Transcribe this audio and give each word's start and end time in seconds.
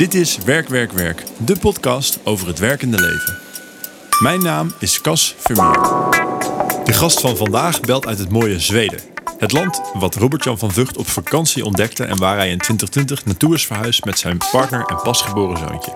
Dit 0.00 0.14
is 0.14 0.38
Werk, 0.44 0.68
Werk, 0.68 0.92
Werk, 0.92 1.22
de 1.36 1.56
podcast 1.58 2.18
over 2.24 2.46
het 2.46 2.58
werkende 2.58 3.00
leven. 3.00 3.38
Mijn 4.22 4.42
naam 4.42 4.72
is 4.78 5.00
Cas 5.00 5.34
Vermeer. 5.38 5.78
De 6.84 6.92
gast 6.92 7.20
van 7.20 7.36
vandaag 7.36 7.80
belt 7.80 8.06
uit 8.06 8.18
het 8.18 8.30
mooie 8.30 8.60
Zweden. 8.60 9.00
Het 9.38 9.52
land 9.52 9.80
wat 9.94 10.14
Robert-Jan 10.14 10.58
van 10.58 10.70
Vught 10.70 10.96
op 10.96 11.06
vakantie 11.08 11.64
ontdekte 11.64 12.04
en 12.04 12.18
waar 12.18 12.36
hij 12.36 12.50
in 12.50 12.58
2020 12.58 13.24
naartoe 13.24 13.54
is 13.54 13.66
verhuisd 13.66 14.04
met 14.04 14.18
zijn 14.18 14.38
partner 14.50 14.84
en 14.86 15.00
pasgeboren 15.02 15.58
zoontje. 15.58 15.92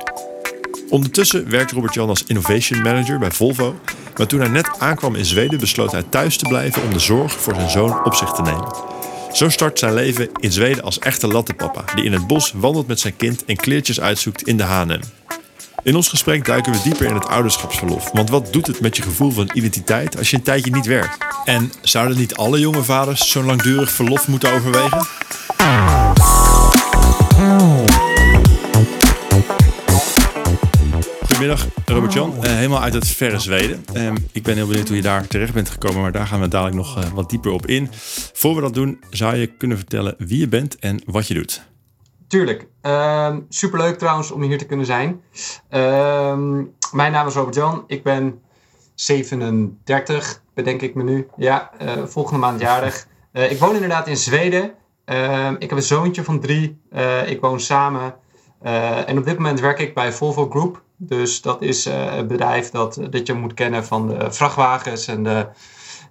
Ondertussen 0.88 1.50
werkt 1.50 1.72
Robert-Jan 1.72 2.08
als 2.08 2.24
innovation 2.26 2.82
manager 2.82 3.18
bij 3.18 3.30
Volvo, 3.30 3.74
maar 4.16 4.26
toen 4.26 4.40
hij 4.40 4.48
net 4.48 4.78
aankwam 4.78 5.14
in 5.14 5.24
Zweden 5.24 5.58
besloot 5.58 5.92
hij 5.92 6.04
thuis 6.08 6.36
te 6.36 6.48
blijven 6.48 6.82
om 6.82 6.92
de 6.92 6.98
zorg 6.98 7.32
voor 7.32 7.54
zijn 7.54 7.70
zoon 7.70 8.04
op 8.04 8.14
zich 8.14 8.30
te 8.30 8.42
nemen. 8.42 8.93
Zo 9.34 9.48
start 9.48 9.78
zijn 9.78 9.94
leven 9.94 10.28
in 10.40 10.52
Zweden 10.52 10.82
als 10.82 10.98
echte 10.98 11.26
lattenpapa, 11.28 11.84
die 11.94 12.04
in 12.04 12.12
het 12.12 12.26
bos 12.26 12.52
wandelt 12.56 12.86
met 12.86 13.00
zijn 13.00 13.16
kind 13.16 13.44
en 13.44 13.56
kleertjes 13.56 14.00
uitzoekt 14.00 14.42
in 14.42 14.56
de 14.56 14.62
H&M. 14.62 15.00
In 15.82 15.96
ons 15.96 16.08
gesprek 16.08 16.44
duiken 16.44 16.72
we 16.72 16.80
dieper 16.82 17.06
in 17.06 17.14
het 17.14 17.26
ouderschapsverlof. 17.26 18.10
Want 18.12 18.30
wat 18.30 18.52
doet 18.52 18.66
het 18.66 18.80
met 18.80 18.96
je 18.96 19.02
gevoel 19.02 19.30
van 19.30 19.50
identiteit 19.54 20.18
als 20.18 20.30
je 20.30 20.36
een 20.36 20.42
tijdje 20.42 20.70
niet 20.70 20.86
werkt? 20.86 21.18
En 21.44 21.72
zouden 21.82 22.16
niet 22.16 22.34
alle 22.34 22.58
jonge 22.58 22.82
vaders 22.82 23.30
zo'n 23.30 23.44
langdurig 23.44 23.90
verlof 23.90 24.28
moeten 24.28 24.52
overwegen? 24.52 25.06
Goedemiddag, 31.44 31.86
Robert-Jan. 31.86 32.34
Uh, 32.36 32.42
helemaal 32.42 32.82
uit 32.82 32.94
het 32.94 33.08
verre 33.08 33.38
Zweden. 33.38 33.84
Uh, 33.94 34.12
ik 34.32 34.42
ben 34.42 34.54
heel 34.54 34.66
benieuwd 34.66 34.86
hoe 34.86 34.96
je 34.96 35.02
daar 35.02 35.26
terecht 35.26 35.52
bent 35.52 35.68
gekomen, 35.68 36.00
maar 36.00 36.12
daar 36.12 36.26
gaan 36.26 36.40
we 36.40 36.48
dadelijk 36.48 36.76
nog 36.76 36.98
uh, 36.98 37.04
wat 37.12 37.30
dieper 37.30 37.50
op 37.50 37.66
in. 37.66 37.88
Voor 38.32 38.54
we 38.54 38.60
dat 38.60 38.74
doen, 38.74 39.00
zou 39.10 39.36
je 39.36 39.46
kunnen 39.46 39.76
vertellen 39.76 40.14
wie 40.18 40.38
je 40.38 40.48
bent 40.48 40.78
en 40.78 41.02
wat 41.06 41.26
je 41.26 41.34
doet? 41.34 41.62
Tuurlijk. 42.28 42.66
Ehm, 42.80 43.40
superleuk 43.48 43.98
trouwens 43.98 44.30
om 44.30 44.42
hier 44.42 44.58
te 44.58 44.66
kunnen 44.66 44.86
zijn. 44.86 45.20
Ehm, 45.68 46.62
mijn 46.92 47.12
naam 47.12 47.26
is 47.26 47.34
Robert-Jan. 47.34 47.84
Ik 47.86 48.02
ben 48.02 48.40
37, 48.94 50.42
bedenk 50.54 50.82
ik 50.82 50.94
me 50.94 51.02
nu. 51.02 51.26
Ja, 51.36 51.70
eh, 51.78 51.92
volgende 52.04 52.40
maand 52.40 52.60
jarig. 52.60 53.06
ik 53.32 53.58
woon 53.58 53.74
inderdaad 53.74 54.08
in 54.08 54.16
Zweden. 54.16 54.72
Ehm, 55.04 55.54
ik 55.58 55.68
heb 55.68 55.78
een 55.78 55.84
zoontje 55.84 56.24
van 56.24 56.40
drie. 56.40 56.80
ik 57.26 57.40
woon 57.40 57.60
samen. 57.60 58.14
en 59.06 59.18
op 59.18 59.24
dit 59.24 59.36
moment 59.36 59.60
werk 59.60 59.78
ik 59.78 59.94
bij 59.94 60.12
Volvo 60.12 60.48
Group. 60.50 60.83
Dus 60.96 61.42
dat 61.42 61.62
is 61.62 61.86
uh, 61.86 62.16
een 62.16 62.26
bedrijf 62.26 62.70
dat, 62.70 63.00
dat 63.10 63.26
je 63.26 63.32
moet 63.32 63.54
kennen 63.54 63.84
van 63.84 64.08
de 64.08 64.32
vrachtwagens 64.32 65.06
en 65.06 65.22
de 65.22 65.46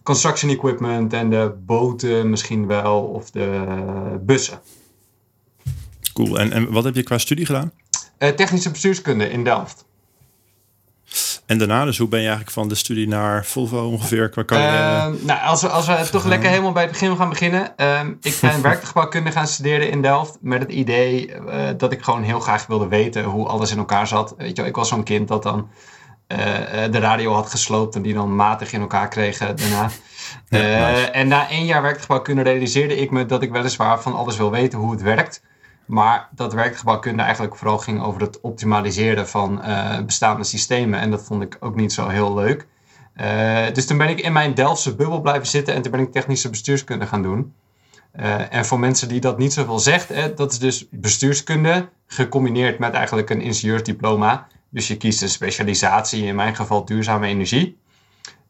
construction 0.03 0.51
equipment 0.51 1.13
en 1.13 1.29
de 1.29 1.53
boten 1.65 2.29
misschien 2.29 2.67
wel 2.67 3.01
of 3.01 3.31
de 3.31 3.65
bussen. 4.21 4.59
Cool. 6.13 6.39
En, 6.39 6.51
en 6.51 6.71
wat 6.71 6.83
heb 6.83 6.95
je 6.95 7.03
qua 7.03 7.17
studie 7.17 7.45
gedaan? 7.45 7.71
Uh, 8.19 8.29
technische 8.29 8.71
bestuurskunde 8.71 9.29
in 9.29 9.43
Delft. 9.43 9.85
En 11.53 11.59
daarna, 11.59 11.85
dus 11.85 11.97
hoe 11.97 12.07
ben 12.07 12.19
je 12.19 12.25
eigenlijk 12.25 12.55
van 12.55 12.67
de 12.67 12.75
studie 12.75 13.07
naar 13.07 13.45
Volvo 13.45 13.85
ongeveer 13.87 14.29
qua 14.29 14.43
carrière? 14.43 15.15
Uh, 15.15 15.25
nou, 15.25 15.41
als 15.41 15.61
we, 15.61 15.67
als 15.67 15.87
we 15.87 16.09
toch 16.11 16.25
lekker 16.25 16.49
helemaal 16.49 16.71
bij 16.71 16.83
het 16.83 16.91
begin 16.91 17.15
gaan 17.15 17.29
beginnen. 17.29 17.73
Uh, 17.77 17.99
ik 18.21 18.37
ben 18.41 18.61
werktuigbouwkunde 18.69 19.31
gaan 19.31 19.47
studeren 19.47 19.89
in 19.89 20.01
Delft. 20.01 20.37
Met 20.41 20.59
het 20.59 20.71
idee 20.71 21.29
uh, 21.29 21.69
dat 21.77 21.91
ik 21.91 22.03
gewoon 22.03 22.23
heel 22.23 22.39
graag 22.39 22.67
wilde 22.67 22.87
weten 22.87 23.23
hoe 23.23 23.47
alles 23.47 23.71
in 23.71 23.77
elkaar 23.77 24.07
zat. 24.07 24.33
Weet 24.37 24.57
je, 24.57 24.63
ik 24.63 24.75
was 24.75 24.87
zo'n 24.87 25.03
kind 25.03 25.27
dat 25.27 25.43
dan 25.43 25.69
uh, 26.27 26.37
de 26.91 26.99
radio 26.99 27.33
had 27.33 27.49
gesloopt 27.49 27.95
en 27.95 28.01
die 28.01 28.13
dan 28.13 28.35
matig 28.35 28.71
in 28.71 28.81
elkaar 28.81 29.07
kregen 29.07 29.55
daarna. 29.55 29.89
Ja, 30.49 30.89
nice. 30.89 31.11
En 31.11 31.27
na 31.27 31.49
één 31.49 31.65
jaar 31.65 31.81
werktuigbouwkunde 31.81 32.41
realiseerde 32.41 32.97
ik 32.97 33.11
me 33.11 33.25
dat 33.25 33.41
ik 33.41 33.51
weliswaar 33.51 34.01
van 34.01 34.15
alles 34.15 34.37
wil 34.37 34.51
weten 34.51 34.79
hoe 34.79 34.91
het 34.91 35.01
werkt. 35.01 35.41
Maar 35.85 36.29
dat 36.31 36.53
werkgebouwkunde 36.53 37.23
eigenlijk 37.23 37.55
vooral 37.55 37.77
ging 37.77 38.01
over 38.01 38.21
het 38.21 38.41
optimaliseren 38.41 39.27
van 39.27 39.61
uh, 39.63 39.99
bestaande 39.99 40.43
systemen. 40.43 40.99
En 40.99 41.11
dat 41.11 41.23
vond 41.23 41.41
ik 41.41 41.57
ook 41.59 41.75
niet 41.75 41.93
zo 41.93 42.07
heel 42.07 42.33
leuk. 42.33 42.67
Uh, 43.21 43.65
dus 43.73 43.85
toen 43.85 43.97
ben 43.97 44.09
ik 44.09 44.19
in 44.21 44.33
mijn 44.33 44.53
Delftse 44.53 44.95
bubbel 44.95 45.21
blijven 45.21 45.47
zitten 45.47 45.73
en 45.73 45.81
toen 45.81 45.91
ben 45.91 45.99
ik 45.99 46.11
technische 46.11 46.49
bestuurskunde 46.49 47.07
gaan 47.07 47.21
doen. 47.21 47.53
Uh, 48.19 48.53
en 48.53 48.65
voor 48.65 48.79
mensen 48.79 49.07
die 49.07 49.19
dat 49.19 49.37
niet 49.37 49.53
zoveel 49.53 49.79
zegt, 49.79 50.09
hè, 50.09 50.33
dat 50.33 50.51
is 50.51 50.59
dus 50.59 50.87
bestuurskunde 50.91 51.89
gecombineerd 52.07 52.79
met 52.79 52.93
eigenlijk 52.93 53.29
een 53.29 53.41
ingenieursdiploma. 53.41 54.47
Dus 54.69 54.87
je 54.87 54.97
kiest 54.97 55.21
een 55.21 55.29
specialisatie, 55.29 56.25
in 56.25 56.35
mijn 56.35 56.55
geval 56.55 56.85
duurzame 56.85 57.27
energie. 57.27 57.77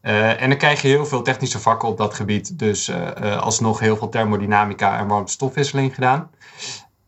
en 0.00 0.48
dan 0.48 0.58
krijg 0.58 0.82
je 0.82 0.88
heel 0.88 1.06
veel 1.06 1.22
technische 1.22 1.58
vakken 1.58 1.88
op 1.88 1.96
dat 1.96 2.14
gebied. 2.14 2.58
Dus 2.58 2.92
alsnog 3.40 3.78
heel 3.80 3.96
veel 3.96 4.08
thermodynamica 4.08 4.98
en 4.98 5.06
warmtestofwisseling 5.06 5.94
gedaan. 5.94 6.30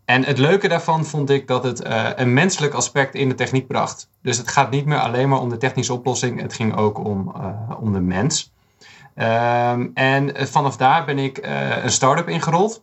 En 0.07 0.25
het 0.25 0.39
leuke 0.39 0.69
daarvan 0.69 1.05
vond 1.05 1.31
ik 1.31 1.47
dat 1.47 1.65
het 1.65 1.87
uh, 1.87 2.09
een 2.15 2.33
menselijk 2.33 2.75
aspect 2.75 3.15
in 3.15 3.29
de 3.29 3.35
techniek 3.35 3.67
bracht. 3.67 4.09
Dus 4.23 4.37
het 4.37 4.49
gaat 4.49 4.71
niet 4.71 4.87
meer 4.87 4.99
alleen 4.99 5.29
maar 5.29 5.41
om 5.41 5.49
de 5.49 5.57
technische 5.57 5.93
oplossing, 5.93 6.41
het 6.41 6.55
ging 6.55 6.77
ook 6.77 7.05
om, 7.05 7.33
uh, 7.37 7.81
om 7.81 7.93
de 7.93 8.01
mens. 8.01 8.53
Um, 9.17 9.91
en 9.95 10.49
vanaf 10.49 10.77
daar 10.77 11.05
ben 11.05 11.19
ik 11.19 11.47
uh, 11.47 11.85
een 11.85 11.91
start-up 11.91 12.29
ingerold. 12.29 12.83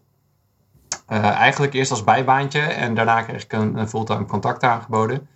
eigenlijk 1.07 1.73
eerst 1.73 1.91
als 1.91 2.03
bijbaantje 2.03 2.59
en 2.59 2.95
daarna 2.95 3.21
kreeg 3.21 3.43
ik 3.43 3.53
een, 3.53 3.77
een 3.77 3.89
fulltime 3.89 4.25
contact 4.25 4.63
aangeboden. 4.63 5.27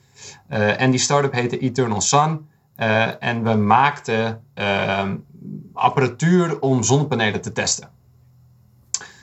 en 0.48 0.92
die 0.92 1.00
start-up 1.00 1.34
heette 1.34 1.60
Eternal 1.60 2.02
Sun. 2.02 2.48
en 3.20 3.44
we 3.44 3.54
maakten 3.54 4.44
ehm, 4.54 5.16
apparatuur 5.74 6.60
om 6.60 6.84
zonnepanelen 6.84 7.42
te 7.42 7.52
testen. 7.52 7.90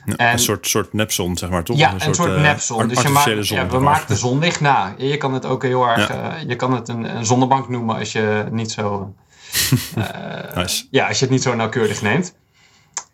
En, 0.05 0.31
een 0.31 0.39
soort, 0.39 0.67
soort 0.67 0.93
nepzon, 0.93 1.37
zeg 1.37 1.49
maar, 1.49 1.63
toch? 1.63 1.77
Ja, 1.77 1.93
een, 1.93 2.01
soort, 2.01 2.15
soort 2.15 2.29
uh, 2.29 2.41
nepzon. 2.41 2.87
Dus 2.87 3.01
je 3.01 3.09
maakt, 3.09 3.45
zon, 3.45 3.57
ja, 3.57 3.67
we 3.67 3.79
maken 3.79 4.07
de 4.07 4.15
zonlicht 4.15 4.61
na. 4.61 4.95
Je 4.97 5.17
kan 5.17 5.33
het 5.33 5.45
ook 5.45 5.63
heel 5.63 5.87
erg... 5.87 6.07
Ja. 6.07 6.37
Uh, 6.37 6.47
je 6.47 6.55
kan 6.55 6.73
het 6.73 6.87
een, 6.87 7.15
een, 7.15 7.25
zonnebank 7.25 7.69
noemen 7.69 7.95
als 7.95 8.11
je 8.11 8.45
niet 8.51 8.71
zo... 8.71 9.13
nice. 10.55 10.87
Ja, 10.91 11.07
als 11.07 11.19
je 11.19 11.25
het 11.25 11.33
niet 11.33 11.43
zo 11.43 11.55
nauwkeurig 11.55 12.01
neemt. 12.01 12.35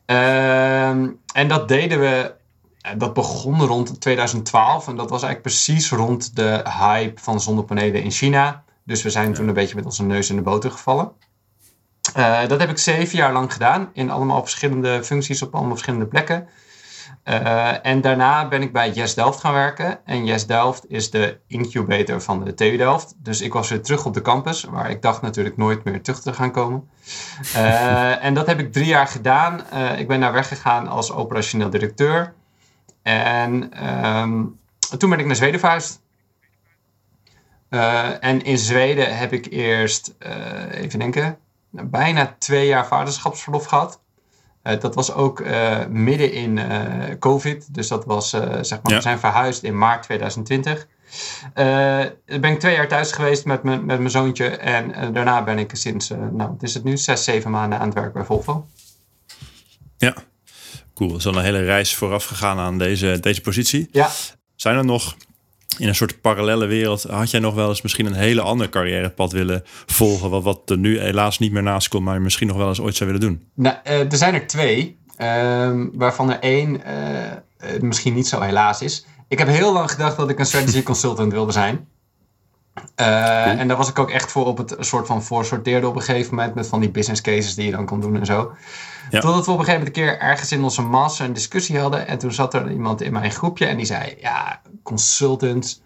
Ehm, 0.06 1.07
en 1.34 1.47
dat 1.47 1.68
deden 1.68 2.00
we... 2.00 2.34
Dat 2.97 3.13
begon 3.13 3.62
rond 3.62 4.02
2012. 4.02 4.88
En 4.88 4.96
dat 4.96 5.09
was 5.09 5.23
eigenlijk 5.23 5.41
precies 5.41 5.91
rond 5.91 6.35
de 6.35 6.63
hype 6.79 7.22
van 7.22 7.41
zonnepanelen 7.41 8.03
in 8.03 8.12
China. 8.12 8.63
Dus 8.85 9.03
we 9.03 9.09
zijn 9.09 9.28
ja. 9.28 9.34
toen 9.34 9.47
een 9.47 9.53
beetje 9.53 9.75
met 9.75 9.85
onze 9.85 10.03
neus 10.03 10.29
in 10.29 10.35
de 10.35 10.41
boter 10.41 10.72
gevallen. 10.72 11.12
dat 12.47 12.59
heb 12.59 12.69
ik 12.69 12.78
zeven 12.78 13.18
jaar 13.18 13.34
lang 13.34 13.53
gedaan. 13.53 13.90
In 13.94 14.09
allemaal 14.09 14.41
verschillende 14.41 15.03
functies 15.03 15.41
op 15.41 15.53
allemaal 15.53 15.72
verschillende 15.72 16.06
plekken. 16.06 16.47
Uh, 17.26 17.86
en 17.86 18.02
daarna 18.02 18.48
ben 18.48 18.62
ik 18.62 18.72
bij 18.74 18.92
Yes 18.92 19.14
Delft 19.14 19.40
gaan 19.40 19.54
werken. 19.54 20.06
En 20.06 20.26
Yes 20.26 20.48
Delft 20.48 20.90
is 20.90 21.09
de 21.09 21.40
incubator 21.48 22.22
van 22.22 22.44
de 22.44 22.54
TU 22.54 22.78
Delft. 22.78 23.14
Dus 23.18 23.42
ik 23.42 23.54
was 23.54 23.70
weer 23.70 23.82
terug 23.82 24.06
op 24.06 24.14
de 24.14 24.22
campus, 24.22 24.64
waar 24.64 24.90
ik 24.90 25.02
dacht 25.02 25.22
natuurlijk 25.22 25.58
nooit 25.58 25.84
meer 25.84 26.02
terug 26.02 26.22
te 26.22 26.34
gaan 26.34 26.52
komen. 26.52 26.90
Uh, 27.56 28.24
en 28.24 28.34
dat 28.34 28.48
heb 28.48 28.59
ik 28.59 28.74
drie 28.74 28.86
jaar 28.86 29.08
gedaan. 29.08 29.62
Uh, 29.74 30.00
ik 30.00 30.08
ben 30.08 30.20
daar 30.20 30.34
weggegaan 30.34 30.88
als 30.88 31.12
operationeel 31.12 31.70
directeur. 31.70 32.34
En 33.02 33.86
um, 34.18 34.59
toen 34.98 35.09
ben 35.09 35.20
ik 35.20 35.26
naar 35.26 35.36
Zweden 35.36 35.59
verhuisd. 35.59 36.02
en 38.20 38.44
in 38.44 38.58
Zweden 38.58 39.18
heb 39.18 39.34
ik 39.34 39.48
eerst, 39.52 40.16
even 40.72 41.00
denken, 41.00 41.38
bijna 41.70 42.36
twee 42.38 42.68
jaar 42.68 42.88
vaderschapsverlof 42.88 43.66
gehad. 43.66 44.02
Uh, 44.64 44.80
dat 44.80 44.96
was 44.96 45.14
ook 45.14 45.40
uh, 45.40 45.86
midden 45.90 46.34
in 46.34 46.58
uh, 46.58 46.66
COVID. 47.20 47.74
Dus 47.74 47.88
dat 47.88 48.06
was, 48.06 48.30
zeg 48.62 48.82
maar, 48.82 48.92
ja. 48.92 48.96
we 48.96 49.02
zijn 49.02 49.20
verhuisd 49.20 49.64
in 49.64 49.78
maart 49.78 50.04
2020. 50.04 50.88
ben 52.24 52.52
ik 52.52 52.60
twee 52.60 52.76
jaar 52.76 52.88
thuis 52.88 53.12
geweest 53.12 53.46
met, 53.46 53.64
met 53.64 53.86
mijn 53.86 54.10
zoontje. 54.10 54.48
En 54.48 55.14
daarna 55.14 55.44
ben 55.44 55.60
ik 55.60 55.70
sinds, 55.74 56.10
nou, 56.10 56.50
wat 56.50 56.64
is 56.64 56.74
het 56.74 56.84
nu, 56.84 56.98
zes, 56.98 57.24
zeven 57.24 57.52
maanden 57.52 57.80
aan 57.80 57.86
het 57.86 57.94
werk 57.94 58.14
bij 58.14 58.24
Volvo. 58.24 58.68
Ja, 59.98 60.16
cool. 60.94 61.10
Er 61.10 61.16
is 61.16 61.28
al 61.28 61.36
een 61.36 61.44
hele 61.44 61.64
reis 61.64 61.96
vooraf 61.96 62.26
gegaan 62.26 62.60
aan 62.60 62.78
deze, 62.78 63.18
deze 63.20 63.42
positie. 63.42 63.90
Ja. 63.92 64.10
Zijn 64.56 64.78
er 64.78 64.86
nog 64.86 65.16
in 65.82 65.88
een 65.88 65.96
soort 65.96 66.22
parallele 66.22 66.66
wereld 66.66 67.04
had 67.04 67.32
jij 67.32 67.40
nog 67.40 67.54
wel 67.54 67.70
eens 67.70 67.82
misschien 67.82 68.06
een 68.06 68.14
hele 68.14 68.42
ander 68.42 68.70
carrièrepad 68.70 69.32
willen 69.32 69.64
volgen, 69.86 70.42
wat, 70.42 70.70
er 70.70 70.78
nu 70.78 71.00
helaas 71.00 71.40
niet 71.40 71.52
meer 71.52 71.64
naast 71.64 71.88
komt, 71.88 72.04
maar 72.04 72.22
misschien 72.22 72.48
nog 72.48 72.58
wel 72.58 72.68
eens 72.68 72.82
ooit 72.82 72.96
zou 72.96 73.12
willen 73.12 73.28
doen? 73.28 73.44
Nou, 73.56 73.76
uh, 73.88 74.12
er 74.12 74.18
zijn 74.18 74.34
er 74.34 74.48
twee, 74.48 74.98
uh, 75.18 75.72
waarvan 75.94 76.32
er 76.32 76.40
één 76.40 76.82
uh, 76.88 77.82
misschien 77.82 78.14
niet 78.14 78.28
zo 78.28 78.42
helaas 78.42 78.82
is. 78.82 79.06
Ik 79.28 79.40
heb 79.40 79.48
heel 79.48 79.74
lang 79.74 79.92
gedacht 79.92 80.18
dat 80.18 80.30
ik 80.30 80.40
een 80.40 80.46
strategy 80.46 80.84
consultant 80.84 81.32
wilde 81.32 81.52
zijn. 81.52 81.88
Uh, 82.96 83.59
en 83.59 83.68
daar 83.68 83.78
was 83.78 83.90
ik 83.90 84.00
ook 84.00 84.09
echt 84.09 84.32
voor 84.32 84.46
op 84.46 84.58
het 84.58 84.76
soort 84.79 85.08
van 85.08 85.23
voorsorteerde 85.23 85.88
op 85.88 85.96
een 85.96 86.02
gegeven 86.02 86.35
moment. 86.35 86.56
Met 86.56 86.68
van 86.68 86.79
die 86.79 86.91
business 86.91 87.22
cases 87.22 87.56
die 87.56 87.66
je 87.66 87.72
dan 87.72 87.85
kon 87.85 88.00
doen 88.00 88.20
en 88.20 88.26
zo. 88.26 88.52
Ja. 89.09 89.20
Totdat 89.20 89.46
we 89.46 89.52
op 89.52 89.59
een 89.59 89.66
gegeven 89.66 89.79
moment 89.79 89.97
een 89.97 90.03
keer 90.03 90.20
ergens 90.20 90.52
in 90.52 90.64
onze 90.64 90.82
master 90.82 91.26
een 91.26 91.34
discussie 91.34 91.79
hadden. 91.79 92.08
En 92.08 92.18
toen 92.18 92.32
zat 92.32 92.53
er 92.53 92.72
iemand 92.72 93.02
in 93.02 93.12
mijn 93.12 93.32
groepje 93.32 93.66
en 93.66 93.78
die 93.78 93.85
zei: 93.85 94.16
Ja, 94.20 94.62
consultants. 94.84 95.82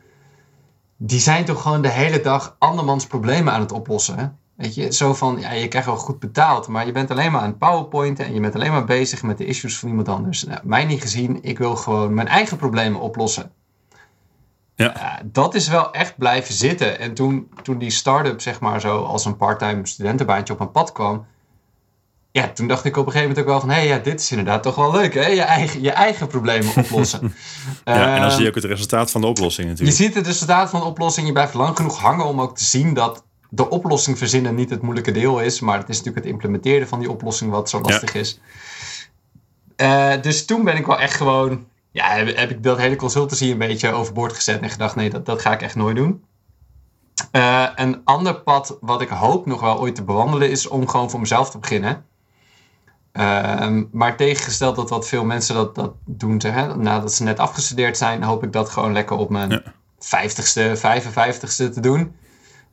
Die 0.98 1.20
zijn 1.20 1.46
toch 1.46 1.62
gewoon 1.62 1.82
de 1.82 1.90
hele 1.90 2.22
dag 2.22 2.56
andermans 2.60 3.08
problemen 3.08 3.54
aan 3.54 3.60
het 3.60 3.72
oplossen. 3.72 4.40
Weet 4.56 4.76
je, 4.76 4.94
zo 4.94 5.14
van, 5.14 5.40
ja, 5.40 5.52
je 5.52 5.68
krijgt 5.68 5.88
wel 5.88 5.98
goed 5.98 6.20
betaald, 6.20 6.68
maar 6.68 6.86
je 6.86 6.92
bent 6.92 7.12
alleen 7.12 7.32
maar 7.32 7.42
aan 7.42 7.50
het 7.50 7.58
powerpointen 7.58 8.26
en 8.26 8.34
je 8.34 8.40
bent 8.40 8.56
alleen 8.56 8.72
maar 8.72 8.86
bezig 8.86 9.24
met 9.24 9.38
de 9.38 9.46
issues 9.46 9.80
van 9.80 9.90
iemand 9.90 10.10
anders. 10.10 10.44
Nou, 10.44 10.60
mij 10.64 10.86
niet 10.86 11.02
gezien, 11.02 11.44
ik 11.44 11.58
wil 11.58 11.76
gewoon 11.76 12.14
mijn 12.14 12.28
eigen 12.28 12.58
problemen 12.58 13.02
oplossen. 13.02 13.52
Ja. 14.76 15.22
dat 15.26 15.56
is 15.56 15.68
wel 15.68 15.94
echt 15.94 16.18
blijven 16.18 16.54
zitten. 16.54 17.00
En 17.00 17.14
toen, 17.14 17.50
toen 17.64 17.78
die 17.78 17.90
start-up, 17.90 18.42
zeg 18.42 18.60
maar, 18.60 18.82
zo 18.82 19.04
als 19.04 19.26
een 19.26 19.38
parttime 19.38 19.88
studentenbaantje 19.88 20.54
op 20.54 20.60
mijn 20.60 20.72
pad 20.72 20.92
kwam. 20.92 21.26
Ja, 22.32 22.50
toen 22.50 22.68
dacht 22.68 22.86
ik 22.86 22.98
op 22.98 23.06
een 23.06 23.12
gegeven 23.12 23.30
moment 23.30 23.46
ook 23.46 23.52
wel 23.52 23.60
van... 23.60 23.70
hé, 23.70 23.76
hey, 23.76 23.88
ja, 23.88 23.98
dit 23.98 24.20
is 24.20 24.32
inderdaad 24.32 24.64
toch 24.64 24.76
wel 24.76 24.92
leuk, 24.92 25.14
hè? 25.14 25.28
Je 25.28 25.42
eigen, 25.42 25.82
je 25.82 25.92
eigen 25.92 26.28
problemen 26.28 26.76
oplossen. 26.84 27.34
ja, 27.86 28.16
en 28.16 28.22
dan 28.22 28.32
zie 28.32 28.42
je 28.42 28.48
ook 28.48 28.56
het 28.56 28.64
resultaat 28.64 29.12
van 29.12 29.22
de 29.22 29.28
oplossing 29.28 29.68
natuurlijk. 29.68 29.98
Je 29.98 30.04
ziet 30.04 30.16
het 30.16 30.26
resultaat 30.28 30.70
van 30.70 30.80
de 30.80 30.86
oplossing. 30.86 31.28
Je 31.28 31.34
blijft 31.34 31.54
lang 31.54 31.76
genoeg 31.76 32.00
hangen 32.00 32.26
om 32.26 32.42
ook 32.42 32.58
te 32.58 32.64
zien 32.64 32.94
dat 32.94 33.24
de 33.50 33.70
oplossing 33.70 34.18
verzinnen 34.18 34.56
niet 34.56 34.70
het 34.70 34.82
moeilijke 34.82 35.12
deel 35.12 35.40
is. 35.40 35.60
Maar 35.60 35.78
het 35.78 35.90
is 35.90 35.98
natuurlijk 35.98 36.26
het 36.26 36.34
implementeren 36.34 36.88
van 36.88 37.00
die 37.00 37.10
oplossing 37.10 37.52
wat 37.52 37.70
zo 37.70 37.82
lastig 37.82 38.14
is. 38.14 38.40
Uh, 39.78 40.14
dus 40.22 40.46
toen 40.46 40.64
ben 40.64 40.78
ik 40.78 40.86
wel 40.86 41.00
echt 41.00 41.14
gewoon 41.14 41.66
ja, 41.96 42.08
heb, 42.10 42.50
ik 42.50 42.64
dat 42.64 42.78
hele 42.78 42.96
consultancy 42.96 43.52
een 43.52 43.58
beetje 43.58 43.92
overboord 43.92 44.34
gezet 44.34 44.62
en 44.62 44.70
gedacht: 44.70 44.96
nee, 44.96 45.10
dat, 45.10 45.26
dat 45.26 45.42
ga 45.42 45.54
ik 45.54 45.62
echt 45.62 45.76
nooit 45.76 45.96
doen. 45.96 46.24
Uh, 47.32 47.68
een 47.76 48.02
ander 48.04 48.36
pad 48.42 48.78
wat 48.82 49.02
ik 49.02 49.10
hoop 49.10 49.46
nog 49.46 49.62
wel 49.62 49.80
ooit 49.80 49.96
te 49.96 50.04
bewandelen 50.04 50.50
is 50.50 50.68
om 50.68 50.88
gewoon 50.88 51.10
voor 51.10 51.20
mezelf 51.20 51.50
te 51.50 51.58
beginnen. 51.58 52.06
Uh, 53.14 53.82
maar 53.92 54.18
tegengesteld 54.18 54.76
dat 54.76 54.90
wat 54.90 55.08
veel 55.08 55.26
mensen 55.26 55.56
dat, 55.56 55.76
dat 55.76 55.94
doen, 56.06 56.42
zeg, 56.42 56.76
nadat 56.76 57.14
ze 57.14 57.24
net 57.24 57.40
afgestudeerd 57.40 57.98
zijn, 57.98 58.24
hoop 58.24 58.44
ik 58.44 58.52
dat 58.52 58.70
gewoon 58.70 58.94
lekker 58.94 59.18
op 59.18 59.30
mijn 59.30 59.64
vijftigste, 60.00 60.78
55ste 60.78 61.74
te 61.74 61.80
doen. 61.80 62.16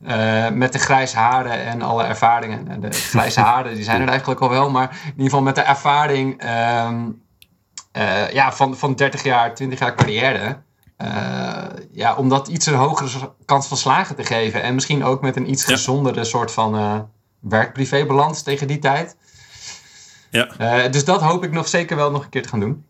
Uh, 0.07 0.49
met 0.49 0.73
de 0.73 0.79
grijze 0.79 1.17
haren 1.17 1.65
en 1.65 1.81
alle 1.81 2.03
ervaringen. 2.03 2.81
De 2.81 2.91
grijze 2.91 3.39
haren 3.39 3.75
die 3.75 3.83
zijn 3.83 4.01
er 4.01 4.07
eigenlijk 4.07 4.41
al 4.41 4.49
wel, 4.49 4.69
maar 4.69 4.89
in 5.03 5.09
ieder 5.09 5.23
geval 5.23 5.41
met 5.41 5.55
de 5.55 5.61
ervaring 5.61 6.39
ehm, 6.39 7.09
uh, 7.97 8.31
ja, 8.31 8.53
van, 8.53 8.77
van 8.77 8.95
30 8.95 9.23
jaar, 9.23 9.55
20 9.55 9.79
jaar 9.79 9.95
carrière. 9.95 10.61
Uh, 11.01 11.63
ja, 11.91 12.15
om 12.15 12.29
dat 12.29 12.47
iets 12.47 12.65
een 12.65 12.73
hogere 12.73 13.33
kans 13.45 13.67
van 13.67 13.77
slagen 13.77 14.15
te 14.15 14.23
geven. 14.23 14.61
En 14.61 14.73
misschien 14.73 15.03
ook 15.03 15.21
met 15.21 15.35
een 15.35 15.49
iets 15.49 15.65
gezondere 15.65 16.23
soort 16.23 16.51
van 16.51 16.75
uh, 16.75 16.99
werk-privé-balans 17.39 18.41
tegen 18.41 18.67
die 18.67 18.79
tijd. 18.79 19.15
Ja. 20.29 20.87
dus 20.87 21.05
dat 21.05 21.21
hoop 21.21 21.43
ik 21.43 21.51
nog 21.51 21.67
zeker 21.67 21.95
wel 21.95 22.11
nog 22.11 22.23
een 22.23 22.29
keer 22.29 22.41
te 22.41 22.49
gaan 22.49 22.59
doen. 22.59 22.85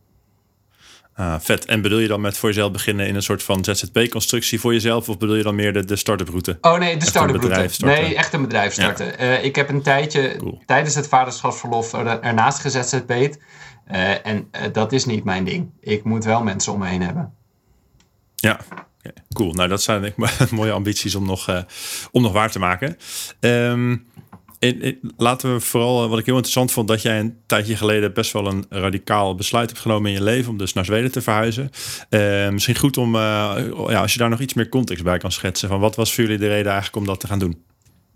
Ah, 1.16 1.36
vet. 1.40 1.66
En 1.66 1.82
bedoel 1.82 2.00
je 2.00 2.08
dan 2.08 2.22
met 2.22 2.38
voor 2.38 2.50
jezelf 2.50 2.72
beginnen 2.72 3.08
in 3.08 3.16
een 3.16 3.22
soort 3.24 3.44
van 3.44 3.64
ZZP-constructie 3.64 4.60
voor 4.60 4.74
jezelf? 4.74 5.10
Of 5.10 5.18
bedoel 5.18 5.36
je 5.36 5.44
dan 5.44 5.56
meer 5.56 5.74
de, 5.74 5.86
de 5.86 5.96
start-up 5.96 6.30
route? 6.30 6.58
Oh 6.62 6.78
nee, 6.78 6.98
de 6.98 7.06
start-up 7.06 7.44
route. 7.44 7.86
Nee, 7.86 8.16
echt 8.16 8.34
een 8.34 8.42
bedrijf 8.42 8.74
starten. 8.74 9.44
ik 9.44 9.56
heb 9.56 9.70
een 9.70 9.82
tijdje 9.82 10.40
tijdens 10.66 10.96
het 10.96 11.08
vaderschapsverlof 11.08 11.94
ernaast 11.94 12.60
gezet 12.60 12.88
uh, 13.92 14.26
en 14.26 14.50
uh, 14.52 14.62
dat 14.72 14.92
is 14.92 15.06
niet 15.06 15.24
mijn 15.24 15.44
ding. 15.44 15.70
Ik 15.80 16.04
moet 16.04 16.24
wel 16.24 16.44
mensen 16.44 16.74
om 16.74 16.80
me 16.80 16.88
heen 16.88 17.02
hebben. 17.02 17.34
Ja, 18.36 18.60
cool. 19.34 19.54
Nou, 19.54 19.70
dat 19.70 19.82
zijn 19.82 20.02
denk 20.02 20.18
ik 20.18 20.52
mooie 20.52 20.72
ambities 20.72 21.16
om 21.16 21.26
nog, 21.26 21.50
uh, 21.50 21.62
om 22.12 22.22
nog 22.22 22.32
waar 22.32 22.52
te 22.52 22.60
maken. 22.60 22.98
Um, 23.40 24.06
laten 25.18 25.54
we 25.54 25.60
vooral, 25.60 26.10
wat 26.10 26.20
ik 26.20 26.26
heel 26.26 26.36
interessant 26.36 26.72
vond, 26.72 26.88
dat 26.88 27.02
jij 27.02 27.20
een 27.20 27.38
tijdje 27.46 27.78
geleden 27.78 28.14
best 28.14 28.32
wel 28.32 28.48
een 28.48 28.66
radicaal 28.70 29.36
besluit 29.36 29.70
hebt 29.70 29.82
genomen 29.82 30.12
in 30.12 30.18
je 30.18 30.24
leven 30.24 30.52
om 30.52 30.58
dus 30.58 30.74
naar 30.74 30.86
Zweden 30.86 31.12
te 31.12 31.22
verhuizen. 31.22 31.70
Uh, 32.10 32.50
misschien 32.50 32.76
goed 32.76 32.98
om, 32.98 33.16
uh, 33.16 33.22
ja, 33.88 34.02
als 34.02 34.14
je 34.14 34.20
daar 34.20 34.30
nog 34.30 34.40
iets 34.40 34.54
meer 34.54 34.70
context 34.70 35.04
bij 35.04 35.18
kan 35.18 35.32
schetsen, 35.32 35.70
van 35.70 35.80
wat 35.80 35.96
was 35.96 36.14
voor 36.14 36.24
jullie 36.24 36.40
de 36.40 36.48
reden 36.48 36.72
eigenlijk 36.72 36.96
om 36.96 37.06
dat 37.06 37.20
te 37.20 37.28
gaan 37.28 37.40
doen? 37.40 37.64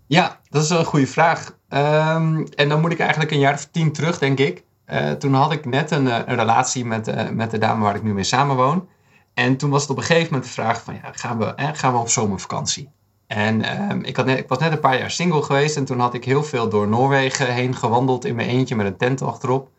Ja, 0.06 0.40
dat 0.50 0.62
is 0.62 0.68
wel 0.68 0.78
een 0.78 0.84
goede 0.84 1.06
vraag. 1.06 1.56
Um, 1.68 2.46
en 2.54 2.68
dan 2.68 2.80
moet 2.80 2.92
ik 2.92 2.98
eigenlijk 2.98 3.30
een 3.30 3.38
jaar 3.38 3.54
of 3.54 3.68
tien 3.70 3.92
terug, 3.92 4.18
denk 4.18 4.38
ik. 4.38 4.62
Uh, 4.92 5.10
toen 5.10 5.34
had 5.34 5.52
ik 5.52 5.64
net 5.64 5.90
een, 5.90 6.06
een 6.06 6.36
relatie 6.36 6.84
met, 6.84 7.08
uh, 7.08 7.28
met 7.28 7.50
de 7.50 7.58
dame 7.58 7.82
waar 7.82 7.94
ik 7.94 8.02
nu 8.02 8.14
mee 8.14 8.24
samenwoon. 8.24 8.88
En 9.34 9.56
toen 9.56 9.70
was 9.70 9.82
het 9.82 9.90
op 9.90 9.96
een 9.96 10.02
gegeven 10.02 10.32
moment 10.32 10.44
de 10.44 10.52
vraag 10.52 10.82
van, 10.82 10.94
ja, 10.94 11.10
gaan 11.12 11.38
we, 11.38 11.54
eh, 11.54 11.68
gaan 11.72 11.92
we 11.92 11.98
op 11.98 12.08
zomervakantie? 12.08 12.90
En 13.26 13.60
uh, 13.60 13.90
ik, 14.02 14.16
had 14.16 14.26
net, 14.26 14.38
ik 14.38 14.48
was 14.48 14.58
net 14.58 14.72
een 14.72 14.80
paar 14.80 14.98
jaar 14.98 15.10
single 15.10 15.42
geweest 15.42 15.76
en 15.76 15.84
toen 15.84 16.00
had 16.00 16.14
ik 16.14 16.24
heel 16.24 16.42
veel 16.42 16.68
door 16.68 16.88
Noorwegen 16.88 17.54
heen 17.54 17.74
gewandeld 17.74 18.24
in 18.24 18.34
mijn 18.34 18.48
eentje 18.48 18.76
met 18.76 18.86
een 18.86 18.96
tent 18.96 19.22
achterop. 19.22 19.70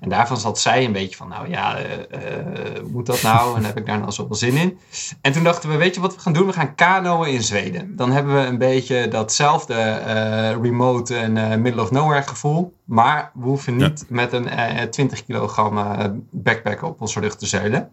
En 0.00 0.08
daarvan 0.08 0.36
zat 0.36 0.58
zij 0.58 0.84
een 0.84 0.92
beetje 0.92 1.16
van, 1.16 1.28
nou 1.28 1.48
ja, 1.48 1.78
uh, 1.78 1.84
uh, 1.84 2.82
moet 2.86 3.06
dat 3.06 3.22
nou? 3.22 3.56
En 3.56 3.64
heb 3.64 3.78
ik 3.78 3.86
daar 3.86 3.98
nou 3.98 4.12
zoveel 4.12 4.34
zin 4.34 4.56
in? 4.56 4.78
En 5.20 5.32
toen 5.32 5.44
dachten 5.44 5.70
we, 5.70 5.76
weet 5.76 5.94
je 5.94 6.00
wat 6.00 6.14
we 6.14 6.20
gaan 6.20 6.32
doen? 6.32 6.46
We 6.46 6.52
gaan 6.52 6.74
kanoën 6.74 7.32
in 7.32 7.42
Zweden. 7.42 7.96
Dan 7.96 8.10
hebben 8.10 8.34
we 8.34 8.40
een 8.40 8.58
beetje 8.58 9.08
datzelfde 9.08 9.74
uh, 9.74 10.62
remote 10.62 11.16
en 11.16 11.62
middle 11.62 11.82
of 11.82 11.90
nowhere 11.90 12.22
gevoel. 12.22 12.74
Maar 12.84 13.30
we 13.34 13.44
hoeven 13.44 13.76
niet 13.76 14.04
met 14.08 14.32
een 14.32 14.48
20 14.90 15.24
kilogram 15.24 16.24
backpack 16.30 16.82
op 16.82 17.00
onze 17.00 17.20
rug 17.20 17.36
te 17.36 17.46
zeilen. 17.46 17.90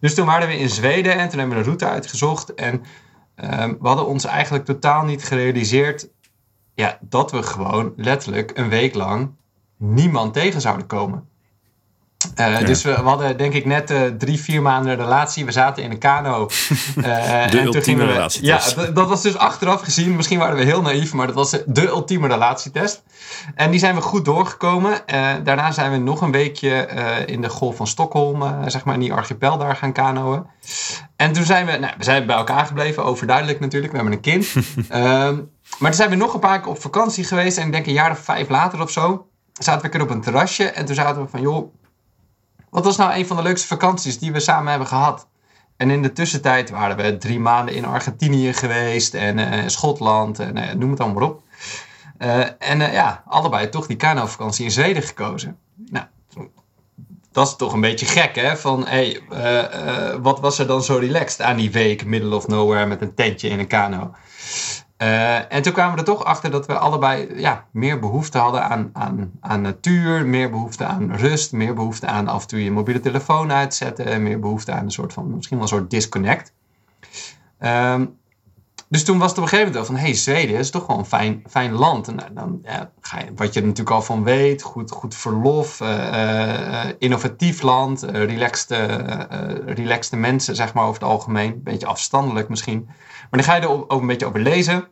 Dus 0.00 0.14
toen 0.14 0.26
waren 0.26 0.48
we 0.48 0.58
in 0.58 0.70
Zweden 0.70 1.18
en 1.18 1.28
toen 1.28 1.38
hebben 1.38 1.56
we 1.56 1.62
een 1.62 1.68
route 1.68 1.86
uitgezocht. 1.88 2.54
En 2.54 2.82
ehm, 3.34 3.74
we 3.80 3.86
hadden 3.86 4.06
ons 4.06 4.24
eigenlijk 4.24 4.64
totaal 4.64 5.04
niet 5.04 5.24
gerealiseerd 5.24 6.08
ja, 6.74 6.98
dat 7.00 7.30
we 7.30 7.42
gewoon 7.42 7.92
letterlijk 7.96 8.50
een 8.54 8.68
week 8.68 8.94
lang 8.94 9.30
niemand 9.76 10.32
tegen 10.32 10.60
zouden 10.60 10.86
komen. 10.86 11.28
Uh, 12.40 12.58
Dus 12.66 12.82
we, 12.82 12.90
we, 12.90 13.00
hadden 13.00 13.36
denk 13.36 13.52
ik 13.52 13.64
net 13.64 13.90
uh, 13.90 14.00
drie, 14.18 14.40
vier 14.40 14.62
maanden 14.62 14.96
relatie. 14.96 15.44
We 15.44 15.52
zaten 15.52 15.82
in 15.82 15.90
een 15.90 15.98
kano. 15.98 16.48
Uh, 16.96 17.04
de 17.04 17.58
en 17.58 17.64
ultieme 17.64 18.04
relatie. 18.04 18.44
Ja, 18.44 18.60
dat 18.94 19.08
was 19.08 19.22
dus 19.22 19.36
achteraf 19.36 19.80
gezien. 19.80 20.16
Misschien 20.16 20.38
waren 20.38 20.56
we 20.56 20.64
heel 20.64 20.82
naïef, 20.82 21.12
maar 21.12 21.26
dat 21.26 21.34
was 21.34 21.50
de 21.66 21.86
ultieme 21.86 22.28
relatietest. 22.28 23.02
En 23.54 23.70
die 23.70 23.80
zijn 23.80 23.94
we 23.94 24.00
goed 24.00 24.24
doorgekomen. 24.24 25.00
daarna 25.44 25.70
zijn 25.70 25.90
we 25.90 25.96
nog 25.96 26.20
een 26.20 26.32
weekje 26.32 26.88
in 27.26 27.42
de 27.42 27.48
golf 27.48 27.76
van 27.76 27.86
Stockholm, 27.86 28.70
zeg 28.70 28.84
maar 28.84 28.94
in 28.94 29.00
die 29.00 29.12
archipel 29.12 29.58
daar 29.58 29.76
gaan 29.76 29.92
kanoën. 29.92 30.46
En 31.16 31.32
toen 31.32 31.44
zijn 31.44 31.66
we, 31.66 31.72
nou, 31.72 31.94
we 31.98 32.04
zijn 32.04 32.26
bij 32.26 32.36
elkaar 32.36 32.66
gebleven, 32.66 33.04
overduidelijk 33.04 33.60
natuurlijk. 33.60 33.92
We 33.92 33.98
hebben 33.98 34.16
een 34.16 34.22
kind. 34.22 34.46
Ehm, 34.88 35.34
maar 35.78 35.90
toen 35.90 36.00
zijn 36.00 36.10
we 36.10 36.16
nog 36.16 36.34
een 36.34 36.40
paar 36.40 36.60
keer 36.60 36.70
op 36.70 36.80
vakantie 36.80 37.24
geweest. 37.24 37.58
En 37.58 37.66
ik 37.66 37.72
denk 37.72 37.86
een 37.86 37.92
jaar 37.92 38.10
of 38.10 38.18
vijf 38.18 38.48
later 38.48 38.80
of 38.82 38.90
zo 38.90 39.26
zaten 39.62 39.80
we 39.80 39.84
een 39.86 39.90
keer 39.90 40.02
op 40.02 40.10
een 40.10 40.20
terrasje 40.20 40.64
en 40.64 40.84
toen 40.84 40.94
zaten 40.94 41.22
we 41.22 41.28
van, 41.28 41.40
joh, 41.40 41.74
wat 42.70 42.84
was 42.84 42.96
nou 42.96 43.14
een 43.14 43.26
van 43.26 43.36
de 43.36 43.42
leukste 43.42 43.66
vakanties 43.66 44.18
die 44.18 44.32
we 44.32 44.40
samen 44.40 44.70
hebben 44.70 44.88
gehad? 44.88 45.26
En 45.76 45.90
in 45.90 46.02
de 46.02 46.12
tussentijd 46.12 46.70
waren 46.70 46.96
we 46.96 47.16
drie 47.16 47.40
maanden 47.40 47.74
in 47.74 47.84
Argentinië 47.84 48.52
geweest 48.52 49.14
en 49.14 49.38
uh, 49.38 49.62
Schotland 49.66 50.38
en 50.38 50.56
uh, 50.56 50.72
noem 50.72 50.90
het 50.90 51.00
allemaal 51.00 51.28
op. 51.28 51.42
Uh, 52.18 52.44
en 52.58 52.78
ja, 52.92 53.22
allebei 53.26 53.68
toch 53.68 53.86
die 53.86 53.96
kano-vakantie 53.96 54.64
in 54.64 54.70
Zweden 54.70 55.02
gekozen. 55.02 55.58
Nou, 55.74 56.06
dat 57.32 57.46
is 57.46 57.56
toch 57.56 57.72
een 57.72 57.80
beetje 57.80 58.06
gek, 58.06 58.34
hè? 58.34 58.56
Van, 58.56 58.86
hé, 58.86 59.20
hey, 59.28 60.20
wat 60.20 60.40
was 60.40 60.58
er 60.58 60.66
dan 60.66 60.82
zo 60.82 60.96
relaxed 60.96 61.40
aan 61.40 61.56
die 61.56 61.70
week, 61.70 62.04
middle 62.04 62.36
of 62.36 62.46
nowhere, 62.46 62.86
met 62.86 63.00
een 63.00 63.14
tentje 63.14 63.48
in 63.48 63.58
een 63.58 63.66
kano? 63.66 64.14
Uh, 64.98 65.52
en 65.52 65.62
toen 65.62 65.72
kwamen 65.72 65.92
we 65.92 65.98
er 65.98 66.04
toch 66.04 66.24
achter 66.24 66.50
dat 66.50 66.66
we 66.66 66.78
allebei 66.78 67.40
ja, 67.40 67.66
meer 67.70 67.98
behoefte 67.98 68.38
hadden 68.38 68.62
aan, 68.64 68.90
aan, 68.92 69.32
aan 69.40 69.60
natuur, 69.60 70.26
meer 70.26 70.50
behoefte 70.50 70.84
aan 70.84 71.14
rust, 71.14 71.52
meer 71.52 71.74
behoefte 71.74 72.06
aan 72.06 72.28
af 72.28 72.42
en 72.42 72.48
toe 72.48 72.64
je 72.64 72.70
mobiele 72.70 73.00
telefoon 73.00 73.52
uitzetten, 73.52 74.22
meer 74.22 74.38
behoefte 74.40 74.72
aan 74.72 74.84
een 74.84 74.90
soort 74.90 75.12
van, 75.12 75.34
misschien 75.34 75.56
wel 75.58 75.66
een 75.66 75.72
soort 75.72 75.90
disconnect. 75.90 76.52
Um, 77.60 78.18
dus 78.94 79.04
toen 79.04 79.18
was 79.18 79.28
het 79.28 79.38
op 79.38 79.44
een 79.44 79.48
gegeven 79.48 79.72
moment 79.72 79.86
van, 79.86 79.96
hey, 79.96 80.14
Zweden 80.14 80.56
is 80.56 80.70
toch 80.70 80.86
wel 80.86 80.98
een 80.98 81.04
fijn, 81.04 81.42
fijn 81.50 81.72
land. 81.72 82.08
En 82.08 82.14
nou, 82.14 82.32
dan 82.34 82.60
ja, 82.62 82.90
ga 83.00 83.18
je, 83.18 83.26
wat 83.34 83.54
je 83.54 83.60
er 83.60 83.66
natuurlijk 83.66 83.96
al 83.96 84.02
van 84.02 84.24
weet, 84.24 84.62
goed, 84.62 84.90
goed 84.90 85.14
verlof, 85.14 85.80
uh, 85.80 86.84
innovatief 86.98 87.62
land, 87.62 88.02
relaxed, 88.02 88.70
relaxed 89.66 90.18
mensen, 90.18 90.56
zeg 90.56 90.74
maar 90.74 90.84
over 90.84 91.00
het 91.00 91.10
algemeen. 91.10 91.52
Een 91.52 91.62
beetje 91.62 91.86
afstandelijk 91.86 92.48
misschien. 92.48 92.84
Maar 92.84 93.28
dan 93.30 93.44
ga 93.44 93.54
je 93.54 93.60
er 93.60 93.88
ook 93.88 94.00
een 94.00 94.06
beetje 94.06 94.26
over 94.26 94.40
lezen. 94.40 94.88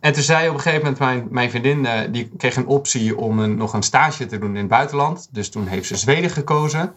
En 0.00 0.12
toen 0.12 0.22
zei 0.22 0.48
op 0.48 0.54
een 0.54 0.60
gegeven 0.60 0.82
moment 0.82 0.98
mijn, 0.98 1.26
mijn 1.30 1.50
vriendin, 1.50 1.84
uh, 1.84 2.00
die 2.10 2.30
kreeg 2.36 2.56
een 2.56 2.66
optie 2.66 3.16
om 3.16 3.38
een, 3.38 3.56
nog 3.56 3.72
een 3.72 3.82
stage 3.82 4.26
te 4.26 4.38
doen 4.38 4.50
in 4.50 4.56
het 4.56 4.68
buitenland. 4.68 5.28
Dus 5.30 5.50
toen 5.50 5.66
heeft 5.66 5.86
ze 5.86 5.96
Zweden 5.96 6.30
gekozen. 6.30 6.94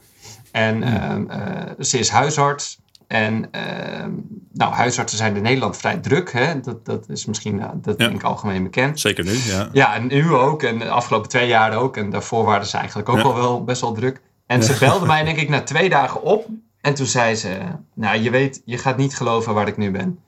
En 0.52 0.82
uh, 0.82 1.72
ze 1.80 2.00
is 2.00 2.10
huisarts. 2.10 2.80
En 3.10 3.52
ehm, 3.52 4.12
nou, 4.54 4.74
huisartsen 4.74 5.18
zijn 5.18 5.36
in 5.36 5.42
Nederland 5.42 5.78
vrij 5.78 5.98
druk. 5.98 6.32
Hè? 6.32 6.60
Dat, 6.60 6.86
dat 6.86 7.10
is 7.10 7.26
misschien 7.26 7.62
eh, 7.62 7.70
dat 7.76 7.98
denk 7.98 8.14
ik 8.14 8.24
algemeen 8.24 8.64
bekend. 8.64 9.00
Zeker 9.00 9.24
nu, 9.24 9.32
ja. 9.32 9.70
Ja, 9.72 9.96
en 9.96 10.08
nu 10.08 10.34
ook. 10.34 10.64
En 10.64 10.80
de 10.80 10.90
afgelopen 10.90 11.30
twee 11.30 11.48
jaar 11.48 11.78
ook. 11.78 11.98
En 11.98 12.10
daarvoor 12.10 12.46
waren 12.46 12.66
ze 12.66 12.78
eigenlijk 12.78 13.10
ook 13.10 13.20
al 13.20 13.36
wel 13.36 13.64
best 13.64 13.82
wel 13.82 13.94
druk. 13.94 14.22
En 14.46 14.64
ze 14.64 14.78
belde 14.80 15.06
mij 15.06 15.24
denk 15.30 15.38
ik 15.38 15.50
na 15.50 15.62
twee 15.62 15.90
dagen 15.90 16.22
op. 16.22 16.48
En 16.82 16.94
toen 16.94 17.06
zei 17.06 17.36
ze, 17.36 17.58
nou 17.94 18.20
je 18.20 18.30
weet, 18.30 18.62
je 18.66 18.78
gaat 18.78 18.98
niet 18.98 19.16
geloven 19.16 19.54
waar 19.54 19.68
ik 19.68 19.78
nu 19.78 19.92
ben. 19.92 20.20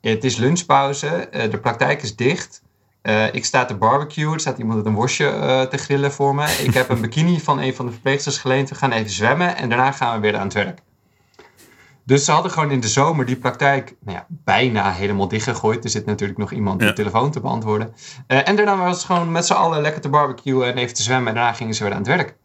Het 0.00 0.24
is 0.24 0.36
lunchpauze, 0.36 1.08
eh, 1.08 1.50
de 1.50 1.58
praktijk 1.58 2.02
is 2.02 2.16
dicht. 2.16 2.62
Uh, 3.02 3.34
ik 3.34 3.44
sta 3.44 3.64
te 3.64 3.74
barbecue, 3.74 4.32
er 4.32 4.40
staat 4.40 4.58
iemand 4.58 4.86
een 4.86 4.94
worstje 4.94 5.24
uh, 5.24 5.62
te 5.62 5.76
grillen 5.76 6.12
voor 6.12 6.34
me. 6.34 6.44
Ik 6.44 6.74
heb 6.74 6.88
een 6.88 7.00
bikini 7.06 7.40
van 7.40 7.60
een 7.60 7.74
van 7.74 7.86
de 7.86 7.92
verpleegsters 7.92 8.38
geleend. 8.38 8.68
We 8.68 8.74
gaan 8.74 8.92
even 8.92 9.10
zwemmen 9.10 9.56
en 9.56 9.68
daarna 9.68 9.92
gaan 9.92 10.14
we 10.14 10.20
weer 10.20 10.36
aan 10.36 10.44
het 10.44 10.52
werk. 10.52 10.80
Dus 12.08 12.24
ze 12.24 12.32
hadden 12.32 12.50
gewoon 12.50 12.70
in 12.70 12.80
de 12.80 12.88
zomer 12.88 13.26
die 13.26 13.36
praktijk 13.36 13.96
nou 14.00 14.16
ja, 14.16 14.26
bijna 14.28 14.92
helemaal 14.92 15.28
dichtgegooid. 15.28 15.84
Er 15.84 15.90
zit 15.90 16.06
natuurlijk 16.06 16.38
nog 16.38 16.52
iemand 16.52 16.80
ja. 16.80 16.86
de 16.86 16.92
telefoon 16.92 17.30
te 17.30 17.40
beantwoorden. 17.40 17.94
Uh, 18.28 18.48
en 18.48 18.56
daarna 18.56 18.76
was 18.76 18.96
het 18.96 19.04
gewoon 19.04 19.32
met 19.32 19.46
z'n 19.46 19.52
allen 19.52 19.80
lekker 19.80 20.00
te 20.00 20.08
barbecuen 20.08 20.66
en 20.66 20.76
even 20.76 20.94
te 20.94 21.02
zwemmen. 21.02 21.28
En 21.28 21.34
daarna 21.34 21.52
gingen 21.52 21.74
ze 21.74 21.82
weer 21.82 21.92
aan 21.92 21.98
het 21.98 22.06
werk. 22.06 22.36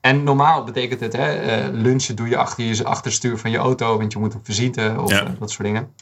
en 0.00 0.24
normaal 0.24 0.64
betekent 0.64 1.00
het, 1.00 1.12
hè, 1.12 1.62
uh, 1.68 1.80
lunchen 1.80 2.16
doe 2.16 2.28
je 2.28 2.36
achter 2.36 2.64
je 2.64 2.84
achterstuur 2.84 3.38
van 3.38 3.50
je 3.50 3.58
auto, 3.58 3.98
want 3.98 4.12
je 4.12 4.18
moet 4.18 4.34
op 4.34 4.44
visite 4.44 4.96
of 4.98 5.10
ja. 5.10 5.34
dat 5.38 5.50
soort 5.50 5.64
dingen. 5.64 5.92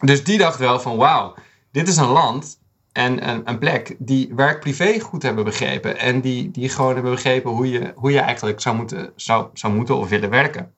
Dus 0.00 0.24
die 0.24 0.38
dacht 0.38 0.58
wel 0.58 0.80
van 0.80 0.96
wauw, 0.96 1.34
dit 1.72 1.88
is 1.88 1.96
een 1.96 2.08
land 2.08 2.58
en 2.92 3.28
een, 3.28 3.42
een 3.44 3.58
plek 3.58 3.96
die 3.98 4.32
werk-privé 4.34 5.00
goed 5.00 5.22
hebben 5.22 5.44
begrepen. 5.44 5.98
En 5.98 6.20
die, 6.20 6.50
die 6.50 6.68
gewoon 6.68 6.94
hebben 6.94 7.12
begrepen 7.12 7.50
hoe 7.50 7.70
je, 7.70 7.92
hoe 7.94 8.12
je 8.12 8.20
eigenlijk 8.20 8.60
zou 8.60 8.76
moeten, 8.76 9.12
zou, 9.16 9.46
zou 9.52 9.74
moeten 9.74 9.96
of 9.96 10.08
willen 10.08 10.30
werken. 10.30 10.72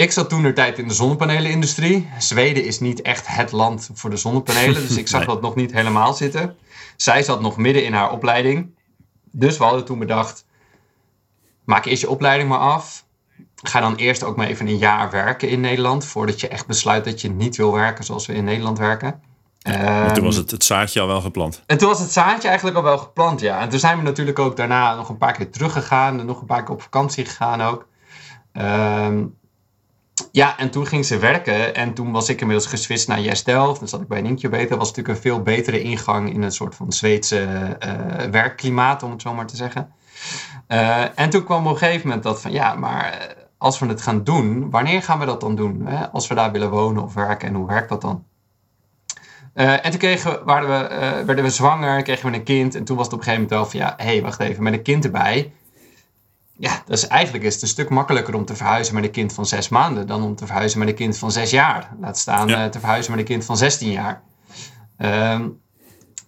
Ik 0.00 0.12
zat 0.12 0.28
toen 0.28 0.42
de 0.42 0.52
tijd 0.52 0.78
in 0.78 0.88
de 0.88 0.94
zonnepanelenindustrie. 0.94 2.08
Zweden 2.18 2.64
is 2.64 2.80
niet 2.80 3.02
echt 3.02 3.26
het 3.26 3.52
land 3.52 3.90
voor 3.94 4.10
de 4.10 4.16
zonnepanelen, 4.16 4.88
dus 4.88 4.96
ik 4.96 5.08
zag 5.14 5.24
dat 5.24 5.40
nog 5.40 5.54
niet 5.54 5.72
helemaal 5.72 6.14
zitten. 6.14 6.56
Zij 6.96 7.22
zat 7.22 7.40
nog 7.40 7.56
midden 7.56 7.84
in 7.84 7.92
haar 7.92 8.10
opleiding. 8.10 8.74
Dus 9.30 9.58
we 9.58 9.64
hadden 9.64 9.84
toen 9.84 9.98
bedacht, 9.98 10.44
maak 11.64 11.84
eerst 11.84 12.00
je 12.00 12.10
opleiding 12.10 12.48
maar 12.48 12.58
af. 12.58 13.04
Ga 13.62 13.80
dan 13.80 13.96
eerst 13.96 14.22
ook 14.22 14.36
maar 14.36 14.46
even 14.46 14.66
een 14.66 14.78
jaar 14.78 15.10
werken 15.10 15.48
in 15.48 15.60
Nederland, 15.60 16.04
voordat 16.04 16.40
je 16.40 16.48
echt 16.48 16.66
besluit 16.66 17.04
dat 17.04 17.20
je 17.20 17.30
niet 17.30 17.56
wil 17.56 17.72
werken 17.72 18.04
zoals 18.04 18.26
we 18.26 18.32
in 18.32 18.44
Nederland 18.44 18.78
werken. 18.78 19.22
Ja, 19.58 20.12
toen 20.12 20.24
was 20.24 20.36
het, 20.36 20.50
het 20.50 20.64
zaadje 20.64 21.00
al 21.00 21.06
wel 21.06 21.20
geplant. 21.20 21.62
En 21.66 21.78
toen 21.78 21.88
was 21.88 22.00
het 22.00 22.12
zaadje 22.12 22.48
eigenlijk 22.48 22.76
al 22.76 22.82
wel 22.82 22.98
geplant, 22.98 23.40
ja. 23.40 23.60
En 23.60 23.68
toen 23.68 23.78
zijn 23.78 23.96
we 23.96 24.02
natuurlijk 24.02 24.38
ook 24.38 24.56
daarna 24.56 24.94
nog 24.94 25.08
een 25.08 25.18
paar 25.18 25.32
keer 25.32 25.50
teruggegaan. 25.50 26.20
En 26.20 26.26
nog 26.26 26.40
een 26.40 26.46
paar 26.46 26.62
keer 26.62 26.74
op 26.74 26.82
vakantie 26.82 27.24
gegaan 27.24 27.60
ook. 27.60 27.88
Um, 28.52 29.38
ja, 30.32 30.58
en 30.58 30.70
toen 30.70 30.86
ging 30.86 31.04
ze 31.04 31.18
werken. 31.18 31.74
En 31.74 31.94
toen 31.94 32.12
was 32.12 32.28
ik 32.28 32.40
inmiddels 32.40 32.68
geswitcht 32.68 33.08
naar 33.08 33.20
Yes 33.20 33.44
Delft. 33.44 33.78
Dan 33.78 33.88
zat 33.88 34.00
ik 34.00 34.08
bij 34.08 34.18
een 34.18 34.26
incubator. 34.26 34.68
Dat 34.68 34.78
was 34.78 34.88
natuurlijk 34.88 35.16
een 35.16 35.22
veel 35.22 35.42
betere 35.42 35.82
ingang 35.82 36.32
in 36.32 36.42
een 36.42 36.52
soort 36.52 36.74
van 36.74 36.92
Zweedse 36.92 37.46
uh, 37.86 38.30
werkklimaat, 38.30 39.02
om 39.02 39.10
het 39.10 39.22
zo 39.22 39.34
maar 39.34 39.46
te 39.46 39.56
zeggen. 39.56 39.92
Uh, 40.68 41.18
en 41.18 41.30
toen 41.30 41.44
kwam 41.44 41.66
op 41.66 41.72
een 41.72 41.78
gegeven 41.78 42.06
moment 42.06 42.24
dat 42.24 42.40
van, 42.40 42.52
ja, 42.52 42.74
maar 42.74 43.34
als 43.58 43.78
we 43.78 43.86
het 43.86 44.02
gaan 44.02 44.24
doen, 44.24 44.70
wanneer 44.70 45.02
gaan 45.02 45.18
we 45.18 45.26
dat 45.26 45.40
dan 45.40 45.54
doen? 45.54 45.86
Hè? 45.86 46.10
Als 46.10 46.26
we 46.26 46.34
daar 46.34 46.52
willen 46.52 46.70
wonen 46.70 47.02
of 47.02 47.14
werken 47.14 47.48
en 47.48 47.54
hoe 47.54 47.66
werkt 47.66 47.88
dat 47.88 48.00
dan? 48.00 48.24
En 49.54 49.90
toen 49.90 49.98
kregen, 49.98 50.44
waren 50.44 50.68
we, 50.68 51.24
werden 51.24 51.44
we 51.44 51.50
zwanger, 51.50 52.02
kregen 52.02 52.30
we 52.30 52.36
een 52.36 52.42
kind. 52.42 52.74
En 52.74 52.84
toen 52.84 52.96
was 52.96 53.04
het 53.04 53.14
op 53.14 53.20
een 53.20 53.24
gegeven 53.24 53.48
moment 53.48 53.70
wel 53.70 53.80
van, 53.80 53.88
ja, 53.88 54.04
hé, 54.04 54.12
hey, 54.12 54.22
wacht 54.22 54.40
even, 54.40 54.62
met 54.62 54.72
een 54.72 54.82
kind 54.82 55.04
erbij 55.04 55.52
ja, 56.60 56.82
dus 56.86 57.06
eigenlijk 57.06 57.44
is 57.44 57.54
het 57.54 57.62
een 57.62 57.68
stuk 57.68 57.88
makkelijker 57.88 58.34
om 58.34 58.44
te 58.44 58.56
verhuizen 58.56 58.94
met 58.94 59.04
een 59.04 59.10
kind 59.10 59.32
van 59.32 59.46
zes 59.46 59.68
maanden 59.68 60.06
dan 60.06 60.22
om 60.22 60.36
te 60.36 60.46
verhuizen 60.46 60.78
met 60.78 60.88
een 60.88 60.94
kind 60.94 61.18
van 61.18 61.32
zes 61.32 61.50
jaar. 61.50 61.90
Laat 62.00 62.18
staan 62.18 62.48
eh, 62.48 62.64
te 62.64 62.78
verhuizen 62.78 63.10
met 63.10 63.20
een 63.20 63.26
kind 63.26 63.44
van 63.44 63.56
16 63.56 63.90
jaar. 63.90 64.22
Uh, 64.98 65.40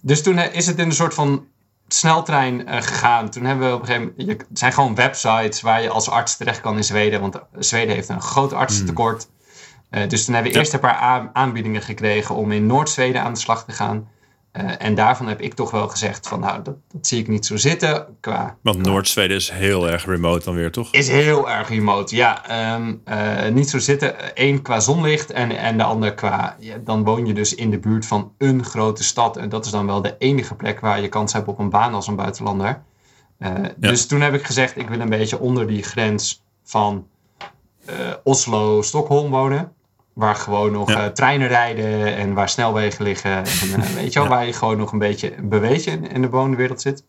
dus 0.01 0.23
toen 0.23 0.39
eh, 0.39 0.55
is 0.55 0.67
het 0.67 0.79
in 0.79 0.87
een 0.87 0.93
soort 0.93 1.15
van 1.15 1.47
sneltrein 1.89 2.69
uh, 2.69 2.83
gegaan. 2.83 3.31
Toen 3.31 3.45
hebben 3.45 3.69
we 3.69 3.75
op 3.75 3.81
een 3.81 3.87
gegeven 3.87 4.15
moment. 4.17 4.41
Het 4.49 4.59
zijn 4.59 4.73
gewoon 4.73 4.95
websites 4.95 5.61
waar 5.61 5.83
je 5.83 5.89
als 5.89 6.09
arts 6.09 6.37
terecht 6.37 6.61
kan 6.61 6.77
in 6.77 6.85
Zweden. 6.85 7.21
Want 7.21 7.41
Zweden 7.59 7.95
heeft 7.95 8.09
een 8.09 8.23
groot 8.23 8.53
artsentekort. 8.53 9.29
Hmm. 9.91 10.09
dus 10.09 10.25
toen 10.25 10.35
hebben 10.35 10.53
we 10.53 10.59
eerst 10.59 10.73
een 10.73 10.81
paar 10.81 11.31
aanbiedingen 11.33 11.83
gekregen 11.83 12.35
om 12.35 12.53
in 12.53 12.67
Noord-Zweden 12.67 13.23
aan 13.23 13.33
de 13.33 13.39
slag 13.39 13.65
te 13.65 13.73
gaan. 13.73 14.09
Uh, 14.53 14.71
en 14.79 14.95
daarvan 14.95 15.29
heb 15.29 15.41
ik 15.41 15.55
toch 15.55 15.71
wel 15.71 15.89
gezegd 15.89 16.29
van 16.29 16.41
nou, 16.41 16.63
dat, 16.63 16.75
dat 16.93 17.07
zie 17.07 17.21
ik 17.21 17.29
niet 17.29 17.47
zo 17.47 17.57
zitten. 17.57 18.17
Qua, 18.21 18.57
Want 18.63 18.83
Noord-Zweden 18.83 19.37
is 19.37 19.51
heel 19.51 19.91
erg 19.91 20.05
remote 20.05 20.45
dan 20.45 20.55
weer, 20.55 20.71
toch? 20.71 20.93
Is 20.93 21.09
heel 21.09 21.51
erg 21.51 21.69
remote, 21.69 22.17
ja. 22.17 22.75
Um, 22.75 23.03
uh, 23.09 23.49
niet 23.49 23.71
zo 23.71 23.79
zitten. 23.79 24.15
Eén 24.35 24.63
qua 24.63 24.81
zonlicht 24.81 25.31
en, 25.31 25.51
en 25.51 25.77
de 25.77 25.83
ander 25.83 26.15
qua... 26.15 26.57
Ja, 26.59 26.77
dan 26.85 27.05
woon 27.05 27.27
je 27.27 27.35
dus 27.35 27.55
in 27.55 27.71
de 27.71 27.79
buurt 27.79 28.07
van 28.07 28.33
een 28.39 28.65
grote 28.65 29.05
stad. 29.05 29.37
En 29.37 29.49
dat 29.49 29.65
is 29.65 29.71
dan 29.71 29.87
wel 29.87 30.03
de 30.03 30.17
enige 30.19 30.55
plek 30.55 30.81
waar 30.81 31.01
je 31.01 31.09
kans 31.09 31.33
hebt 31.33 31.49
op 31.49 31.59
een 31.59 31.71
baan 31.71 31.95
als 31.95 32.07
een 32.07 32.17
buitenlander. 32.17 32.83
Uh, 33.39 33.49
ja. 33.49 33.73
Dus 33.79 34.07
toen 34.07 34.21
heb 34.21 34.35
ik 34.35 34.45
gezegd, 34.45 34.77
ik 34.77 34.89
wil 34.89 35.01
een 35.01 35.09
beetje 35.09 35.39
onder 35.39 35.67
die 35.67 35.83
grens 35.83 36.45
van 36.65 37.07
Oslo, 38.25 38.83
Stockholm 38.83 39.31
wonen. 39.31 39.73
Waar 40.13 40.35
gewoon 40.35 40.73
nog 40.73 40.91
ja. 40.91 41.05
uh, 41.05 41.13
treinen 41.13 41.49
rijden 41.49 42.17
en 42.17 42.35
waar 42.35 42.49
snelwegen 42.49 43.05
liggen. 43.05 43.37
En, 43.37 43.47
uh, 43.81 43.87
weet 43.95 44.13
je 44.13 44.19
wel, 44.19 44.29
ja. 44.29 44.35
waar 44.35 44.47
je 44.47 44.53
gewoon 44.53 44.79
nog 44.79 44.93
een 44.93 44.99
beetje 44.99 45.37
een 45.37 45.49
beweetje 45.49 45.91
in, 45.91 46.11
in 46.11 46.23
de 46.23 46.31
wonenwereld 46.31 46.81
zit. 46.81 47.05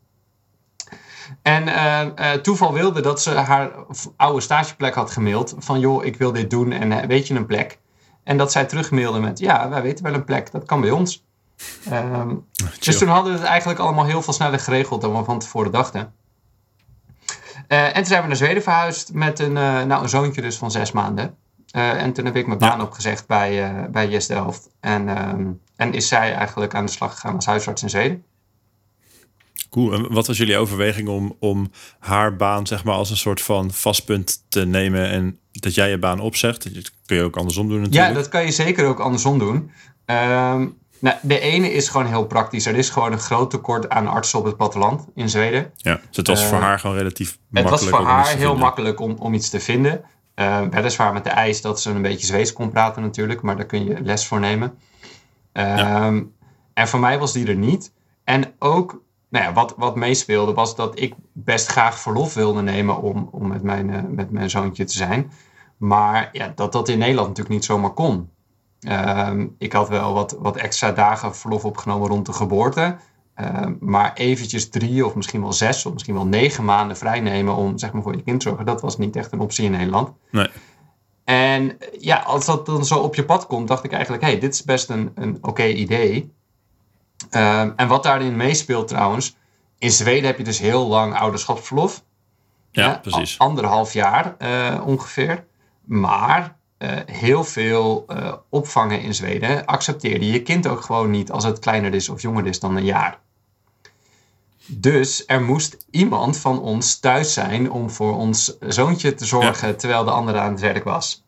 En 1.41 1.67
uh, 1.67 2.31
toeval 2.31 2.73
wilde 2.73 3.01
dat 3.01 3.21
ze 3.21 3.29
haar 3.29 3.71
oude 4.17 4.41
stageplek 4.41 4.93
had 4.93 5.11
gemaild. 5.11 5.55
Van 5.57 5.79
joh, 5.79 6.05
ik 6.05 6.15
wil 6.15 6.31
dit 6.31 6.49
doen 6.49 6.71
en 6.71 7.07
weet 7.07 7.27
je 7.27 7.33
een 7.33 7.45
plek? 7.45 7.79
En 8.23 8.37
dat 8.37 8.51
zij 8.51 8.65
terugmailde 8.65 9.19
met 9.19 9.39
ja, 9.39 9.69
wij 9.69 9.81
weten 9.81 10.03
wel 10.03 10.13
een 10.13 10.23
plek, 10.23 10.51
dat 10.51 10.65
kan 10.65 10.81
bij 10.81 10.91
ons. 10.91 11.25
Um, 11.91 12.45
dus 12.79 12.97
toen 12.97 13.07
hadden 13.07 13.33
we 13.33 13.39
het 13.39 13.47
eigenlijk 13.47 13.79
allemaal 13.79 14.05
heel 14.05 14.21
veel 14.21 14.33
sneller 14.33 14.59
geregeld 14.59 15.01
dan 15.01 15.17
we 15.17 15.23
van 15.23 15.39
tevoren 15.39 15.71
dachten. 15.71 16.13
en 17.67 17.93
toen 17.93 18.05
zijn 18.05 18.21
we 18.21 18.27
naar 18.27 18.35
Zweden 18.35 18.63
verhuisd 18.63 19.13
met 19.13 19.39
een, 19.39 19.53
nou, 19.53 20.03
een 20.03 20.09
zoontje 20.09 20.41
dus 20.41 20.57
van 20.57 20.71
zes 20.71 20.91
maanden. 20.91 21.37
Uh, 21.75 22.01
en 22.01 22.13
toen 22.13 22.25
heb 22.25 22.35
ik 22.35 22.47
mijn 22.47 22.59
baan 22.59 22.81
opgezegd 22.81 23.27
bij, 23.27 23.71
uh, 23.71 23.85
bij 23.89 24.07
Yes 24.07 24.27
Delft. 24.27 24.69
En, 24.79 25.29
um, 25.29 25.59
en 25.75 25.93
is 25.93 26.07
zij 26.07 26.33
eigenlijk 26.33 26.75
aan 26.75 26.85
de 26.85 26.91
slag 26.91 27.13
gegaan 27.13 27.35
als 27.35 27.45
huisarts 27.45 27.83
in 27.83 27.89
Zweden. 27.89 28.23
Cool. 29.69 29.93
En 29.93 30.13
wat 30.13 30.27
was 30.27 30.37
jullie 30.37 30.57
overweging 30.57 31.07
om, 31.07 31.35
om 31.39 31.71
haar 31.99 32.35
baan 32.35 32.67
zeg 32.67 32.83
maar, 32.83 32.95
als 32.95 33.09
een 33.09 33.17
soort 33.17 33.41
van 33.41 33.71
vastpunt 33.71 34.45
te 34.49 34.65
nemen 34.65 35.09
en 35.09 35.39
dat 35.51 35.73
jij 35.73 35.89
je 35.89 35.97
baan 35.97 36.19
opzegt? 36.19 36.75
Dat 36.75 36.91
kun 37.05 37.15
je 37.15 37.23
ook 37.23 37.37
andersom 37.37 37.67
doen 37.67 37.81
natuurlijk. 37.81 38.07
Ja, 38.07 38.13
dat 38.13 38.29
kan 38.29 38.45
je 38.45 38.51
zeker 38.51 38.85
ook 38.85 38.99
andersom 38.99 39.39
doen. 39.39 39.71
Um, 40.05 40.77
nou, 40.99 41.15
de 41.21 41.39
ene 41.39 41.71
is 41.73 41.89
gewoon 41.89 42.07
heel 42.07 42.25
praktisch. 42.25 42.65
Er 42.65 42.75
is 42.75 42.89
gewoon 42.89 43.11
een 43.11 43.19
groot 43.19 43.49
tekort 43.49 43.89
aan 43.89 44.07
artsen 44.07 44.39
op 44.39 44.45
het 44.45 44.57
platteland 44.57 45.05
in 45.15 45.29
Zweden. 45.29 45.71
Ja, 45.75 45.95
dus 46.07 46.17
het 46.17 46.27
was 46.27 46.41
uh, 46.41 46.47
voor 46.47 46.57
haar 46.57 46.79
gewoon 46.79 46.97
relatief 46.97 47.37
makkelijk. 47.49 47.81
Het 47.81 47.89
was 47.91 47.99
voor 47.99 48.09
haar 48.09 48.27
heel 48.27 48.55
makkelijk 48.55 48.99
om, 48.99 49.15
om 49.19 49.33
iets 49.33 49.49
te 49.49 49.59
vinden. 49.59 50.03
Uh, 50.35 50.61
weliswaar 50.61 51.13
met 51.13 51.23
de 51.23 51.29
eis 51.29 51.61
dat 51.61 51.81
ze 51.81 51.89
een 51.89 52.01
beetje 52.01 52.25
Zweeds 52.25 52.53
kon 52.53 52.69
praten 52.69 53.01
natuurlijk, 53.01 53.41
maar 53.41 53.55
daar 53.55 53.65
kun 53.65 53.85
je 53.85 54.01
les 54.01 54.27
voor 54.27 54.39
nemen. 54.39 54.77
Uh, 55.53 55.77
ja. 55.77 56.11
En 56.73 56.87
voor 56.87 56.99
mij 56.99 57.19
was 57.19 57.33
die 57.33 57.47
er 57.47 57.55
niet. 57.55 57.93
En 58.23 58.53
ook, 58.59 59.01
nou 59.29 59.45
ja, 59.45 59.53
wat, 59.53 59.73
wat 59.77 59.95
meespeelde 59.95 60.53
was 60.53 60.75
dat 60.75 60.99
ik 60.99 61.13
best 61.31 61.67
graag 61.67 61.99
verlof 61.99 62.33
wilde 62.33 62.61
nemen 62.61 63.01
om, 63.01 63.29
om 63.31 63.47
met, 63.47 63.63
mijn, 63.63 63.89
uh, 63.89 64.01
met 64.07 64.31
mijn 64.31 64.49
zoontje 64.49 64.83
te 64.83 64.93
zijn. 64.93 65.31
Maar 65.77 66.29
ja, 66.31 66.51
dat 66.55 66.71
dat 66.71 66.89
in 66.89 66.97
Nederland 66.97 67.27
natuurlijk 67.27 67.55
niet 67.55 67.65
zomaar 67.65 67.93
kon. 67.93 68.29
Ehm, 68.79 69.47
ik 69.57 69.73
had 69.73 69.89
wel 69.89 70.13
wat, 70.13 70.35
wat 70.39 70.55
extra 70.55 70.91
dagen 70.91 71.35
verlof 71.35 71.65
opgenomen 71.65 72.07
rond 72.07 72.25
de 72.25 72.33
geboorte. 72.33 72.95
Uh, 73.41 73.65
maar 73.79 74.13
eventjes 74.13 74.69
drie 74.69 75.05
of 75.05 75.15
misschien 75.15 75.41
wel 75.41 75.53
zes 75.53 75.85
of 75.85 75.93
misschien 75.93 76.13
wel 76.13 76.25
negen 76.25 76.65
maanden 76.65 76.97
vrijnemen 76.97 77.55
om 77.55 77.77
zeg 77.77 77.91
maar, 77.91 78.01
voor 78.01 78.15
je 78.15 78.23
kind 78.23 78.39
te 78.39 78.47
zorgen, 78.47 78.65
dat 78.65 78.81
was 78.81 78.97
niet 78.97 79.15
echt 79.15 79.31
een 79.31 79.39
optie 79.39 79.65
in 79.65 79.71
Nederland. 79.71 80.11
Nee. 80.31 80.47
En 81.23 81.77
ja, 81.99 82.17
als 82.17 82.45
dat 82.45 82.65
dan 82.65 82.85
zo 82.85 82.99
op 82.99 83.15
je 83.15 83.25
pad 83.25 83.47
komt, 83.47 83.67
dacht 83.67 83.83
ik 83.83 83.91
eigenlijk, 83.91 84.23
hé, 84.23 84.29
hey, 84.29 84.39
dit 84.39 84.53
is 84.53 84.63
best 84.63 84.89
een, 84.89 85.11
een 85.15 85.35
oké 85.35 85.49
okay 85.49 85.71
idee. 85.71 86.33
Uh, 87.31 87.61
en 87.75 87.87
wat 87.87 88.03
daarin 88.03 88.35
meespeelt 88.35 88.87
trouwens, 88.87 89.35
in 89.77 89.91
Zweden 89.91 90.25
heb 90.25 90.37
je 90.37 90.43
dus 90.43 90.59
heel 90.59 90.87
lang 90.87 91.15
ouderschapsverlof. 91.15 92.03
Ja, 92.71 92.99
precies. 93.01 93.39
Anderhalf 93.39 93.93
jaar 93.93 94.35
uh, 94.39 94.81
ongeveer. 94.85 95.45
Maar 95.85 96.57
heel 97.05 97.43
veel 97.43 98.05
uh, 98.07 98.33
opvangen 98.49 99.01
in 99.01 99.13
Zweden 99.13 99.65
accepteerde 99.65 100.31
je 100.31 100.41
kind 100.41 100.67
ook 100.67 100.81
gewoon 100.81 101.09
niet 101.09 101.31
als 101.31 101.43
het 101.43 101.59
kleiner 101.59 101.93
is 101.93 102.09
of 102.09 102.21
jonger 102.21 102.45
is 102.45 102.59
dan 102.59 102.75
een 102.75 102.85
jaar. 102.85 103.19
Dus 104.67 105.23
er 105.25 105.41
moest 105.41 105.85
iemand 105.91 106.37
van 106.37 106.61
ons 106.61 106.99
thuis 106.99 107.33
zijn 107.33 107.71
om 107.71 107.89
voor 107.89 108.17
ons 108.17 108.57
zoontje 108.59 109.13
te 109.13 109.25
zorgen 109.25 109.67
ja. 109.67 109.73
terwijl 109.73 110.03
de 110.03 110.11
andere 110.11 110.39
aan 110.39 110.51
het 110.51 110.61
werk 110.61 110.83
was. 110.83 111.23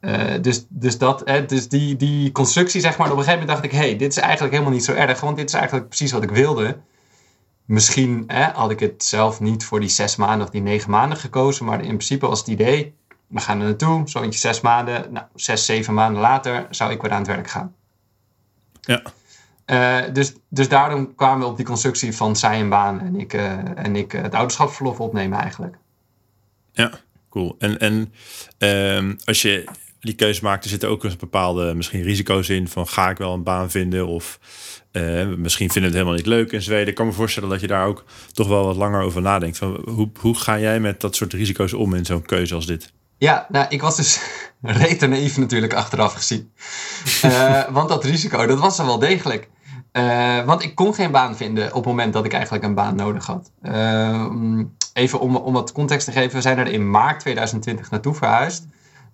Uh, 0.00 0.32
dus 0.40 0.66
dus, 0.68 0.98
dat, 0.98 1.22
hè, 1.24 1.46
dus 1.46 1.68
die, 1.68 1.96
die 1.96 2.32
constructie, 2.32 2.80
zeg 2.80 2.98
maar, 2.98 3.10
op 3.10 3.16
een 3.16 3.24
gegeven 3.24 3.40
moment 3.40 3.58
dacht 3.58 3.72
ik: 3.72 3.78
hé, 3.78 3.86
hey, 3.86 3.96
dit 3.96 4.10
is 4.10 4.16
eigenlijk 4.16 4.52
helemaal 4.52 4.74
niet 4.74 4.84
zo 4.84 4.92
erg, 4.92 5.20
want 5.20 5.36
dit 5.36 5.48
is 5.48 5.54
eigenlijk 5.54 5.88
precies 5.88 6.12
wat 6.12 6.22
ik 6.22 6.30
wilde. 6.30 6.78
Misschien 7.64 8.24
hè, 8.26 8.44
had 8.44 8.70
ik 8.70 8.80
het 8.80 9.04
zelf 9.04 9.40
niet 9.40 9.64
voor 9.64 9.80
die 9.80 9.88
zes 9.88 10.16
maanden 10.16 10.46
of 10.46 10.52
die 10.52 10.62
negen 10.62 10.90
maanden 10.90 11.18
gekozen, 11.18 11.64
maar 11.64 11.80
in 11.80 11.86
principe 11.86 12.26
was 12.26 12.38
het 12.38 12.48
idee: 12.48 12.94
we 13.26 13.40
gaan 13.40 13.60
er 13.60 13.66
naartoe, 13.66 14.08
zoontje 14.08 14.38
zes 14.38 14.60
maanden, 14.60 15.12
nou, 15.12 15.26
zes, 15.34 15.64
zeven 15.64 15.94
maanden 15.94 16.20
later 16.20 16.66
zou 16.70 16.92
ik 16.92 17.02
weer 17.02 17.10
aan 17.10 17.18
het 17.18 17.26
werk 17.26 17.50
gaan. 17.50 17.74
Ja. 18.80 19.02
Uh, 19.66 20.14
dus, 20.14 20.32
dus 20.48 20.68
daarom 20.68 21.14
kwamen 21.14 21.40
we 21.40 21.46
op 21.46 21.56
die 21.56 21.66
constructie 21.66 22.16
van 22.16 22.36
zij 22.36 22.60
een 22.60 22.68
baan 22.68 23.00
en 23.00 23.20
ik, 23.20 23.32
uh, 23.34 23.78
en 23.78 23.96
ik 23.96 24.12
het 24.12 24.34
ouderschapsverlof 24.34 25.00
opnemen 25.00 25.38
eigenlijk. 25.38 25.76
Ja, 26.72 26.92
cool. 27.30 27.56
En, 27.58 27.78
en 27.78 28.12
uh, 28.58 29.14
als 29.24 29.42
je 29.42 29.64
die 30.00 30.14
keuze 30.14 30.42
maakt, 30.44 30.64
er 30.64 30.70
zitten 30.70 30.88
ook 30.88 31.04
een 31.04 31.16
bepaalde 31.18 31.74
misschien 31.74 32.02
risico's 32.02 32.48
in 32.48 32.68
van 32.68 32.88
ga 32.88 33.10
ik 33.10 33.16
wel 33.16 33.32
een 33.32 33.42
baan 33.42 33.70
vinden 33.70 34.06
of 34.06 34.38
uh, 34.92 35.26
misschien 35.26 35.70
vinden 35.70 35.90
het 35.90 36.00
helemaal 36.00 36.18
niet 36.18 36.26
leuk 36.26 36.52
in 36.52 36.62
Zweden. 36.62 36.88
Ik 36.88 36.94
kan 36.94 37.06
me 37.06 37.12
voorstellen 37.12 37.48
dat 37.48 37.60
je 37.60 37.66
daar 37.66 37.86
ook 37.86 38.04
toch 38.32 38.48
wel 38.48 38.64
wat 38.64 38.76
langer 38.76 39.02
over 39.02 39.22
nadenkt. 39.22 39.58
Van, 39.58 39.82
hoe, 39.84 40.10
hoe 40.20 40.36
ga 40.36 40.58
jij 40.58 40.80
met 40.80 41.00
dat 41.00 41.16
soort 41.16 41.32
risico's 41.32 41.72
om 41.72 41.94
in 41.94 42.04
zo'n 42.04 42.22
keuze 42.22 42.54
als 42.54 42.66
dit? 42.66 42.92
Ja, 43.18 43.46
nou, 43.48 43.66
ik 43.68 43.82
was 43.82 43.96
dus 43.96 44.20
rete 44.60 45.06
naïef 45.06 45.36
natuurlijk 45.36 45.74
achteraf 45.74 46.12
gezien. 46.12 46.52
Uh, 47.24 47.68
want 47.68 47.88
dat 47.88 48.04
risico, 48.04 48.46
dat 48.46 48.58
was 48.58 48.78
er 48.78 48.86
wel 48.86 48.98
degelijk. 48.98 49.48
Uh, 49.92 50.44
want 50.44 50.62
ik 50.62 50.74
kon 50.74 50.94
geen 50.94 51.10
baan 51.10 51.36
vinden 51.36 51.66
op 51.66 51.74
het 51.74 51.84
moment 51.84 52.12
dat 52.12 52.24
ik 52.24 52.32
eigenlijk 52.32 52.64
een 52.64 52.74
baan 52.74 52.96
nodig 52.96 53.26
had. 53.26 53.50
Uh, 53.62 54.28
even 54.92 55.20
om, 55.20 55.36
om 55.36 55.52
wat 55.52 55.72
context 55.72 56.06
te 56.06 56.12
geven, 56.12 56.36
we 56.36 56.40
zijn 56.40 56.58
er 56.58 56.66
in 56.66 56.90
maart 56.90 57.20
2020 57.20 57.90
naartoe 57.90 58.14
verhuisd. 58.14 58.66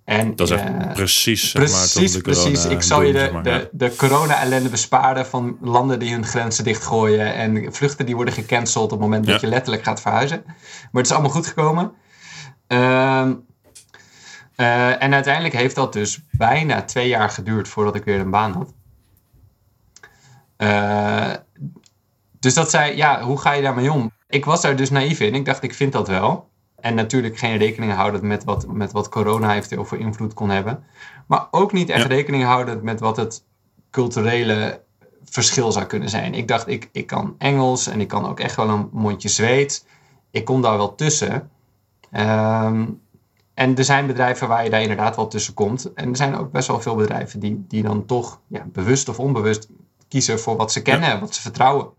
En, 0.04 0.36
dat 0.36 0.50
is 0.50 0.56
echt 0.56 0.64
eh, 0.64 0.92
precies, 0.92 1.50
zeg 1.50 1.62
precies, 1.62 1.94
maar, 1.94 2.06
de 2.12 2.20
precies. 2.20 2.62
corona 2.62 2.74
Ik 2.74 2.82
zal 2.82 3.02
je 3.02 3.12
de, 3.12 3.40
de, 3.42 3.68
de 3.72 3.96
corona-ellende 3.96 4.68
besparen 4.68 5.26
van 5.26 5.56
landen 5.60 5.98
die 5.98 6.12
hun 6.12 6.24
grenzen 6.24 6.64
dichtgooien 6.64 7.34
en 7.34 7.72
vluchten 7.74 8.06
die 8.06 8.14
worden 8.14 8.34
gecanceld 8.34 8.84
op 8.84 8.90
het 8.90 9.00
moment 9.00 9.26
dat 9.26 9.40
je 9.40 9.46
letterlijk 9.46 9.84
gaat 9.84 10.00
verhuizen. 10.00 10.42
Maar 10.46 11.02
het 11.02 11.06
is 11.06 11.12
allemaal 11.12 11.30
goed 11.30 11.46
gekomen. 11.46 11.92
Ehm, 12.66 13.32
eh, 14.62 15.02
en 15.02 15.14
uiteindelijk 15.14 15.54
heeft 15.54 15.74
dat 15.74 15.92
dus 15.92 16.20
bijna 16.30 16.82
twee 16.82 17.08
jaar 17.08 17.28
geduurd 17.30 17.68
voordat 17.68 17.94
ik 17.94 18.04
weer 18.04 18.20
een 18.20 18.30
baan 18.30 18.52
had. 18.52 18.72
Eh, 20.56 21.32
dus 22.40 22.54
dat 22.54 22.70
zei, 22.70 22.96
ja, 22.96 23.22
hoe 23.22 23.38
ga 23.38 23.52
je 23.52 23.62
daarmee 23.62 23.92
om? 23.92 24.10
Ik 24.28 24.44
was 24.44 24.60
daar 24.60 24.76
dus 24.76 24.90
naïef 24.90 25.20
in. 25.20 25.34
Ik 25.34 25.44
dacht, 25.44 25.62
ik 25.62 25.74
vind 25.74 25.92
dat 25.92 26.08
wel. 26.08 26.50
En 26.80 26.94
natuurlijk 26.94 27.38
geen 27.38 27.56
rekening 27.56 27.92
houdend 27.92 28.22
met 28.22 28.44
wat, 28.44 28.66
met 28.66 28.92
wat 28.92 29.08
corona 29.08 29.54
eventueel 29.54 29.84
voor 29.84 29.98
invloed 29.98 30.34
kon 30.34 30.50
hebben. 30.50 30.84
Maar 31.26 31.46
ook 31.50 31.72
niet 31.72 31.88
echt 31.88 32.02
Ja. 32.02 32.08
rekening 32.08 32.44
houdend 32.44 32.82
met 32.82 33.00
wat 33.00 33.16
het 33.16 33.44
culturele 33.90 34.82
verschil 35.24 35.72
zou 35.72 35.84
kunnen 35.86 36.08
zijn. 36.08 36.34
Ik 36.34 36.48
dacht, 36.48 36.68
ik, 36.68 36.88
ik 36.92 37.06
kan 37.06 37.34
Engels 37.38 37.86
en 37.86 38.00
ik 38.00 38.08
kan 38.08 38.26
ook 38.28 38.40
echt 38.40 38.56
wel 38.56 38.68
een 38.68 38.88
mondje 38.92 39.28
Zweeds. 39.28 39.84
Ik 40.30 40.44
kom 40.44 40.62
daar 40.62 40.76
wel 40.76 40.94
tussen. 40.94 41.50
Ehm, 42.10 42.84
en 43.62 43.76
er 43.76 43.84
zijn 43.84 44.06
bedrijven 44.06 44.48
waar 44.48 44.64
je 44.64 44.70
daar 44.70 44.80
inderdaad 44.82 45.16
wel 45.16 45.28
tussen 45.28 45.54
komt. 45.54 45.92
En 45.94 46.08
er 46.08 46.16
zijn 46.16 46.36
ook 46.36 46.52
best 46.52 46.68
wel 46.68 46.80
veel 46.80 46.94
bedrijven 46.94 47.40
die, 47.40 47.64
die 47.68 47.82
dan 47.82 48.06
toch 48.06 48.40
ja, 48.48 48.66
bewust 48.72 49.08
of 49.08 49.18
onbewust 49.18 49.68
kiezen 50.08 50.38
voor 50.40 50.56
wat 50.56 50.72
ze 50.72 50.82
kennen 50.82 51.10
en 51.10 51.20
wat 51.20 51.34
ze 51.34 51.40
vertrouwen. 51.40 51.90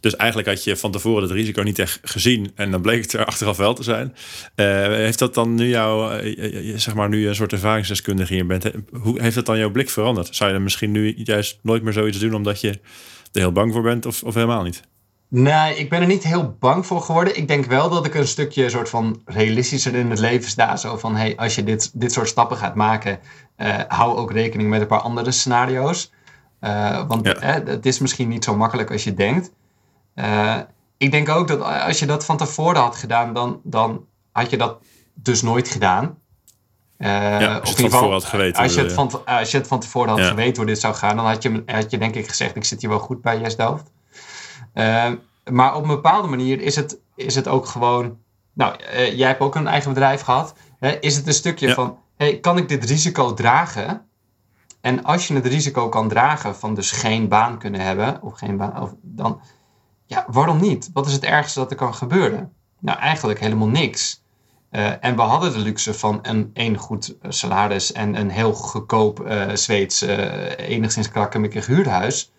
Dus 0.00 0.16
eigenlijk 0.16 0.48
had 0.48 0.64
je 0.64 0.76
van 0.76 0.90
tevoren 0.90 1.22
het 1.22 1.30
risico 1.30 1.62
niet 1.62 1.78
echt 1.78 2.00
gezien. 2.02 2.52
En 2.54 2.70
dan 2.70 2.80
bleek 2.82 3.02
het 3.02 3.12
er 3.12 3.24
achteraf 3.24 3.56
wel 3.56 3.74
te 3.74 3.82
zijn. 3.82 4.14
Eh, 4.54 4.66
heeft 4.86 5.18
dat 5.18 5.34
dan 5.34 5.54
nu 5.54 5.68
jou, 5.68 6.18
eh, 6.18 6.24
je- 6.64 6.78
zeg 6.78 6.94
maar, 6.94 7.08
nu 7.08 7.28
een 7.28 7.34
soort 7.34 7.52
ervaringsdeskundige 7.52 8.34
hier 8.34 8.46
bent. 8.46 8.70
Hoe 9.02 9.20
heeft 9.20 9.34
dat 9.34 9.46
dan 9.46 9.58
jouw 9.58 9.70
blik 9.70 9.90
veranderd? 9.90 10.34
Zou 10.36 10.48
je 10.48 10.54
dan 10.54 10.64
misschien 10.64 10.90
nu 10.90 11.14
juist 11.16 11.58
nooit 11.62 11.82
meer 11.82 11.92
zoiets 11.92 12.18
doen 12.18 12.34
omdat 12.34 12.60
je 12.60 12.68
er 13.32 13.40
heel 13.40 13.52
bang 13.52 13.72
voor 13.72 13.82
bent 13.82 14.06
of, 14.06 14.22
of 14.22 14.34
helemaal 14.34 14.62
niet? 14.62 14.82
Nee, 15.34 15.76
ik 15.76 15.90
ben 15.90 16.00
er 16.00 16.06
niet 16.06 16.22
heel 16.22 16.56
bang 16.58 16.86
voor 16.86 17.00
geworden. 17.02 17.36
Ik 17.36 17.48
denk 17.48 17.64
wel 17.64 17.88
dat 17.90 18.06
ik 18.06 18.14
een 18.14 18.26
stukje 18.26 18.68
soort 18.70 18.88
van 18.88 19.22
realistischer 19.24 19.94
in 19.94 20.10
het 20.10 20.18
leven 20.18 20.50
sta. 20.50 20.76
Zo 20.76 20.96
van, 20.96 21.16
hey, 21.16 21.36
als 21.36 21.54
je 21.54 21.64
dit, 21.64 21.90
dit 22.00 22.12
soort 22.12 22.28
stappen 22.28 22.56
gaat 22.56 22.74
maken, 22.74 23.18
eh, 23.56 23.78
hou 23.88 24.16
ook 24.16 24.32
rekening 24.32 24.68
met 24.68 24.80
een 24.80 24.86
paar 24.86 25.00
andere 25.00 25.30
scenario's. 25.30 26.12
Eh, 26.60 27.02
want 27.08 27.26
Ja. 27.26 27.34
eh, 27.34 27.66
het 27.66 27.86
is 27.86 27.98
misschien 27.98 28.28
niet 28.28 28.44
zo 28.44 28.56
makkelijk 28.56 28.90
als 28.90 29.04
je 29.04 29.14
denkt. 29.14 29.50
Eh, 30.14 30.58
ik 30.96 31.10
denk 31.10 31.28
ook 31.28 31.48
dat 31.48 31.62
als 31.62 31.98
je 31.98 32.06
dat 32.06 32.24
van 32.24 32.36
tevoren 32.36 32.80
had 32.80 32.96
gedaan, 32.96 33.32
dan, 33.32 33.60
dan 33.62 34.04
had 34.32 34.50
je 34.50 34.56
dat 34.56 34.78
dus 35.14 35.42
nooit 35.42 35.68
gedaan. 35.68 36.18
Ja, 36.98 37.56
als 37.58 37.68
je 37.68 37.74
geval, 37.74 37.88
tevoren 37.90 38.12
had 38.12 38.24
geweten, 38.24 38.62
Als 38.62 38.74
je, 38.74 38.80
het 38.80 38.92
van, 38.92 39.10
als 39.24 39.50
je 39.50 39.56
het 39.58 39.66
van 39.66 39.80
tevoren 39.80 40.08
had 40.08 40.18
Ja. 40.18 40.28
geweten 40.28 40.56
hoe 40.56 40.66
dit 40.66 40.80
zou 40.80 40.94
gaan, 40.94 41.16
dan 41.16 41.26
had 41.26 41.42
je, 41.42 41.62
had 41.66 41.90
je 41.90 41.98
denk 41.98 42.14
ik 42.14 42.28
gezegd, 42.28 42.56
ik 42.56 42.64
zit 42.64 42.80
hier 42.80 42.90
wel 42.90 42.98
goed 42.98 43.22
bij 43.22 43.38
Yes 43.40 43.56
Delft. 43.56 43.90
Eh, 44.72 45.10
maar 45.50 45.74
op 45.74 45.82
een 45.82 45.88
bepaalde 45.88 46.28
manier 46.28 46.60
is 46.60 46.76
het, 46.76 46.98
is 47.16 47.34
het 47.34 47.48
ook 47.48 47.66
gewoon. 47.66 48.18
Nou, 48.52 48.76
eh, 48.82 49.16
jij 49.18 49.28
hebt 49.28 49.40
ook 49.40 49.54
een 49.54 49.66
eigen 49.66 49.92
bedrijf 49.92 50.20
gehad. 50.20 50.54
Hè, 50.78 50.90
is 51.00 51.16
het 51.16 51.26
een 51.26 51.32
stukje 51.32 51.66
Ja. 51.68 51.74
van: 51.74 51.98
hey, 52.16 52.38
kan 52.40 52.56
ik 52.58 52.68
dit 52.68 52.84
risico 52.84 53.34
dragen? 53.34 54.06
En 54.80 55.04
als 55.04 55.28
je 55.28 55.34
het 55.34 55.46
risico 55.46 55.88
kan 55.88 56.08
dragen 56.08 56.56
van 56.56 56.74
dus 56.74 56.90
geen 56.90 57.28
baan 57.28 57.58
kunnen 57.58 57.80
hebben, 57.80 58.22
of 58.22 58.38
geen 58.38 58.56
baan, 58.56 58.80
of 58.82 58.94
dan, 59.00 59.40
ja, 60.06 60.24
waarom 60.28 60.60
niet? 60.60 60.90
Wat 60.92 61.06
is 61.06 61.12
het 61.12 61.24
ergste 61.24 61.58
dat 61.58 61.70
er 61.70 61.76
kan 61.76 61.94
gebeuren? 61.94 62.52
Nou, 62.78 62.98
eigenlijk 62.98 63.40
helemaal 63.40 63.68
niks. 63.68 64.22
Eh, 64.70 65.04
en 65.04 65.16
we 65.16 65.22
hadden 65.22 65.52
de 65.52 65.58
luxe 65.58 65.94
van 65.94 66.18
een, 66.22 66.50
een 66.54 66.76
goed 66.76 67.16
salaris 67.28 67.92
en 67.92 68.14
een 68.14 68.30
heel 68.30 68.52
goedkoop 68.52 69.20
eh 69.20 69.54
Zweeds, 69.54 70.00
enigszins 70.56 71.08
krakkemikkig 71.08 71.66
huurhuis. 71.66 72.32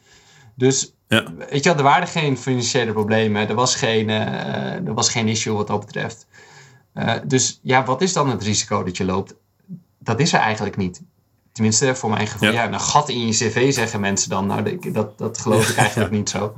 Dus 0.56 0.94
Ja. 1.14 1.24
weet 1.50 1.64
je 1.64 1.70
wel, 1.70 1.78
er 1.78 1.84
waren 1.84 2.08
geen 2.08 2.38
financiële 2.38 2.92
problemen. 2.92 3.50
Er 3.50 3.56
was 3.56 3.76
geen, 3.76 4.10
eh, 4.10 4.88
er 4.88 4.94
was 4.94 5.10
geen 5.10 5.28
issue 5.28 5.54
wat 5.54 5.68
dat 5.68 5.80
betreft. 5.86 6.28
Eh, 6.94 7.14
dus 7.26 7.60
ja, 7.64 7.84
wat 7.86 8.02
is 8.02 8.14
dan 8.14 8.30
het 8.30 8.44
risico 8.44 8.84
dat 8.84 8.98
je 8.98 9.06
loopt? 9.06 9.36
Dat 10.00 10.20
is 10.20 10.34
er 10.34 10.40
eigenlijk 10.40 10.78
niet. 10.78 11.02
Tenminste, 11.52 11.96
voor 11.96 12.10
mijn 12.10 12.28
gevoel. 12.28 12.52
Ja. 12.52 12.64
Ja, 12.64 12.72
een 12.74 12.80
gat 12.80 13.10
in 13.10 13.26
je 13.28 13.32
cv 13.32 13.74
zeggen 13.74 14.00
mensen 14.00 14.30
dan. 14.30 14.46
Nou, 14.48 14.92
dat- 14.92 15.18
dat, 15.18 15.38
geloof 15.38 15.70
ik 15.70 15.76
eigenlijk 15.76 16.12
niet 16.12 16.30
zo. 16.30 16.54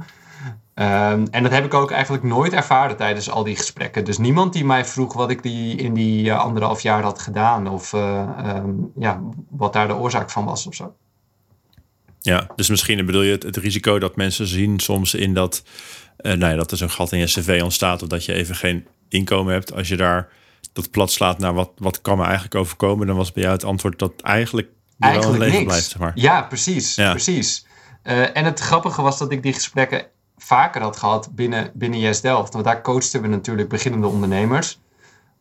Ehm, 0.74 1.26
en 1.32 1.44
dat 1.44 1.52
heb 1.52 1.66
ik 1.66 1.74
ook 1.74 1.92
eigenlijk 1.92 2.24
nooit 2.24 2.54
ervaren 2.54 2.98
tijdens 2.98 3.30
al 3.30 3.44
die 3.44 3.56
gesprekken. 3.56 4.06
Dus 4.06 4.18
niemand 4.18 4.54
die 4.54 4.66
mij 4.66 4.86
vroeg 4.86 5.14
wat 5.14 5.30
ik 5.30 5.44
die 5.44 5.76
in 5.76 5.94
die 5.94 6.30
eh, 6.32 6.40
anderhalf 6.40 6.82
jaar 6.82 7.04
had 7.04 7.20
gedaan. 7.20 7.68
Of 7.68 7.94
eh, 7.94 8.22
ehm, 8.38 8.70
ja, 8.96 9.22
wat 9.50 9.74
daar 9.74 9.88
de 9.88 9.96
oorzaak 9.96 10.30
van 10.30 10.46
was 10.46 10.68
of 10.68 10.76
zo. 10.76 10.94
Ja, 12.26 12.48
dus 12.56 12.70
misschien 12.70 13.06
bedoel 13.06 13.22
je 13.22 13.32
het, 13.32 13.44
het 13.44 13.58
risico 13.58 14.00
dat 14.00 14.16
mensen 14.16 14.48
zien 14.48 14.80
soms 14.80 15.14
in 15.14 15.34
dat, 15.34 15.64
eh 16.18 16.34
nou 16.34 16.52
ja, 16.52 16.58
dat 16.58 16.72
er 16.72 16.78
zo'n 16.78 16.90
gat 16.90 17.12
in 17.12 17.20
je 17.20 17.26
cv 17.26 17.60
ontstaat 17.64 18.02
of 18.02 18.08
dat 18.08 18.26
je 18.26 18.34
even 18.34 18.56
geen 18.56 18.88
inkomen 19.10 19.54
hebt. 19.54 19.74
Als 19.74 19.88
je 19.88 19.98
daar 19.98 20.30
dat 20.74 20.92
plat 20.92 21.12
slaat 21.12 21.40
naar 21.40 21.54
wat, 21.54 21.72
wat 21.78 22.02
kan 22.02 22.18
me 22.18 22.24
eigenlijk 22.24 22.56
overkomen, 22.56 23.08
dan 23.08 23.16
was 23.16 23.32
bij 23.32 23.44
jou 23.44 23.56
het 23.56 23.64
antwoord 23.64 24.00
dat 24.00 24.22
eigenlijk 24.22 24.68
wel 24.98 25.10
Eigenlijk 25.10 25.40
leven 25.40 25.56
niks. 25.58 25.68
blijft, 25.68 25.90
zeg 25.90 26.00
maar. 26.00 26.12
Ja, 26.16 26.42
precies. 26.42 26.96
Ja. 26.96 27.12
precies. 27.12 27.66
Eh, 28.04 28.38
en 28.38 28.46
het 28.46 28.60
grappige 28.60 29.02
was 29.02 29.18
dat 29.18 29.32
ik 29.32 29.44
die 29.44 29.54
gesprekken 29.54 30.06
vaker 30.38 30.82
had 30.82 30.98
gehad 30.98 31.30
binnen, 31.36 31.72
binnen 31.74 32.00
Yes 32.00 32.22
Delft. 32.22 32.54
Want 32.54 32.66
daar 32.66 32.82
coachten 32.82 33.22
we 33.22 33.28
natuurlijk 33.28 33.70
beginnende 33.70 34.08
ondernemers. 34.08 34.80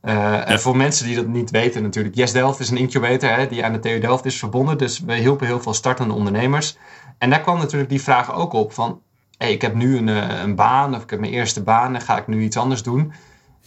Eh, 0.05 0.51
En 0.51 0.61
voor 0.61 0.77
mensen 0.77 1.07
die 1.07 1.17
dat 1.17 1.27
niet 1.27 1.51
weten 1.51 1.83
natuurlijk. 1.83 2.15
Yes 2.15 2.33
Delft 2.33 2.61
is 2.61 2.71
een 2.71 2.77
incubator 2.77 3.31
hè, 3.31 3.47
die 3.47 3.65
aan 3.65 3.73
de 3.73 3.79
TU 3.79 3.99
Delft 3.99 4.25
is 4.25 4.39
verbonden. 4.39 4.79
Dus 4.79 5.01
we 5.01 5.15
hielpen 5.15 5.47
heel 5.47 5.61
veel 5.61 5.75
startende 5.75 6.15
ondernemers. 6.15 6.77
En 7.19 7.31
daar 7.31 7.41
kwam 7.41 7.59
natuurlijk 7.59 7.91
die 7.91 8.03
vraag 8.03 8.35
ook 8.35 8.53
op 8.53 8.73
van... 8.73 9.03
Hey, 9.37 9.53
ik 9.53 9.63
heb 9.63 9.75
nu 9.75 9.97
een, 9.97 10.09
eh, 10.09 10.41
een 10.41 10.55
baan 10.55 10.95
of 10.95 11.03
ik 11.03 11.11
heb 11.11 11.21
mijn 11.21 11.33
eerste 11.33 11.63
baan. 11.63 11.93
Dan 11.93 12.01
ga 12.01 12.19
ik 12.19 12.27
nu 12.27 12.43
iets 12.43 12.57
anders 12.57 12.83
doen. 12.83 13.13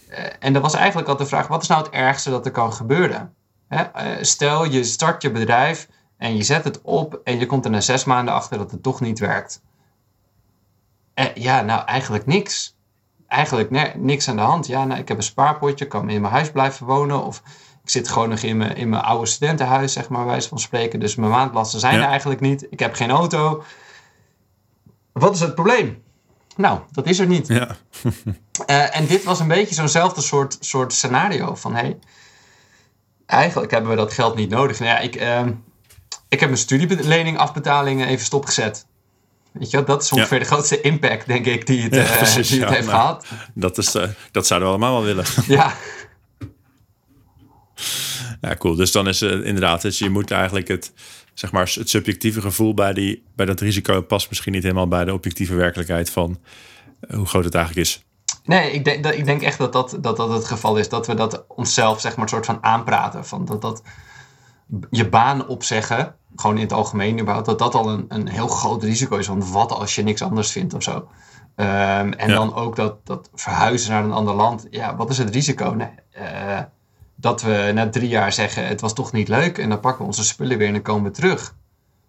Eh, 0.08 0.24
en 0.38 0.52
dat 0.52 0.62
was 0.62 0.74
eigenlijk 0.74 1.08
altijd 1.08 1.28
de 1.28 1.34
vraag... 1.34 1.48
Wat 1.48 1.62
is 1.62 1.68
nou 1.68 1.82
het 1.82 1.92
ergste 1.92 2.30
dat 2.30 2.46
er 2.46 2.52
kan 2.52 2.72
gebeuren? 2.72 3.34
Hè? 3.68 3.84
stel 4.24 4.64
je 4.64 4.84
start 4.84 5.22
je 5.22 5.30
bedrijf 5.30 5.88
en 6.16 6.36
je 6.36 6.42
zet 6.42 6.64
het 6.64 6.82
op... 6.82 7.20
en 7.24 7.38
je 7.38 7.46
komt 7.46 7.64
er 7.64 7.70
na 7.70 7.80
zes 7.80 8.04
maanden 8.04 8.34
achter 8.34 8.58
dat 8.58 8.70
het 8.70 8.82
toch 8.82 9.00
niet 9.00 9.18
werkt. 9.18 9.62
Ja, 11.34 11.62
nou 11.62 11.84
eigenlijk 11.84 12.26
niks 12.26 12.77
eigenlijk 13.28 13.96
niks 13.96 14.28
aan 14.28 14.36
de 14.36 14.42
hand. 14.42 14.66
Ja, 14.66 14.84
nou, 14.84 15.00
ik 15.00 15.08
heb 15.08 15.16
een 15.16 15.22
spaarpotje, 15.22 15.86
kan 15.86 16.10
in 16.10 16.20
mijn 16.20 16.32
huis 16.32 16.50
blijven 16.50 16.86
wonen. 16.86 17.24
Of 17.24 17.42
ik 17.82 17.90
zit 17.90 18.08
gewoon 18.08 18.28
nog 18.28 18.38
in 18.38 18.56
mijn, 18.56 18.76
in 18.76 18.88
mijn 18.88 19.02
oude 19.02 19.26
studentenhuis, 19.26 19.92
zeg 19.92 20.08
maar, 20.08 20.26
wijze 20.26 20.48
van 20.48 20.58
spreken. 20.58 21.00
Dus 21.00 21.14
mijn 21.14 21.30
maandlasten 21.30 21.80
zijn 21.80 21.94
Ja. 21.94 22.02
er 22.02 22.08
eigenlijk 22.08 22.40
niet. 22.40 22.66
Ik 22.70 22.78
heb 22.78 22.94
geen 22.94 23.10
auto. 23.10 23.62
Wat 25.12 25.34
is 25.34 25.40
het 25.40 25.54
probleem? 25.54 26.02
Nou, 26.56 26.80
dat 26.90 27.06
is 27.06 27.18
er 27.18 27.26
niet. 27.26 27.46
Ja, 27.46 27.76
Eh, 28.66 28.96
en 28.96 29.06
dit 29.06 29.24
was 29.24 29.40
een 29.40 29.48
beetje 29.48 29.74
zo'nzelfde 29.74 30.20
soort, 30.20 30.56
soort 30.60 30.92
scenario. 30.92 31.54
Van, 31.54 31.74
hey, 31.74 31.98
eigenlijk 33.26 33.70
hebben 33.70 33.90
we 33.90 33.96
dat 33.96 34.12
geld 34.12 34.34
niet 34.36 34.50
nodig. 34.50 34.78
Nou 34.78 34.90
ja, 34.90 34.98
ik, 34.98 35.14
ehm, 35.16 35.52
ik 36.28 36.40
heb 36.40 36.48
mijn 36.48 36.60
studielening 36.60 37.38
afbetalingen 37.38 38.06
even 38.08 38.24
stopgezet. 38.24 38.86
Weet 39.58 39.70
je, 39.70 39.76
wel, 39.76 39.86
dat 39.86 40.02
is 40.02 40.12
ongeveer 40.12 40.38
de 40.38 40.44
grootste 40.44 40.80
impact, 40.80 41.26
denk 41.26 41.46
ik, 41.46 41.66
die 41.66 41.82
het, 41.82 41.94
Ja, 41.94 42.04
eh, 42.04 42.16
precies, 42.16 42.48
die 42.48 42.60
het 42.60 42.70
heeft 42.70 42.86
nou. 42.86 42.98
gehad. 42.98 43.26
dat, 43.54 43.78
is, 43.78 43.94
eh, 43.94 44.08
dat 44.30 44.46
zouden 44.46 44.68
we 44.68 44.74
allemaal 44.74 44.94
wel 44.94 45.04
willen. 45.04 45.24
Ja, 45.58 45.74
Ja, 48.40 48.56
cool. 48.56 48.74
Dus 48.74 48.92
dan 48.92 49.08
is 49.08 49.20
het 49.20 49.44
inderdaad, 49.44 49.82
dus 49.82 49.98
je 49.98 50.10
moet 50.10 50.30
eigenlijk 50.30 50.68
het, 50.68 50.92
zeg 51.34 51.52
maar, 51.52 51.72
het 51.74 51.90
subjectieve 51.90 52.40
gevoel 52.40 52.74
bij, 52.74 52.92
die, 52.92 53.24
bij 53.36 53.46
dat 53.46 53.60
risico 53.60 54.02
past 54.02 54.28
misschien 54.28 54.52
niet 54.52 54.62
helemaal 54.62 54.88
bij 54.88 55.04
de 55.04 55.12
objectieve 55.12 55.54
werkelijkheid 55.54 56.10
van 56.10 56.40
eh, 57.00 57.16
hoe 57.16 57.26
groot 57.26 57.44
het 57.44 57.54
eigenlijk 57.54 57.86
is. 57.86 58.02
Nee, 58.44 58.72
ik 58.72 58.84
denk, 58.84 59.02
dat, 59.02 59.14
ik 59.14 59.24
denk 59.24 59.42
echt 59.42 59.58
dat 59.58 59.72
dat, 59.72 59.98
dat 60.00 60.16
dat 60.16 60.30
het 60.30 60.44
geval 60.44 60.76
is. 60.76 60.88
Dat 60.88 61.06
we 61.06 61.14
dat 61.14 61.44
onszelf, 61.48 62.00
zeg 62.00 62.12
maar, 62.12 62.22
een 62.22 62.28
soort 62.30 62.46
van 62.46 62.58
aanpraten. 62.60 63.24
Van 63.24 63.44
dat, 63.44 63.60
dat 63.60 63.82
je 64.90 65.08
baan 65.08 65.46
opzeggen, 65.46 66.14
gewoon 66.36 66.56
in 66.56 66.62
het 66.62 66.72
algemeen 66.72 67.18
überhaupt, 67.20 67.46
dat 67.46 67.58
dat 67.58 67.74
al 67.74 67.88
een, 67.90 68.04
een 68.08 68.28
heel 68.28 68.48
groot 68.48 68.82
risico 68.82 69.16
is. 69.16 69.26
Want 69.26 69.50
wat 69.50 69.72
als 69.72 69.94
je 69.94 70.02
niks 70.02 70.22
anders 70.22 70.50
vindt 70.50 70.74
of 70.74 70.82
zo? 70.82 71.08
Ehm, 71.54 72.12
en 72.12 72.28
Ja. 72.28 72.34
dan 72.34 72.54
ook 72.54 72.76
dat, 72.76 73.06
dat 73.06 73.30
verhuizen 73.34 73.90
naar 73.90 74.04
een 74.04 74.12
ander 74.12 74.34
land. 74.34 74.66
Ja, 74.70 74.96
wat 74.96 75.10
is 75.10 75.18
het 75.18 75.30
risico? 75.30 75.70
Nee, 75.70 75.88
eh, 76.10 76.58
dat 77.14 77.42
we 77.42 77.70
na 77.74 77.88
drie 77.88 78.08
jaar 78.08 78.32
zeggen, 78.32 78.66
het 78.66 78.80
was 78.80 78.92
toch 78.92 79.12
niet 79.12 79.28
leuk. 79.28 79.58
En 79.58 79.68
dan 79.68 79.80
pakken 79.80 80.00
we 80.00 80.06
onze 80.06 80.24
spullen 80.24 80.58
weer 80.58 80.66
en 80.66 80.72
dan 80.72 80.82
komen 80.82 81.04
we 81.04 81.10
terug. 81.10 81.54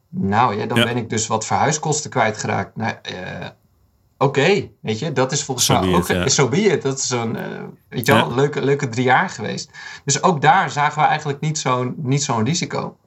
Nou 0.10 0.58
ja, 0.58 0.66
dan 0.66 0.78
Ja. 0.78 0.84
ben 0.84 0.98
ik 0.98 1.10
dus 1.10 1.28
wat 1.28 1.46
verhuiskosten 1.46 2.10
kwijtgeraakt. 2.10 2.76
Nou, 2.76 2.94
eh, 3.02 3.48
Oké, 4.22 4.70
weet 4.82 5.00
je, 5.00 5.12
dat 5.14 5.32
is 5.32 5.44
volgens 5.44 5.68
mij 5.68 5.94
ook 5.94 6.08
ja. 6.08 6.30
zo 6.30 6.48
be 6.48 6.62
it. 6.62 6.82
Dat 6.82 6.98
is 6.98 7.08
zo'n, 7.08 7.36
eh, 7.36 7.44
weet 7.90 8.06
je 8.06 8.14
wel, 8.14 8.34
leuke, 8.34 8.62
leuke 8.62 8.90
drie 8.90 9.04
jaar 9.04 9.30
geweest. 9.30 9.72
Dus 10.06 10.24
ook 10.24 10.42
daar 10.42 10.70
zagen 10.72 11.02
we 11.02 11.08
eigenlijk 11.08 11.40
niet 11.40 11.58
zo'n 11.58 11.94
niet 11.98 12.24
zo'n 12.24 12.46
risico. 12.46 12.98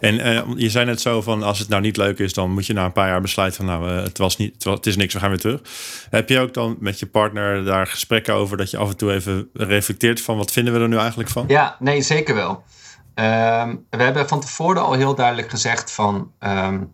En 0.00 0.14
je 0.56 0.70
zei 0.70 0.84
net 0.84 1.00
zo 1.00 1.22
van 1.22 1.42
als 1.42 1.58
het 1.58 1.68
nou 1.68 1.82
niet 1.82 1.96
leuk 1.96 2.18
is, 2.18 2.32
dan 2.32 2.50
moet 2.50 2.66
je 2.66 2.72
na 2.72 2.84
een 2.84 2.92
paar 2.92 3.08
jaar 3.08 3.20
besluiten 3.20 3.64
van 3.64 3.66
nou, 3.66 3.90
het 3.90 4.18
was 4.18 4.36
niet, 4.36 4.54
het, 4.54 4.64
was, 4.64 4.74
het 4.74 4.86
is 4.86 4.96
niks, 4.96 5.14
we 5.14 5.20
gaan 5.20 5.28
weer 5.28 5.38
terug. 5.38 5.60
Heb 6.10 6.28
je 6.28 6.38
ook 6.38 6.54
dan 6.54 6.76
met 6.78 6.98
je 6.98 7.06
partner 7.06 7.64
daar 7.64 7.86
gesprekken 7.86 8.34
over 8.34 8.56
dat 8.56 8.70
je 8.70 8.76
af 8.76 8.88
en 8.88 8.96
toe 8.96 9.12
even 9.12 9.50
reflecteert 9.52 10.20
van 10.20 10.36
wat 10.36 10.52
vinden 10.52 10.74
we 10.74 10.80
er 10.80 10.88
nu 10.88 10.96
eigenlijk 10.96 11.28
van? 11.28 11.44
Ja, 11.48 11.76
nee, 11.78 12.02
zeker 12.02 12.34
wel. 12.34 12.64
Ehm, 13.14 13.76
we 13.90 14.02
hebben 14.02 14.28
van 14.28 14.40
tevoren 14.40 14.82
al 14.82 14.92
heel 14.92 15.14
duidelijk 15.14 15.50
gezegd 15.50 15.92
van 15.92 16.32
ehm, 16.38 16.84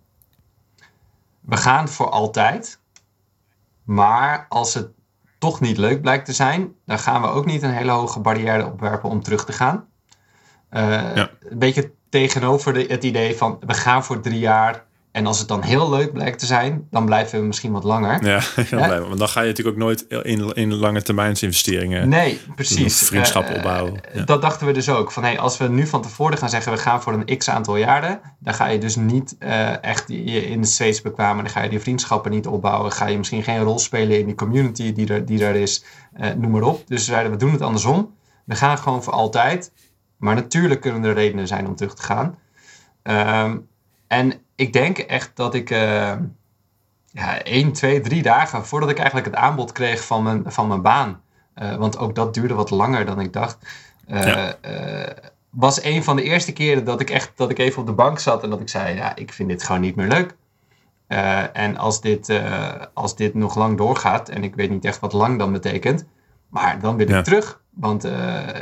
we 1.40 1.56
gaan 1.56 1.88
voor 1.88 2.10
altijd. 2.10 2.80
Maar 3.84 4.46
als 4.48 4.74
het 4.74 4.88
toch 5.38 5.60
niet 5.60 5.78
leuk 5.78 6.00
blijkt 6.00 6.26
te 6.26 6.32
zijn, 6.32 6.74
dan 6.86 6.98
gaan 6.98 7.22
we 7.22 7.28
ook 7.28 7.46
niet 7.46 7.62
een 7.62 7.74
hele 7.74 7.90
hoge 7.90 8.20
barrière 8.20 8.66
opwerpen 8.66 9.10
om 9.10 9.22
terug 9.22 9.44
te 9.44 9.52
gaan. 9.52 9.88
Uh, 10.70 11.16
Een 11.40 11.58
beetje 11.58 11.92
tegenover 12.10 12.72
de, 12.72 12.84
het 12.88 13.04
idee 13.04 13.36
van 13.36 13.58
we 13.66 13.74
gaan 13.74 14.04
voor 14.04 14.20
drie 14.20 14.38
jaar 14.38 14.88
en 15.12 15.26
als 15.26 15.38
het 15.38 15.48
dan 15.48 15.62
heel 15.62 15.90
leuk 15.90 16.12
blijkt 16.12 16.38
te 16.38 16.46
zijn, 16.46 16.86
dan 16.90 17.04
blijven 17.04 17.40
we 17.40 17.46
misschien 17.46 17.72
wat 17.72 17.84
langer. 17.84 18.24
Ja, 18.24 18.40
ja? 18.70 19.00
want 19.00 19.18
dan 19.18 19.28
ga 19.28 19.40
je 19.40 19.46
natuurlijk 19.46 19.76
ook 19.76 19.82
nooit 19.82 20.06
in, 20.22 20.52
in 20.54 20.74
lange 20.74 21.02
termijns 21.02 21.42
investeringen. 21.42 22.08
Nee, 22.08 22.40
precies. 22.54 22.98
Vriendschappen 23.08 23.52
uh, 23.52 23.56
opbouwen. 23.56 24.00
Ja. 24.14 24.22
Dat 24.22 24.42
dachten 24.42 24.66
we 24.66 24.72
dus 24.72 24.88
ook. 24.88 25.12
Van 25.12 25.22
hey, 25.22 25.38
als 25.38 25.58
we 25.58 25.68
nu 25.68 25.86
van 25.86 26.02
tevoren 26.02 26.38
gaan 26.38 26.48
zeggen, 26.48 26.72
we 26.72 26.78
gaan 26.78 27.02
voor 27.02 27.12
een 27.12 27.38
x 27.38 27.48
aantal 27.48 27.76
jaren, 27.76 28.20
dan 28.38 28.54
ga 28.54 28.66
je 28.66 28.78
dus 28.78 28.96
niet 28.96 29.36
uh, 29.38 29.84
echt 29.84 30.04
je 30.08 30.46
in 30.46 30.60
de 30.60 30.66
Zweeds 30.66 31.02
bekwamen. 31.02 31.44
Dan 31.44 31.52
ga 31.52 31.62
je 31.62 31.68
die 31.68 31.80
vriendschappen 31.80 32.30
niet 32.30 32.46
opbouwen. 32.46 32.92
Ga 32.92 33.06
je 33.06 33.18
misschien 33.18 33.42
geen 33.42 33.62
rol 33.62 33.78
spelen 33.78 34.18
in 34.18 34.26
die 34.26 34.34
community 34.34 34.92
die 34.92 35.08
er, 35.08 35.26
die 35.26 35.44
er 35.44 35.54
is. 35.54 35.84
Noem 36.36 36.50
maar 36.50 36.62
op. 36.62 36.82
Dus 36.86 36.98
we 36.98 37.12
zeiden, 37.12 37.32
we 37.32 37.38
doen 37.38 37.52
het 37.52 37.62
andersom. 37.62 38.14
We 38.44 38.54
gaan 38.54 38.78
gewoon 38.78 39.02
voor 39.02 39.12
altijd. 39.12 39.72
Maar 40.20 40.34
natuurlijk 40.34 40.80
kunnen 40.80 41.04
er 41.04 41.14
redenen 41.14 41.46
zijn 41.46 41.66
om 41.66 41.76
terug 41.76 41.94
te 41.94 42.02
gaan. 42.02 42.38
Um, 43.02 43.68
en 44.06 44.32
ik 44.54 44.72
denk 44.72 44.98
echt 44.98 45.30
dat 45.34 45.54
ik 45.54 45.70
uh, 45.70 46.12
ja, 47.06 47.42
één, 47.42 47.72
twee, 47.72 48.00
drie 48.00 48.22
dagen 48.22 48.66
voordat 48.66 48.90
ik 48.90 48.96
eigenlijk 48.96 49.26
het 49.26 49.36
aanbod 49.36 49.72
kreeg 49.72 50.04
van 50.04 50.22
mijn, 50.22 50.42
van 50.46 50.68
mijn 50.68 50.82
baan. 50.82 51.20
Uh, 51.62 51.76
want 51.76 51.98
ook 51.98 52.14
dat 52.14 52.34
duurde 52.34 52.54
wat 52.54 52.70
langer 52.70 53.04
dan 53.06 53.20
ik 53.20 53.32
dacht. 53.32 53.58
Uh, 54.08 54.26
ja. 54.26 54.56
was 55.50 55.82
een 55.82 56.04
van 56.04 56.16
de 56.16 56.22
eerste 56.22 56.52
keren 56.52 56.84
dat 56.84 57.00
ik 57.00 57.10
echt 57.10 57.32
dat 57.36 57.50
ik 57.50 57.58
even 57.58 57.80
op 57.80 57.86
de 57.86 57.92
bank 57.92 58.18
zat 58.18 58.42
en 58.42 58.50
dat 58.50 58.60
ik 58.60 58.68
zei: 58.68 58.96
Ja, 58.96 59.16
ik 59.16 59.32
vind 59.32 59.48
dit 59.48 59.62
gewoon 59.62 59.80
niet 59.80 59.96
meer 59.96 60.08
leuk. 60.08 60.36
en 61.52 61.76
als 61.76 62.00
dit, 62.00 62.40
als 62.94 63.16
dit 63.16 63.34
nog 63.34 63.54
lang 63.54 63.76
doorgaat, 63.76 64.28
en 64.28 64.44
ik 64.44 64.54
weet 64.54 64.70
niet 64.70 64.84
echt 64.84 65.00
wat 65.00 65.12
lang 65.12 65.38
dan 65.38 65.52
betekent, 65.52 66.04
maar 66.50 66.80
dan 66.80 66.96
wil 66.96 67.06
ik 67.06 67.12
ja. 67.12 67.22
terug. 67.22 67.60
Want 67.70 68.02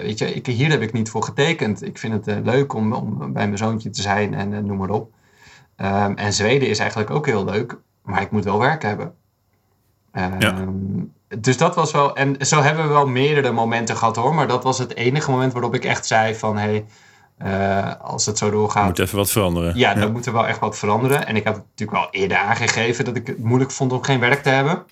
weet 0.03 0.19
je, 0.19 0.35
ik, 0.35 0.47
hier 0.47 0.71
heb 0.71 0.83
ik 0.83 0.93
niet 0.93 1.11
voor 1.11 1.23
getekend. 1.23 1.83
Ik 1.83 1.99
vind 1.99 2.27
het 2.27 2.45
leuk 2.45 2.75
om, 2.75 2.93
om 2.93 3.19
bij 3.19 3.47
mijn 3.47 3.59
zoontje 3.59 3.91
te 3.91 4.03
zijn 4.03 4.35
en 4.35 4.67
noem 4.67 4.77
maar 4.77 4.91
op. 4.91 5.13
Um, 5.77 6.17
en 6.17 6.33
Zweden 6.33 6.69
is 6.69 6.79
eigenlijk 6.79 7.11
ook 7.11 7.27
heel 7.27 7.45
leuk, 7.45 7.79
maar 8.03 8.23
ik 8.23 8.31
moet 8.31 8.45
wel 8.45 8.59
werk 8.59 8.83
hebben. 8.83 9.15
Um, 10.13 10.41
ja. 10.41 10.55
Dus 11.39 11.57
dat 11.57 11.75
was 11.75 11.93
wel, 11.93 12.17
en 12.17 12.47
zo 12.47 12.63
hebben 12.63 12.87
we 12.87 12.93
wel 12.93 13.07
meerdere 13.07 13.53
momenten 13.53 13.97
gehad 13.97 14.17
hoor, 14.17 14.35
maar 14.35 14.49
dat 14.49 14.63
was 14.63 14.79
het 14.79 14.95
enige 14.95 15.31
moment 15.31 15.53
waarop 15.53 15.75
ik 15.75 15.85
echt 15.85 16.07
zei 16.07 16.35
van 16.35 16.57
hé, 16.57 16.85
hey, 17.39 17.97
als 17.97 18.27
het 18.27 18.39
zo 18.39 18.51
doorgaat. 18.51 18.87
Moet 18.87 18.99
even 18.99 19.17
wat 19.17 19.31
veranderen. 19.31 19.77
Ja, 19.77 19.95
dan 19.95 20.07
ja. 20.07 20.13
moet 20.13 20.27
er 20.27 20.33
wel 20.33 20.47
echt 20.47 20.59
wat 20.59 20.79
veranderen. 20.79 21.27
En 21.27 21.37
ik 21.37 21.45
had 21.45 21.55
natuurlijk 21.55 21.99
wel 21.99 22.09
eerder 22.11 22.37
aangegeven 22.37 23.05
dat 23.05 23.17
ik 23.17 23.27
het 23.27 23.39
moeilijk 23.39 23.71
vond 23.71 23.93
om 23.93 24.03
geen 24.03 24.21
werk 24.21 24.43
te 24.43 24.49
hebben. 24.49 24.85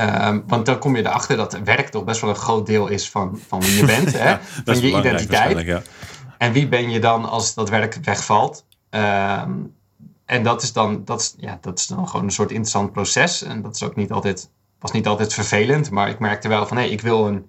Um, 0.00 0.44
want 0.46 0.66
dan 0.66 0.78
kom 0.78 0.96
je 0.96 1.06
erachter 1.06 1.36
dat 1.36 1.58
werk 1.64 1.88
toch 1.88 2.04
best 2.04 2.20
wel 2.20 2.30
een 2.30 2.36
groot 2.36 2.66
deel 2.66 2.88
is 2.88 3.10
van, 3.10 3.40
van 3.48 3.60
wie 3.60 3.76
je 3.76 3.84
bent, 3.84 4.12
hè? 4.18 4.36
van 4.64 4.80
je 4.80 4.96
identiteit. 4.98 5.60
Ja. 5.60 5.82
En 6.38 6.52
wie 6.52 6.68
ben 6.68 6.90
je 6.90 7.00
dan 7.00 7.24
als 7.24 7.54
dat 7.54 7.68
werk 7.68 7.98
wegvalt? 8.02 8.64
Um, 8.90 9.74
en 10.24 10.42
dat 10.42 10.62
is, 10.62 10.72
dan, 10.72 11.04
dat, 11.04 11.20
is, 11.20 11.34
ja, 11.36 11.58
dat 11.60 11.78
is 11.78 11.86
dan 11.86 12.08
gewoon 12.08 12.24
een 12.24 12.32
soort 12.32 12.50
interessant 12.50 12.92
proces. 12.92 13.42
En 13.42 13.62
dat 13.62 13.74
is 13.74 13.82
ook 13.82 13.96
niet 13.96 14.12
altijd, 14.12 14.50
was 14.78 14.92
niet 14.92 15.06
altijd 15.06 15.34
vervelend. 15.34 15.90
Maar 15.90 16.08
ik 16.08 16.18
merkte 16.18 16.48
wel 16.48 16.66
van 16.66 16.76
hé, 16.76 16.82
hey, 16.82 16.92
ik 16.92 17.00
wil 17.00 17.26
een. 17.26 17.46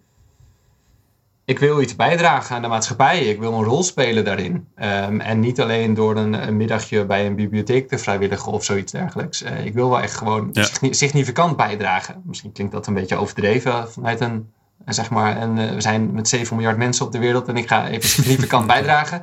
Ik 1.45 1.59
wil 1.59 1.81
iets 1.81 1.95
bijdragen 1.95 2.55
aan 2.55 2.61
de 2.61 2.67
maatschappij. 2.67 3.19
Ik 3.19 3.39
wil 3.39 3.53
een 3.53 3.63
rol 3.63 3.83
spelen 3.83 4.25
daarin. 4.25 4.67
Um, 4.75 5.19
en 5.19 5.39
niet 5.39 5.61
alleen 5.61 5.93
door 5.93 6.17
een, 6.17 6.47
een, 6.47 6.57
middagje 6.57 7.05
bij 7.05 7.25
een 7.25 7.35
bibliotheek 7.35 7.87
te 7.87 7.97
vrijwilligen 7.97 8.51
of 8.51 8.63
zoiets 8.63 8.91
dergelijks. 8.91 9.43
Uh, 9.43 9.65
ik 9.65 9.73
wil 9.73 9.89
wel 9.89 10.01
echt 10.01 10.15
gewoon 10.15 10.49
ja. 10.51 10.67
significant 10.91 11.57
bijdragen. 11.57 12.21
Misschien 12.25 12.51
klinkt 12.51 12.73
dat 12.73 12.87
een 12.87 12.93
beetje 12.93 13.15
overdreven 13.15 13.91
vanuit 13.91 14.19
een 14.21 14.51
zeg 14.85 15.09
maar, 15.09 15.37
en 15.37 15.57
uh, 15.57 15.73
we 15.73 15.81
zijn 15.81 16.13
met 16.13 16.27
7 16.27 16.55
miljard 16.55 16.77
mensen 16.77 17.05
op 17.05 17.11
de 17.11 17.19
wereld 17.19 17.47
en 17.47 17.57
ik 17.57 17.67
ga 17.67 17.87
even 17.87 18.09
significant 18.09 18.67
bijdragen. 18.75 19.21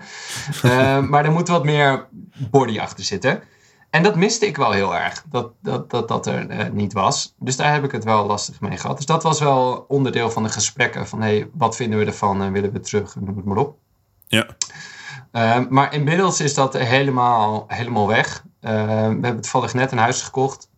Uh, 0.64 0.98
maar 0.98 1.24
er 1.24 1.32
moet 1.32 1.48
wat 1.48 1.64
meer 1.64 2.06
body 2.50 2.78
achter 2.78 3.04
zitten. 3.04 3.42
En 3.90 4.02
dat 4.02 4.16
miste 4.16 4.46
ik 4.46 4.56
wel 4.56 4.72
heel 4.72 4.96
erg, 4.96 5.24
dat 5.30 5.52
dat, 5.62 5.90
dat, 5.90 6.08
dat 6.08 6.26
er 6.26 6.50
uh, 6.50 6.72
niet 6.72 6.92
was. 6.92 7.34
Dus 7.38 7.56
daar 7.56 7.72
heb 7.72 7.84
ik 7.84 7.92
het 7.92 8.04
wel 8.04 8.26
lastig 8.26 8.60
mee 8.60 8.76
gehad. 8.76 8.96
Dus 8.96 9.06
dat 9.06 9.22
was 9.22 9.40
wel 9.40 9.84
onderdeel 9.88 10.30
van 10.30 10.42
de 10.42 10.48
gesprekken 10.48 11.06
van 11.06 11.20
hey, 11.20 11.48
wat 11.52 11.76
vinden 11.76 11.98
we 11.98 12.04
ervan 12.04 12.42
en 12.42 12.52
willen 12.52 12.72
we 12.72 12.80
terug, 12.80 13.16
noem 13.16 13.36
het 13.36 13.44
maar 13.44 13.56
op. 13.56 13.78
Ja. 14.26 14.46
maar 15.68 15.94
inmiddels 15.94 16.40
is 16.40 16.54
dat 16.54 16.78
helemaal, 16.78 17.64
helemaal 17.68 18.06
weg. 18.06 18.44
we 18.60 18.68
hebben 18.68 19.40
toevallig 19.40 19.74
net 19.74 19.92
een 19.92 19.98
huis 19.98 20.22
gekocht. 20.22 20.68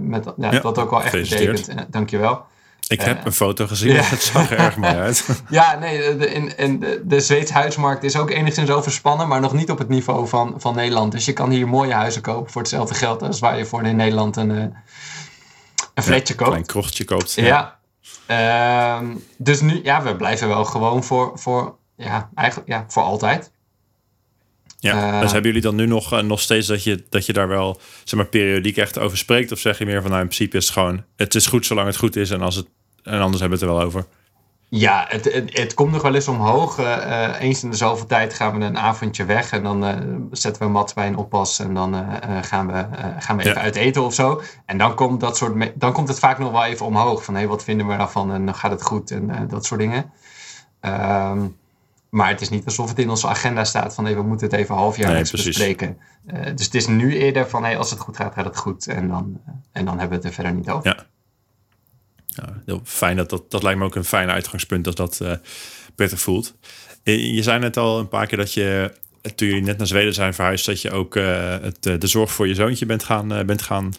met, 0.00 0.24
ja, 0.36 0.50
ja, 0.50 0.60
dat 0.60 0.78
ook 0.78 0.90
wel 0.90 1.02
echt 1.02 1.12
betekent. 1.12 1.92
dankjewel. 1.92 2.44
Ik 2.92 3.00
heb 3.00 3.18
uh, 3.18 3.24
een 3.24 3.32
foto 3.32 3.66
gezien, 3.66 3.92
ja. 3.92 4.02
het 4.02 4.22
zag 4.22 4.50
er 4.50 4.58
erg 4.58 4.76
mooi 4.76 4.94
uit. 4.94 5.28
ja, 5.48 5.78
nee, 5.78 6.16
de, 6.16 6.32
in, 6.32 6.56
in 6.56 6.80
de, 6.80 7.02
de 7.04 7.20
Zweedse 7.20 7.52
huismarkt 7.52 8.04
is 8.04 8.16
ook 8.16 8.30
enigszins 8.30 8.70
overspannen, 8.70 9.28
maar 9.28 9.40
nog 9.40 9.52
niet 9.52 9.70
op 9.70 9.78
het 9.78 9.88
niveau 9.88 10.28
van, 10.28 10.54
van 10.56 10.74
Nederland. 10.74 11.12
Dus 11.12 11.24
je 11.24 11.32
kan 11.32 11.50
hier 11.50 11.68
mooie 11.68 11.92
huizen 11.92 12.22
kopen 12.22 12.52
voor 12.52 12.60
hetzelfde 12.60 12.94
geld 12.94 13.22
als 13.22 13.38
waar 13.38 13.58
je 13.58 13.66
voor 13.66 13.82
in 13.82 13.96
Nederland 13.96 14.36
een, 14.36 14.50
uh, 14.50 14.64
een 15.94 16.02
flatje 16.02 16.34
koopt. 16.34 16.56
Een 16.56 16.66
krochtje 16.66 17.04
koopt. 17.04 17.32
Ja. 17.34 17.80
ja. 18.26 19.00
Uh, 19.02 19.08
dus 19.38 19.60
nu, 19.60 19.80
ja, 19.82 20.02
we 20.02 20.16
blijven 20.16 20.48
wel 20.48 20.64
gewoon 20.64 21.04
voor, 21.04 21.32
voor, 21.34 21.76
ja, 21.96 22.30
eigenlijk, 22.34 22.68
ja, 22.68 22.84
voor 22.88 23.02
altijd. 23.02 23.52
Ja, 24.78 25.20
dus 25.20 25.32
hebben 25.32 25.50
jullie 25.50 25.66
dan 25.66 25.76
nu 25.76 25.86
nog, 25.86 26.12
uh, 26.12 26.20
nog 26.20 26.40
steeds 26.40 26.66
dat 26.66 26.84
je, 26.84 27.04
dat 27.08 27.26
je 27.26 27.32
daar 27.32 27.48
wel 27.48 27.80
zeg 28.04 28.18
maar, 28.18 28.28
periodiek 28.28 28.76
echt 28.76 28.98
over 28.98 29.18
spreekt? 29.18 29.52
Of 29.52 29.58
zeg 29.58 29.78
je 29.78 29.84
meer 29.84 30.00
van 30.00 30.10
nou 30.10 30.22
in 30.22 30.28
principe 30.28 30.56
is 30.56 30.64
het 30.64 30.72
gewoon, 30.72 31.04
het 31.16 31.34
is 31.34 31.46
goed 31.46 31.66
zolang 31.66 31.86
het 31.86 31.96
goed 31.96 32.16
is 32.16 32.30
en, 32.30 32.40
als 32.40 32.56
het, 32.56 32.66
en 33.02 33.20
anders 33.20 33.40
hebben 33.40 33.58
we 33.58 33.64
het 33.64 33.74
er 33.74 33.78
wel 33.78 33.86
over? 33.86 34.06
Ja, 34.68 35.04
het, 35.08 35.32
het, 35.32 35.58
het 35.58 35.74
komt 35.74 35.92
nog 35.92 36.02
wel 36.02 36.14
eens 36.14 36.28
omhoog. 36.28 36.78
Uh, 36.78 37.40
eens 37.40 37.62
in 37.62 37.70
de 37.70 37.76
zoveel 37.76 38.06
tijd 38.06 38.34
gaan 38.34 38.58
we 38.58 38.64
een 38.64 38.78
avondje 38.78 39.24
weg 39.24 39.52
en 39.52 39.62
dan 39.62 39.84
uh, 39.84 39.94
zetten 40.30 40.62
we 40.62 40.68
mat 40.68 40.94
bij 40.94 41.06
een 41.06 41.16
oppas 41.16 41.58
en 41.58 41.74
dan 41.74 41.94
gaan 42.42 42.66
we, 42.66 42.86
gaan 43.18 43.36
we 43.36 43.42
even 43.42 43.54
ja. 43.54 43.60
uit 43.60 43.76
eten 43.76 44.02
of 44.02 44.14
zo. 44.14 44.42
En 44.66 44.78
dan 44.78 44.94
komt, 44.94 45.20
dat 45.20 45.36
soort 45.36 45.72
dan 45.74 45.92
komt 45.92 46.08
het 46.08 46.18
vaak 46.18 46.38
nog 46.38 46.50
wel 46.50 46.64
even 46.64 46.86
omhoog 46.86 47.24
van 47.24 47.34
hé, 47.34 47.40
hey, 47.40 47.48
wat 47.48 47.64
vinden 47.64 47.86
we 47.86 47.96
daarvan 47.96 48.32
en 48.32 48.44
dan 48.44 48.54
gaat 48.54 48.70
het 48.70 48.82
goed 48.82 49.10
en 49.10 49.48
dat 49.48 49.64
soort 49.64 49.80
dingen. 49.80 50.12
Um, 50.80 51.56
maar 52.12 52.28
het 52.28 52.40
is 52.40 52.48
niet 52.48 52.64
alsof 52.64 52.88
het 52.88 52.98
in 52.98 53.10
onze 53.10 53.28
agenda 53.28 53.64
staat 53.64 53.94
van 53.94 54.04
hey, 54.04 54.14
we 54.14 54.22
moeten 54.22 54.46
het 54.46 54.56
even 54.56 54.74
halfjaarlijks 54.74 55.32
nee, 55.32 55.44
bespreken. 55.44 55.98
Uh, 56.26 56.44
dus 56.54 56.64
het 56.64 56.74
is 56.74 56.86
nu 56.86 57.16
eerder 57.16 57.48
van 57.48 57.64
hey, 57.64 57.78
als 57.78 57.90
het 57.90 58.00
goed 58.00 58.16
gaat, 58.16 58.34
gaat 58.34 58.44
het 58.44 58.56
goed. 58.56 58.86
En 58.86 59.08
dan, 59.08 59.40
en 59.72 59.84
dan 59.84 59.98
hebben 59.98 60.08
we 60.08 60.14
het 60.14 60.24
er 60.24 60.32
verder 60.32 60.52
niet 60.52 60.70
over. 60.70 60.96
Ja. 60.96 61.06
Ja 62.34 62.62
heel 62.66 62.80
fijn 62.84 63.16
dat, 63.16 63.30
dat 63.30 63.50
dat 63.50 63.62
lijkt 63.62 63.78
me 63.78 63.84
ook 63.84 63.94
een 63.94 64.04
fijn 64.04 64.30
uitgangspunt 64.30 64.84
dat 64.84 64.96
dat 64.96 65.18
uh, 65.22 65.32
prettig 65.94 66.20
voelt. 66.20 66.54
Je 67.02 67.42
zei 67.42 67.58
net 67.58 67.76
al 67.76 67.98
een 67.98 68.08
paar 68.08 68.26
keer 68.26 68.38
dat 68.38 68.52
je 68.52 68.92
toen 69.34 69.48
jullie 69.48 69.62
net 69.62 69.78
naar 69.78 69.86
Zweden 69.86 70.14
zijn 70.14 70.34
verhuisd, 70.34 70.66
dat 70.66 70.82
je 70.82 70.90
ook 70.90 71.14
het, 71.14 71.82
de 71.82 72.06
zorg 72.06 72.32
voor 72.32 72.48
je 72.48 72.54
zoontje 72.54 72.86
bent 72.86 73.04
gaan, 73.04 73.46
bent 73.46 73.62
gaan 73.62 73.92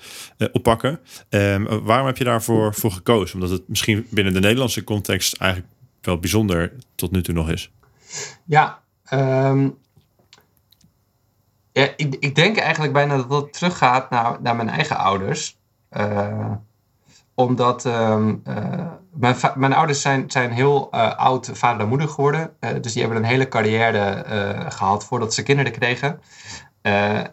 oppakken. 0.51 0.99
Um, 1.29 1.83
waarom 1.83 2.05
heb 2.05 2.17
je 2.17 2.23
daarvoor 2.23 2.73
voor 2.73 2.91
gekozen? 2.91 3.35
Omdat 3.35 3.49
het 3.49 3.67
misschien 3.67 4.07
binnen 4.09 4.33
de 4.33 4.39
Nederlandse 4.39 4.83
context 4.83 5.37
eigenlijk 5.37 5.73
wel 6.01 6.19
bijzonder 6.19 6.73
tot 6.95 7.11
nu 7.11 7.21
toe 7.21 7.33
nog 7.33 7.49
is. 7.49 7.71
Ja, 8.45 8.79
um, 9.13 9.77
ja 11.71 11.89
ik, 11.95 12.15
ik 12.19 12.35
denk 12.35 12.57
eigenlijk 12.57 12.93
bijna 12.93 13.17
dat 13.17 13.41
het 13.41 13.53
teruggaat 13.53 14.09
naar, 14.09 14.41
naar 14.41 14.55
mijn 14.55 14.69
eigen 14.69 14.97
ouders. 14.97 15.57
Omdat 17.35 17.85
um, 17.85 18.41
uh, 18.47 18.55
mijn, 19.13 19.35
mijn 19.55 19.73
ouders 19.73 20.01
zijn, 20.01 20.31
zijn 20.31 20.51
heel 20.51 20.89
uh, 20.91 21.15
oud 21.15 21.49
vader 21.53 21.81
en 21.81 21.87
moeder 21.87 22.07
geworden. 22.07 22.55
dus 22.81 22.93
die 22.93 23.01
hebben 23.01 23.19
een 23.19 23.29
hele 23.29 23.47
carrière 23.47 24.25
gehad 24.69 25.05
voordat 25.05 25.33
ze 25.33 25.43
kinderen 25.43 25.71
kregen. 25.71 26.19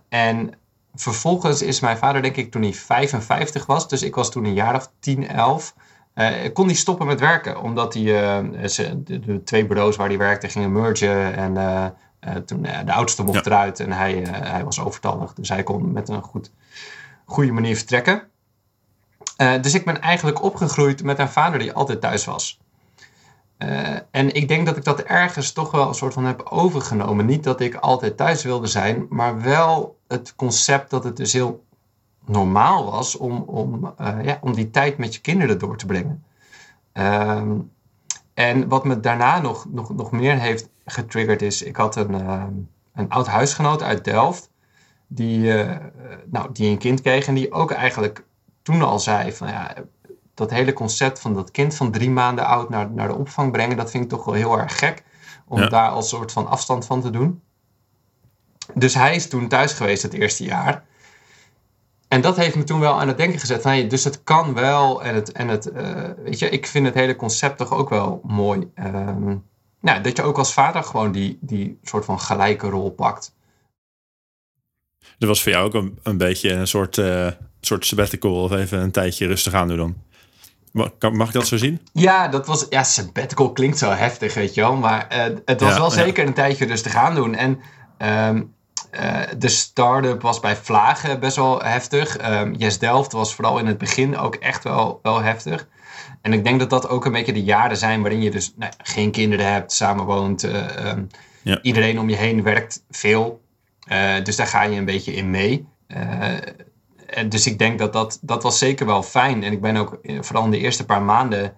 en 0.08 0.52
vervolgens 0.94 1.62
is 1.62 1.80
mijn 1.80 1.96
vader, 1.96 2.22
denk 2.22 2.36
ik, 2.36 2.50
toen 2.50 2.62
hij 2.62 2.72
55 2.72 3.66
was. 3.66 3.88
Dus 3.88 4.02
ik 4.02 4.14
was 4.14 4.30
toen 4.30 4.44
een 4.44 4.54
jaar 4.54 4.74
of 4.74 4.90
10, 5.00 5.28
11 5.28 5.74
uh, 6.14 6.52
kon 6.52 6.66
hij 6.66 6.74
stoppen 6.74 7.06
met 7.06 7.20
werken, 7.20 7.60
omdat 7.60 7.94
hij, 7.94 8.02
uh, 8.02 8.66
ze, 8.66 9.02
de, 9.02 9.20
de, 9.20 9.42
twee 9.42 9.66
bureaus 9.66 9.96
waar 9.96 10.08
hij 10.08 10.18
werkte 10.18 10.48
gingen 10.48 10.72
mergen. 10.72 11.36
En 11.36 11.54
uh, 11.54 12.36
toen 12.36 12.62
de 12.62 12.92
oudste 12.92 13.22
mocht 13.22 13.44
ja. 13.44 13.50
eruit 13.50 13.80
en 13.80 13.92
hij, 13.92 14.12
hij 14.30 14.64
was 14.64 14.80
overtallig. 14.80 15.34
Dus 15.34 15.48
hij 15.48 15.62
kon 15.62 15.92
met 15.92 16.08
een 16.08 16.22
goed, 16.22 16.52
goede 17.24 17.52
manier 17.52 17.76
vertrekken. 17.76 18.22
Dus 19.40 19.74
ik 19.74 19.84
ben 19.84 20.00
eigenlijk 20.00 20.42
opgegroeid 20.42 21.02
met 21.02 21.18
een 21.18 21.28
vader 21.28 21.58
die 21.58 21.72
altijd 21.72 22.00
thuis 22.00 22.24
was. 22.24 22.60
Eh, 23.60 23.96
en 24.10 24.34
ik 24.34 24.48
denk 24.48 24.66
dat 24.66 24.76
ik 24.76 24.84
dat 24.84 25.00
ergens 25.00 25.52
toch 25.52 25.70
wel 25.70 25.88
een 25.88 25.94
soort 25.94 26.12
van 26.12 26.24
heb 26.24 26.42
overgenomen. 26.42 27.26
Niet 27.26 27.44
dat 27.44 27.60
ik 27.60 27.74
altijd 27.74 28.16
thuis 28.16 28.42
wilde 28.42 28.66
zijn, 28.66 29.06
maar 29.08 29.42
wel 29.42 29.98
het 30.08 30.34
concept 30.36 30.90
dat 30.90 31.04
het 31.04 31.16
dus 31.16 31.32
heel 31.32 31.64
normaal 32.24 32.90
was 32.90 33.16
om, 33.16 33.42
om, 33.42 33.94
uh, 34.00 34.24
ja, 34.24 34.38
om 34.40 34.54
die 34.54 34.70
tijd 34.70 34.98
met 34.98 35.14
je 35.14 35.20
kinderen 35.20 35.58
door 35.58 35.76
te 35.76 35.86
brengen. 35.86 36.24
Ehm, 36.92 37.58
en 38.34 38.68
wat 38.68 38.84
me 38.84 39.00
daarna 39.00 39.40
nog, 39.40 39.66
nog, 39.70 39.94
nog 39.94 40.10
meer 40.10 40.38
heeft 40.38 40.68
getriggerd 40.84 41.42
is, 41.42 41.62
ik 41.62 41.76
had 41.76 41.96
een, 41.96 42.14
een 42.94 43.08
oud 43.08 43.26
huisgenoot 43.26 43.82
uit 43.82 44.04
Delft, 44.04 44.50
die, 45.06 45.52
nou, 46.24 46.52
die 46.52 46.70
een 46.70 46.78
kind 46.78 47.00
kreeg 47.00 47.26
en 47.26 47.34
die 47.34 47.52
ook 47.52 47.70
eigenlijk 47.70 48.24
toen 48.62 48.82
al 48.82 48.98
zei 48.98 49.32
van 49.32 49.48
ja, 49.48 49.74
dat 50.34 50.50
hele 50.50 50.72
concept 50.72 51.20
van 51.20 51.34
dat 51.34 51.50
kind 51.50 51.74
van 51.74 51.90
drie 51.90 52.10
maanden 52.10 52.46
oud 52.46 52.68
naar, 52.68 52.90
naar 52.90 53.08
de 53.08 53.14
opvang 53.14 53.52
brengen, 53.52 53.76
dat 53.76 53.90
vind 53.90 54.04
ik 54.04 54.10
toch 54.10 54.24
wel 54.24 54.34
heel 54.34 54.58
erg 54.58 54.78
gek. 54.78 55.04
Om 55.46 55.68
daar 55.68 55.90
als 55.90 56.08
soort 56.08 56.32
van 56.32 56.46
afstand 56.46 56.86
van 56.86 57.00
te 57.00 57.10
doen. 57.10 57.42
Dus 58.74 58.94
hij 58.94 59.14
is 59.14 59.28
toen 59.28 59.48
thuis 59.48 59.72
geweest 59.72 60.02
het 60.02 60.12
eerste 60.12 60.44
jaar. 60.44 60.84
En 62.08 62.20
dat 62.20 62.36
heeft 62.36 62.56
me 62.56 62.64
toen 62.64 62.80
wel 62.80 63.00
aan 63.00 63.08
het 63.08 63.16
denken 63.16 63.38
gezet. 63.38 63.62
Van, 63.62 63.70
hey, 63.70 63.86
dus 63.86 64.04
het 64.04 64.22
kan 64.22 64.54
wel. 64.54 65.02
En 65.02 65.14
het, 65.14 65.32
en 65.32 65.48
het 65.48 65.70
uh, 65.72 66.10
weet 66.22 66.38
je, 66.38 66.48
ik 66.48 66.66
vind 66.66 66.86
het 66.86 66.94
hele 66.94 67.16
concept 67.16 67.58
toch 67.58 67.72
ook 67.72 67.88
wel 67.88 68.20
mooi. 68.24 68.70
Um, 68.74 69.48
nou, 69.80 70.00
dat 70.00 70.16
je 70.16 70.22
ook 70.22 70.38
als 70.38 70.52
vader 70.52 70.82
gewoon 70.82 71.12
die, 71.12 71.38
die 71.40 71.78
soort 71.82 72.04
van 72.04 72.20
gelijke 72.20 72.68
rol 72.68 72.90
pakt. 72.90 73.34
Dat 75.18 75.28
was 75.28 75.42
voor 75.42 75.52
jou 75.52 75.66
ook 75.66 75.74
een, 75.74 75.98
een 76.02 76.16
beetje 76.16 76.52
een 76.52 76.66
soort, 76.66 76.96
uh, 76.96 77.30
soort 77.60 77.86
sabbatical 77.86 78.42
of 78.42 78.52
even 78.52 78.80
een 78.80 78.90
tijdje 78.90 79.26
rustig 79.26 79.54
aan 79.54 79.68
doen 79.68 79.76
dan? 79.76 79.96
Mag 80.72 81.26
ik 81.26 81.32
dat 81.32 81.46
zo 81.46 81.56
zien? 81.56 81.80
Ja, 81.92 82.28
dat 82.28 82.46
was. 82.46 82.66
Ja, 82.70 82.82
sabbatical 82.82 83.52
klinkt 83.52 83.78
zo 83.78 83.90
heftig, 83.90 84.34
weet 84.34 84.54
je 84.54 84.60
wel. 84.60 84.76
Maar 84.76 85.06
uh, 85.12 85.36
het 85.44 85.60
was 85.60 85.78
wel 85.78 85.90
zeker 85.90 86.26
een 86.26 86.34
tijdje 86.34 86.66
rustig 86.66 86.94
aan 86.94 87.14
doen. 87.14 87.34
En 87.34 87.60
um, 88.28 88.54
uh, 89.00 89.20
de 89.38 89.48
start-up 89.48 90.22
was 90.22 90.40
bij 90.40 90.56
Vlagen 90.56 91.20
best 91.20 91.36
wel 91.36 91.62
heftig. 91.62 92.30
Um, 92.30 92.54
yes 92.54 92.78
Delft 92.78 93.12
was 93.12 93.34
vooral 93.34 93.58
in 93.58 93.66
het 93.66 93.78
begin 93.78 94.18
ook 94.18 94.34
echt 94.34 94.64
wel, 94.64 94.98
wel 95.02 95.22
heftig. 95.22 95.66
En 96.22 96.32
ik 96.32 96.44
denk 96.44 96.58
dat 96.58 96.70
dat 96.70 96.88
ook 96.88 97.04
een 97.04 97.12
beetje 97.12 97.32
de 97.32 97.42
jaren 97.42 97.76
zijn 97.76 98.00
waarin 98.00 98.22
je 98.22 98.30
dus 98.30 98.52
nou, 98.56 98.72
geen 98.82 99.10
kinderen 99.10 99.52
hebt, 99.52 99.72
samenwoont. 99.72 100.44
Uh, 100.44 100.86
um, 100.86 101.06
ja. 101.42 101.62
Iedereen 101.62 101.98
om 101.98 102.08
je 102.08 102.16
heen 102.16 102.42
werkt 102.42 102.84
veel. 102.90 103.40
dus 104.22 104.36
daar 104.36 104.46
ga 104.46 104.62
je 104.62 104.78
een 104.78 104.84
beetje 104.84 105.12
in 105.12 105.30
mee 105.30 105.66
dus 107.28 107.46
ik 107.46 107.58
denk 107.58 107.78
dat, 107.78 107.92
dat 107.92 108.18
dat 108.22 108.42
was 108.42 108.58
zeker 108.58 108.86
wel 108.86 109.02
fijn. 109.02 109.42
En 109.42 109.52
ik 109.52 109.60
ben 109.60 109.76
ook 109.76 109.98
eh, 110.02 110.18
vooral 110.20 110.44
in 110.44 110.50
de 110.50 110.58
eerste 110.58 110.84
paar 110.84 111.02
maanden. 111.02 111.56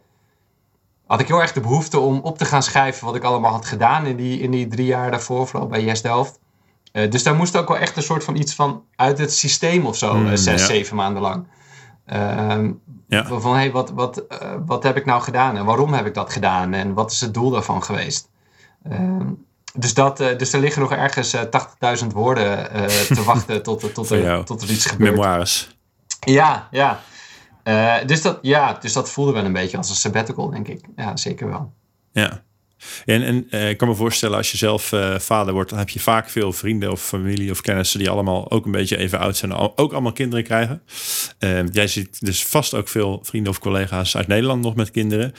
had 1.07 1.21
ik 1.21 1.29
heel 1.29 1.41
erg 1.41 1.53
de 1.53 1.61
behoefte 1.61 1.99
om 1.99 2.21
op 2.21 2.39
te 2.39 2.45
gaan 2.45 2.63
schrijven 2.63 3.07
wat 3.07 3.15
ik 3.15 3.23
allemaal 3.23 3.53
had 3.53 3.67
gedaan 3.67 4.07
in 4.07 4.17
die, 4.17 4.41
in 4.41 4.51
die 4.51 4.69
drie 4.69 4.87
jaar 4.87 5.11
daarvoor, 5.11 5.47
vooral 5.47 5.69
bij 5.69 5.85
Yes 5.85 6.03
Delft. 6.03 6.41
Uh, 6.93 7.11
dus 7.11 7.23
daar 7.23 7.35
moest 7.35 7.57
ook 7.57 7.69
wel 7.69 7.79
echt 7.79 7.97
een 7.97 8.03
soort 8.03 8.25
van 8.25 8.37
iets 8.37 8.55
van 8.55 8.85
uit 8.97 9.19
het 9.19 9.33
systeem 9.33 9.87
of 9.87 9.97
zo, 9.97 10.15
mm, 10.15 10.27
uh, 10.27 10.31
zes, 10.37 10.61
ja. 10.61 10.67
zeven 10.67 10.97
maanden 10.97 11.23
lang. 11.23 11.47
Uh, 12.13 12.69
ja. 13.07 13.25
Van 13.41 13.55
hey, 13.55 13.71
wat, 13.71 13.91
wat, 13.91 14.25
wat 14.67 14.83
heb 14.83 14.97
ik 14.97 15.05
nou 15.05 15.23
gedaan 15.23 15.57
en 15.57 15.65
waarom 15.65 15.93
heb 15.93 16.07
ik 16.07 16.15
dat 16.15 16.33
gedaan 16.33 16.73
en 16.73 16.95
wat 16.95 17.11
is 17.11 17.21
het 17.21 17.35
doel 17.35 17.51
daarvan 17.51 17.83
geweest? 17.83 18.31
Ehm, 19.73 19.81
dus, 19.81 19.95
dat, 19.95 20.21
uh, 20.21 20.39
dus 20.39 20.53
er 20.53 20.61
liggen 20.61 20.83
nog 20.83 20.93
ergens 20.93 21.35
uh, 21.35 21.41
eh, 21.41 21.99
80.000 22.01 22.07
woorden 22.07 22.69
uh, 22.77 22.87
te 22.87 23.23
wachten 23.25 23.63
tot, 23.63 23.95
tot, 23.95 24.11
er, 24.11 24.45
tot 24.45 24.63
er 24.63 24.71
iets 24.71 24.87
gebeurt. 24.87 25.11
Memoires. 25.11 25.77
Ja, 26.21 26.69
ja. 26.71 27.01
dus, 28.07 28.23
dat, 28.23 28.39
ja. 28.43 28.79
dus 28.81 28.93
dat 28.93 29.11
voelde 29.11 29.33
wel 29.33 29.45
een 29.45 29.53
beetje 29.53 29.77
als 29.77 29.89
een 29.89 29.95
sabbatical, 29.95 30.51
denk 30.51 30.69
ik. 30.69 30.85
Ja, 30.97 31.17
zeker 31.17 31.49
wel. 31.49 31.73
Ja. 32.13 32.43
En, 33.05 33.49
en 33.51 33.69
ik 33.69 33.77
kan 33.77 33.89
me 33.89 33.95
voorstellen, 33.95 34.37
als 34.37 34.51
je 34.51 34.57
zelf 34.57 34.93
vader 35.19 35.55
wordt, 35.55 35.71
dan 35.71 35.79
heb 35.79 35.89
je 35.89 36.01
vaak 36.01 36.31
veel 36.31 36.53
vrienden 36.53 36.91
of 36.91 37.03
familie 37.03 37.51
of 37.51 37.61
kennissen 37.61 37.99
die 37.99 38.11
allemaal 38.11 38.51
ook 38.51 38.65
een 38.65 38.73
beetje 38.73 38.97
even 38.97 39.19
oud 39.19 39.37
zijn, 39.37 39.53
ook 39.53 39.93
allemaal 39.93 40.13
kinderen 40.13 40.45
krijgen. 40.45 40.83
Ehm, 41.39 41.69
jij 41.73 41.87
ziet 41.87 42.21
dus 42.21 42.45
vast 42.47 42.75
ook 42.75 42.89
veel 42.89 43.21
vrienden 43.23 43.53
of 43.53 43.59
collega's 43.59 44.17
uit 44.17 44.27
Nederland 44.27 44.63
nog 44.63 44.75
met 44.75 44.91
kinderen. 44.91 45.35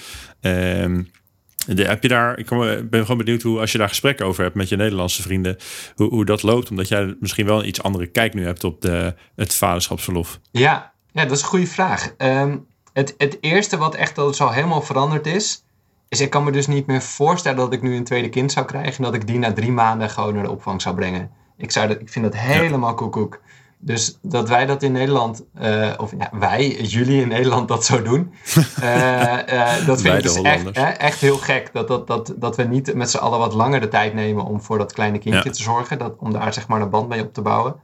Ehm, 1.68 1.76
de, 1.76 1.84
heb 1.84 2.02
je 2.02 2.08
daar, 2.08 2.38
ik 2.38 2.50
ben 2.90 3.02
gewoon 3.02 3.18
benieuwd 3.18 3.42
hoe, 3.42 3.60
als 3.60 3.72
je 3.72 3.78
daar 3.78 3.90
gesprekken 3.90 4.26
over 4.26 4.44
hebt 4.44 4.56
met 4.56 4.70
je 4.70 4.76
Nederlandse 4.76 5.22
vrienden, 5.22 5.58
hoe, 5.96 6.10
hoe 6.10 6.26
dat 6.26 6.44
loopt, 6.44 6.70
omdat 6.70 6.88
jij 6.88 7.16
misschien 7.20 7.46
wel 7.46 7.60
een 7.60 7.68
iets 7.68 7.84
andere 7.84 8.08
kijk 8.08 8.34
nu 8.34 8.46
hebt 8.46 8.64
op 8.64 8.82
de, 8.82 9.16
het 9.36 9.56
vaderschapsverlof. 9.56 10.40
Ja, 10.52 10.94
ja, 11.12 11.24
dat 11.24 11.32
is 11.32 11.42
een 11.42 11.48
goede 11.48 11.68
vraag. 11.68 12.14
Um, 12.18 12.66
het, 12.94 13.16
het 13.18 13.38
eerste 13.42 13.78
wat 13.78 13.96
echt 13.96 14.18
al 14.18 14.34
zo 14.34 14.50
helemaal 14.50 14.82
veranderd 14.82 15.28
is, 15.28 15.64
is 16.10 16.22
ik 16.22 16.30
kan 16.30 16.44
me 16.44 16.52
dus 16.52 16.68
niet 16.68 16.86
meer 16.86 17.02
voorstellen 17.02 17.58
dat 17.58 17.74
ik 17.74 17.82
nu 17.82 17.96
een 17.96 18.04
tweede 18.04 18.30
kind 18.30 18.52
zou 18.52 18.66
krijgen 18.66 18.98
en 18.98 19.04
dat 19.04 19.14
ik 19.14 19.28
die 19.28 19.38
na 19.38 19.54
drie 19.54 19.72
maanden 19.72 20.10
gewoon 20.10 20.34
naar 20.34 20.44
de 20.44 20.52
opvang 20.52 20.82
zou 20.82 20.96
brengen. 20.96 21.32
Ik, 21.58 21.72
zou 21.72 21.88
dat, 21.88 22.00
ik 22.00 22.10
vind 22.10 22.26
dat 22.26 22.36
helemaal 22.36 22.90
ja. 22.90 22.96
koekoek. 22.96 23.42
Dus 23.86 24.18
dat 24.22 24.50
wij 24.50 24.66
dat 24.66 24.84
in 24.84 24.92
Nederland, 24.92 25.44
uh, 25.62 25.94
of 25.98 26.12
ja, 26.18 26.30
wij, 26.32 26.82
jullie 26.82 27.22
in 27.22 27.28
Nederland 27.28 27.68
dat 27.68 27.86
zo 27.86 28.02
doen, 28.02 28.34
uh, 28.80 29.38
uh, 29.54 29.86
dat 29.86 30.02
vind 30.02 30.16
ik 30.16 30.24
dus 30.24 30.42
echt, 30.42 30.72
echt 30.98 31.20
heel 31.20 31.38
gek. 31.38 31.70
Dat, 31.74 31.88
dat, 31.88 32.08
dat, 32.08 32.34
dat 32.38 32.56
we 32.56 32.64
niet 32.64 32.94
met 32.94 33.10
z'n 33.10 33.18
allen 33.18 33.40
wat 33.40 33.54
langer 33.54 33.80
de 33.80 33.88
tijd 33.88 34.14
nemen 34.14 34.46
om 34.46 34.62
voor 34.62 34.78
dat 34.78 34.94
kleine 34.94 35.18
kindje 35.18 35.42
ja. 35.44 35.56
te 35.56 35.64
zorgen. 35.64 35.98
Dat, 35.98 36.16
om 36.18 36.34
daar 36.34 36.54
zeg 36.54 36.68
maar 36.68 36.82
een 36.82 36.90
band 36.90 37.10
mee 37.10 37.22
op 37.22 37.34
te 37.34 37.42
bouwen. 37.42 37.76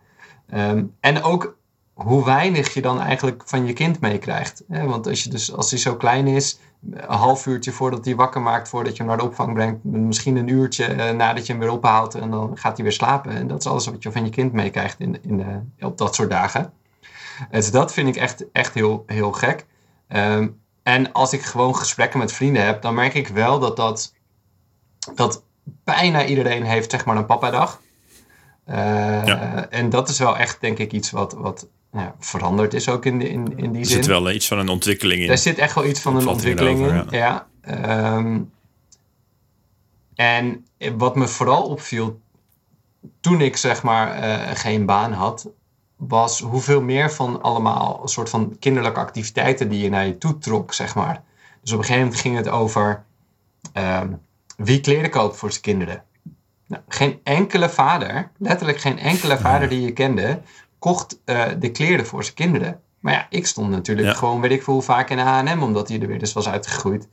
Um, 0.54 0.96
en 1.00 1.24
ook 1.24 1.58
hoe 2.04 2.26
weinig 2.26 2.74
je 2.74 2.82
dan 2.82 3.02
eigenlijk 3.02 3.42
van 3.46 3.66
je 3.66 3.74
kind 3.74 4.00
meekrijgt. 4.00 4.64
Want 4.68 5.08
als, 5.08 5.24
je 5.24 5.30
dus, 5.30 5.54
als 5.54 5.70
hij 5.70 5.80
zo 5.80 5.96
klein 5.96 6.28
is, 6.28 6.60
een 6.92 7.16
half 7.16 7.46
uurtje 7.46 7.72
voordat 7.72 8.06
hij 8.06 8.16
wakker 8.16 8.42
maakt, 8.42 8.70
voordat 8.70 8.92
je 8.92 8.98
hem 8.98 9.08
naar 9.08 9.18
de 9.18 9.24
opvang 9.24 9.54
brengt, 9.54 9.84
misschien 9.84 10.36
een 10.36 10.48
uurtje 10.48 10.96
uh, 10.96 11.10
nadat 11.10 11.46
je 11.46 11.52
hem 11.52 11.62
weer 11.62 11.72
ophaalt 11.72 12.16
en 12.16 12.30
dan 12.30 12.58
gaat 12.58 12.76
hij 12.76 12.84
weer 12.84 12.94
slapen. 12.94 13.32
En 13.32 13.48
dat 13.48 13.60
is 13.60 13.68
alles 13.68 13.86
wat 13.86 14.04
je 14.04 14.12
van 14.12 14.24
je 14.24 14.30
kind 14.30 14.54
meekrijgt 14.54 15.00
in, 15.00 15.24
in, 15.24 15.40
uh, 15.40 15.88
op 15.88 15.98
dat 15.98 16.16
soort 16.16 16.30
dagen. 16.30 16.74
Dus 17.52 17.72
dat 17.72 17.94
vind 17.94 18.08
ik 18.08 18.16
echt, 18.16 18.52
echt 18.52 18.74
heel, 18.74 19.04
heel 19.06 19.32
gek. 19.32 19.66
Um, 20.08 20.62
en 20.84 21.12
als 21.12 21.34
ik 21.34 21.42
gewoon 21.42 21.76
gesprekken 21.76 22.20
met 22.20 22.32
vrienden 22.32 22.66
heb, 22.66 22.82
dan 22.82 22.94
merk 22.94 23.14
ik 23.14 23.28
wel 23.28 23.60
dat, 23.60 23.76
dat, 23.76 24.14
dat 25.16 25.44
bijna 25.84 26.26
iedereen 26.26 26.64
heeft 26.64 26.92
zeg 26.92 27.06
maar 27.06 27.18
een 27.18 27.26
papadag. 27.26 27.82
Uh, 28.70 28.76
ja. 29.26 29.70
En 29.70 29.90
dat 29.90 30.10
is 30.10 30.20
wel 30.20 30.38
echt 30.38 30.62
denk 30.62 30.78
ik 30.78 30.92
iets 30.92 31.12
wat, 31.12 31.34
wat 31.34 31.68
ja, 31.91 32.15
veranderd 32.19 32.73
is 32.73 32.89
ook 32.89 33.06
in, 33.06 33.21
in, 33.21 33.58
in 33.58 33.71
die 33.71 33.82
er 33.82 33.88
zin. 33.88 33.97
Er 33.97 34.04
zit 34.04 34.06
wel 34.06 34.32
iets 34.32 34.47
van 34.47 34.60
een 34.60 34.69
ontwikkeling 34.69 35.21
in. 35.21 35.30
Er 35.30 35.38
zit 35.38 35.58
echt 35.58 35.75
wel 35.75 35.86
iets 35.86 35.99
van 35.99 36.15
een 36.15 36.28
ontwikkeling 36.28 36.80
in, 36.80 37.06
ja. 37.10 37.47
ja. 37.63 38.15
Um, 38.15 38.52
en 40.15 40.65
wat 40.97 41.15
me 41.15 41.28
vooral 41.28 41.63
opviel 41.63 42.19
toen 43.19 43.41
ik 43.41 43.58
zeg 43.58 43.84
maar 43.84 44.23
uh, 44.23 44.56
geen 44.56 44.86
baan 44.86 45.12
had, 45.12 45.49
was 45.95 46.39
hoeveel 46.39 46.82
meer 46.82 47.12
van 47.12 47.41
allemaal 47.41 47.99
een 48.02 48.08
soort 48.08 48.30
van 48.30 48.56
kinderlijke 48.60 48.99
activiteiten 48.99 49.69
die 49.69 49.82
je 49.82 49.89
naar 49.89 50.06
je 50.06 50.17
toe 50.17 50.38
trok, 50.38 50.73
zeg 50.73 50.95
maar. 50.95 51.23
Dus 51.62 51.71
op 51.71 51.78
een 51.78 51.86
gegeven 51.86 52.04
moment 52.04 52.21
ging 52.21 52.36
het 52.36 52.49
over 52.49 53.04
um, 53.73 54.21
wie 54.58 54.80
kleren 54.80 55.10
koopt 55.10 55.38
voor 55.38 55.52
zijn 55.52 55.62
kinderen. 55.62 56.04
Nou, 56.67 56.84
geen 56.88 57.19
enkele 57.23 57.69
vader, 57.69 58.32
letterlijk 58.38 58.80
geen 58.80 58.99
enkele 58.99 59.38
vader 59.38 59.69
die 59.69 59.82
je 59.82 59.93
kende, 59.93 60.41
kocht 60.80 61.22
uh, 61.26 61.46
de 61.60 61.72
kleren 61.72 62.06
voor 62.06 62.24
zijn 62.24 62.36
kinderen. 62.36 62.82
Maar 63.00 63.13
ja, 63.13 63.28
ik 63.30 63.48
stond 63.48 63.70
natuurlijk 63.70 64.08
ja. 64.08 64.13
gewoon, 64.13 64.42
weet 64.42 64.52
ik 64.52 64.63
veel, 64.63 64.82
vaak 64.82 65.10
in 65.10 65.18
H&M, 65.18 65.62
omdat 65.62 65.88
hij 65.88 66.00
er 66.02 66.08
weer 66.08 66.20
dus 66.20 66.34
was 66.34 66.50
uitgegroeid. 66.50 67.08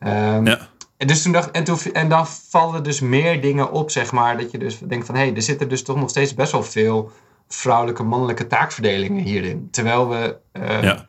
Um, 0.00 0.46
ja. 0.46 0.68
En, 0.96 1.06
dus 1.06 1.22
toen 1.22 1.32
dacht, 1.32 1.50
en, 1.50 1.64
toen, 1.64 1.78
en 1.92 2.08
dan 2.08 2.26
vallen 2.26 2.82
dus 2.82 3.00
meer 3.00 3.40
dingen 3.40 3.72
op, 3.72 3.90
zeg 3.90 4.12
maar, 4.12 4.38
dat 4.38 4.50
je 4.50 4.58
dus 4.58 4.78
denkt 4.78 5.06
van, 5.06 5.14
hé, 5.14 5.20
hey, 5.20 5.34
er 5.34 5.42
zitten 5.42 5.68
dus 5.68 5.82
toch 5.82 5.96
nog 5.96 6.10
steeds 6.10 6.34
best 6.34 6.52
wel 6.52 6.62
veel 6.62 7.10
vrouwelijke, 7.48 8.02
mannelijke 8.02 8.46
taakverdelingen 8.46 9.24
hierin. 9.24 9.68
Terwijl 9.70 10.08
we 10.08 10.36
uh, 10.52 10.82
ja. 10.82 11.08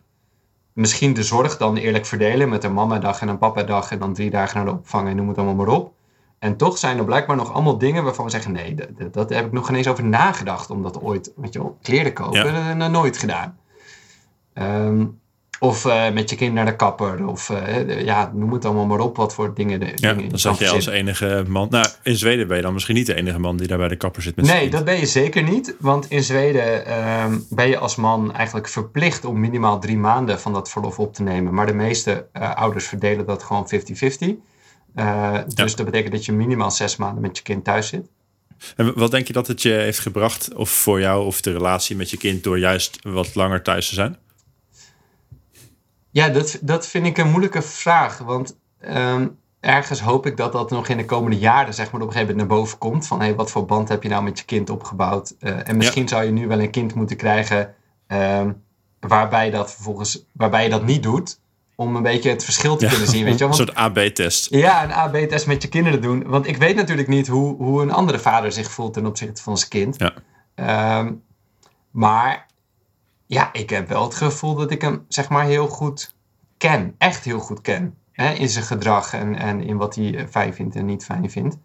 misschien 0.74 1.14
de 1.14 1.24
zorg 1.24 1.58
dan 1.58 1.78
eerlijk 1.78 2.06
verdelen 2.06 2.50
met 2.50 2.64
een 2.64 2.74
mamadag 2.74 3.22
en 3.22 3.28
een 3.28 3.38
papadag 3.38 3.92
en 3.92 4.00
dan 4.00 4.14
drie 4.14 4.30
dagen 4.30 4.56
naar 4.56 4.66
de 4.66 4.72
opvang 4.72 5.08
en 5.08 5.16
noem 5.16 5.28
het 5.28 5.38
allemaal 5.38 5.66
maar 5.66 5.76
op. 5.76 5.94
En 6.40 6.58
toch 6.58 6.78
zijn 6.78 6.98
er 6.98 7.06
blijkbaar 7.06 7.36
nog 7.36 7.54
allemaal 7.54 7.78
dingen 7.78 8.04
waarvan 8.04 8.26
we 8.26 8.32
zeggen: 8.32 8.52
nee, 8.52 8.76
dat, 8.76 9.14
dat 9.14 9.30
heb 9.30 9.46
ik 9.46 9.52
nog 9.52 9.66
geen 9.66 9.76
eens 9.76 9.88
over 9.88 10.04
nagedacht 10.04 10.70
om 10.70 10.84
dat 10.84 11.02
ooit, 11.02 11.32
weet 11.36 11.54
je 11.54 11.60
wel, 11.60 11.78
kleren 11.82 12.14
kopen, 12.14 12.38
ja. 12.38 12.44
dat 12.44 12.64
heb 12.64 12.82
ik 12.82 12.92
nooit 12.92 13.18
gedaan. 13.18 13.58
Um, 14.54 15.20
of 15.60 15.86
uh, 15.86 16.12
met 16.12 16.30
je 16.30 16.36
kind 16.36 16.54
naar 16.54 16.66
de 16.66 16.76
kapper, 16.76 17.28
of 17.28 17.50
uh, 17.50 18.04
ja, 18.04 18.32
noem 18.34 18.54
het 18.54 18.66
allemaal 18.66 18.86
maar 18.86 19.00
op, 19.00 19.18
wat 19.18 19.34
voor 19.34 19.54
dingen. 19.54 19.80
De, 19.80 19.92
ja, 19.96 20.14
dingen 20.14 20.30
dan 20.30 20.40
zat 20.40 20.58
je 20.58 20.70
als 20.70 20.86
enige 20.86 21.44
man. 21.48 21.68
Nou, 21.70 21.88
in 22.04 22.16
Zweden 22.16 22.48
ben 22.48 22.56
je 22.56 22.64
dan 22.64 22.74
misschien 22.74 22.96
niet 22.96 23.06
de 23.06 23.16
enige 23.16 23.40
man 23.40 23.58
die 23.58 23.68
daar 23.68 23.78
bij 23.78 23.88
de 23.88 23.96
kapper 23.96 24.22
zit. 24.22 24.36
Met 24.36 24.46
nee, 24.46 24.70
dat 24.70 24.86
ben 24.86 25.00
je 25.00 25.06
zeker 25.06 25.44
niet. 25.44 25.76
Want 25.80 26.10
in 26.10 26.24
Zweden 26.24 26.98
um, 27.24 27.46
ben 27.50 27.68
je 27.68 27.78
als 27.78 27.96
man 27.96 28.34
eigenlijk 28.34 28.68
verplicht 28.68 29.26
om 29.26 29.40
minimaal 29.40 29.80
drie 29.80 29.98
maanden 29.98 30.40
van 30.40 30.54
dat 30.54 30.70
verlof 30.70 31.00
op 31.00 31.14
te 31.14 31.24
nemen. 31.24 31.54
Maar 31.54 31.66
de 31.66 31.74
meeste 31.74 32.28
ouders 32.56 32.88
verdelen 32.88 33.26
dat 33.26 33.44
gewoon 33.44 33.70
50-50. 34.24 34.28
Uh, 35.00 35.38
dus 35.48 35.76
dat 35.76 35.86
betekent 35.86 36.14
dat 36.14 36.26
je 36.26 36.32
minimaal 36.32 36.72
zes 36.72 36.96
maanden 36.96 37.22
met 37.22 37.38
je 37.38 37.44
kind 37.44 37.64
thuis 37.64 37.88
zit. 37.88 38.08
En 38.76 39.00
wat 39.00 39.12
denk 39.12 39.28
je 39.28 39.34
dat 39.34 39.48
het 39.48 39.62
je 39.62 39.72
heeft 39.72 40.00
gebracht, 40.00 40.54
of 40.54 40.70
voor 40.70 41.00
jou 41.00 41.26
of 41.26 41.42
de 41.42 41.52
relatie 41.52 41.96
met 41.96 42.10
je 42.10 42.18
kind, 42.18 42.44
door 42.44 42.60
juist 42.60 43.00
wat 43.02 43.36
langer 43.36 43.62
thuis 43.62 43.90
te 43.90 43.94
zijn? 43.94 44.18
Ja, 46.10 46.30
dat, 46.30 46.60
dat 46.62 46.88
vind 46.88 47.06
ik 47.06 47.18
een 47.18 47.30
moeilijke 47.30 47.62
vraag. 47.62 48.18
Want 48.18 48.58
um, 48.86 49.38
ergens 49.60 50.00
hoop 50.00 50.26
ik 50.26 50.38
dat 50.38 50.52
dat 50.52 50.70
nog 50.70 50.88
in 50.88 50.98
de 50.98 51.06
komende 51.06 51.38
jaren 51.38 51.74
zeg 51.74 51.92
maar, 51.92 52.02
op 52.02 52.08
een 52.08 52.14
gegeven 52.14 52.36
moment 52.36 52.50
naar 52.50 52.60
boven 52.60 52.78
komt. 52.78 53.08
Van 53.08 53.20
hey, 53.20 53.36
wat 53.36 53.52
voor 53.52 53.66
band 53.66 53.90
heb 53.90 54.04
je 54.04 54.10
nou 54.10 54.24
met 54.24 54.40
je 54.40 54.46
kind 54.46 54.70
opgebouwd? 54.70 55.36
Uh, 55.40 55.68
en 55.68 55.78
misschien 55.78 56.08
zou 56.08 56.24
je 56.24 56.32
nu 56.32 56.48
wel 56.48 56.60
een 56.60 56.72
kind 56.72 56.94
moeten 56.94 57.18
krijgen 57.18 57.76
uh, 58.08 58.46
waarbij, 59.00 59.50
dat 59.50 59.74
vervolgens, 59.74 60.26
waarbij 60.32 60.64
je 60.64 60.70
dat 60.70 60.86
niet 60.86 61.04
doet. 61.04 61.40
Om 61.80 61.96
een 61.96 62.04
beetje 62.04 62.30
het 62.30 62.44
verschil 62.44 62.76
te 62.76 62.88
kunnen 62.88 63.08
zien. 63.08 63.24
Weet 63.24 63.38
je? 63.38 63.44
Want, 63.48 63.60
een 63.60 63.66
soort 63.66 63.78
AB-test. 63.78 64.50
Ja, 64.50 64.84
een 64.84 64.92
AB-test 64.92 65.48
met 65.48 65.62
je 65.62 65.68
kinderen 65.68 66.02
doen. 66.02 66.24
Want 66.28 66.48
ik 66.48 66.58
weet 66.58 66.76
natuurlijk 66.76 67.08
niet 67.08 67.28
hoe, 67.28 67.56
hoe 67.56 67.82
een 67.82 67.92
andere 67.92 68.20
vader 68.20 68.52
zich 68.52 68.72
voelt 68.72 68.94
ten 68.94 69.06
opzichte 69.06 69.42
van 69.42 69.58
zijn 69.58 69.70
kind. 69.70 70.12
Ja. 70.56 71.00
Um, 71.00 71.24
maar 71.92 72.46
ja, 73.26 73.54
ik 73.54 73.70
heb 73.70 73.88
wel 73.88 74.04
het 74.04 74.16
gevoel 74.16 74.56
dat 74.56 74.72
ik 74.72 74.82
hem 74.82 75.06
zeg 75.08 75.30
maar 75.30 75.46
heel 75.46 75.68
goed 75.68 76.16
ken. 76.58 76.96
Echt 76.98 77.24
heel 77.24 77.40
goed 77.40 77.62
ken. 77.62 77.98
Hè, 78.12 78.34
in 78.34 78.50
zijn 78.50 78.66
gedrag 78.66 79.14
en, 79.14 79.36
en 79.36 79.62
in 79.62 79.78
wat 79.78 79.96
hij 79.96 80.16
eh, 80.16 80.28
fijn 80.28 80.54
vindt 80.54 80.76
en 80.76 80.86
niet 80.86 81.06
fijn 81.06 81.32
vindt. 81.32 81.58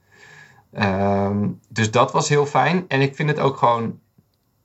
Um, 0.73 1.61
dus 1.69 1.91
dat 1.91 2.13
was 2.13 2.29
heel 2.29 2.47
fijn. 2.47 2.85
En 2.89 3.01
ik 3.01 3.15
vind 3.15 3.29
het 3.29 3.39
ook 3.39 3.57
gewoon, 3.57 3.99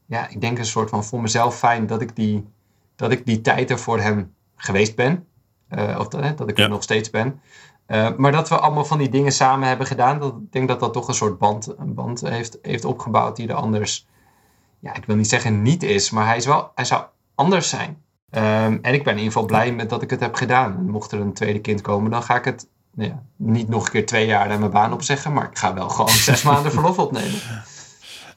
ja, 0.05 0.29
ik 0.29 0.41
denk 0.41 0.57
een 0.57 0.65
soort 0.65 0.89
van 0.89 1.03
voor 1.03 1.21
mezelf 1.21 1.57
fijn 1.57 1.87
dat 1.87 2.01
ik 2.01 2.15
die, 2.15 2.47
dat 2.95 3.11
ik 3.11 3.25
die 3.25 3.41
tijd 3.41 3.69
er 3.69 3.79
voor 3.79 3.99
hem 3.99 4.33
geweest 4.55 4.95
ben. 4.95 5.27
Uh, 5.69 5.95
of 5.99 6.07
dat, 6.07 6.37
dat 6.37 6.49
ik 6.49 6.57
er 6.57 6.69
nog 6.69 6.83
steeds 6.83 7.09
ben. 7.09 7.41
Uh, 7.87 8.09
maar 8.17 8.31
dat 8.31 8.49
we 8.49 8.57
allemaal 8.57 8.85
van 8.85 8.97
die 8.97 9.09
dingen 9.09 9.31
samen 9.31 9.67
hebben 9.67 9.87
gedaan. 9.87 10.19
Dat, 10.19 10.33
ik 10.33 10.51
denk 10.51 10.67
dat 10.67 10.79
dat 10.79 10.93
toch 10.93 11.07
een 11.07 11.13
soort 11.13 11.37
band, 11.37 11.73
een 11.77 11.93
band 11.93 12.21
heeft, 12.21 12.57
heeft 12.61 12.85
opgebouwd 12.85 13.35
die 13.35 13.47
er 13.47 13.53
anders 13.53 14.07
ja, 14.79 14.95
ik 14.95 15.05
wil 15.05 15.15
niet 15.15 15.29
zeggen 15.29 15.61
niet 15.61 15.83
is, 15.83 16.09
maar 16.09 16.25
hij, 16.25 16.37
is 16.37 16.45
wel, 16.45 16.71
hij 16.75 16.85
zou 16.85 17.03
anders 17.35 17.69
zijn. 17.69 18.01
Um, 18.31 18.79
en 18.81 18.93
ik 18.93 19.03
ben 19.03 19.13
in 19.13 19.19
ieder 19.19 19.31
geval 19.31 19.45
blij 19.45 19.71
met 19.71 19.89
dat 19.89 20.01
ik 20.01 20.09
het 20.09 20.19
heb 20.19 20.35
gedaan. 20.35 20.89
Mocht 20.89 21.11
er 21.11 21.19
een 21.19 21.33
tweede 21.33 21.61
kind 21.61 21.81
komen, 21.81 22.11
dan 22.11 22.23
ga 22.23 22.35
ik 22.35 22.45
het 22.45 22.67
nou 22.93 23.09
ja, 23.09 23.23
niet 23.35 23.67
nog 23.67 23.85
een 23.85 23.91
keer 23.91 24.05
twee 24.05 24.25
jaar 24.25 24.47
naar 24.47 24.59
mijn 24.59 24.71
baan 24.71 24.93
opzeggen, 24.93 25.33
maar 25.33 25.49
ik 25.49 25.57
ga 25.57 25.73
wel 25.73 25.89
gewoon 25.89 26.09
zes 26.09 26.43
maanden 26.51 26.71
verlof 26.71 26.99
opnemen. 26.99 27.41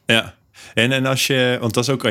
Ja, 0.04 0.34
en, 0.74 0.92
en 0.92 1.06
als 1.06 1.26
je, 1.26 1.56
want 1.60 1.74
dat 1.74 1.84
is 1.84 1.90
ook, 1.90 2.10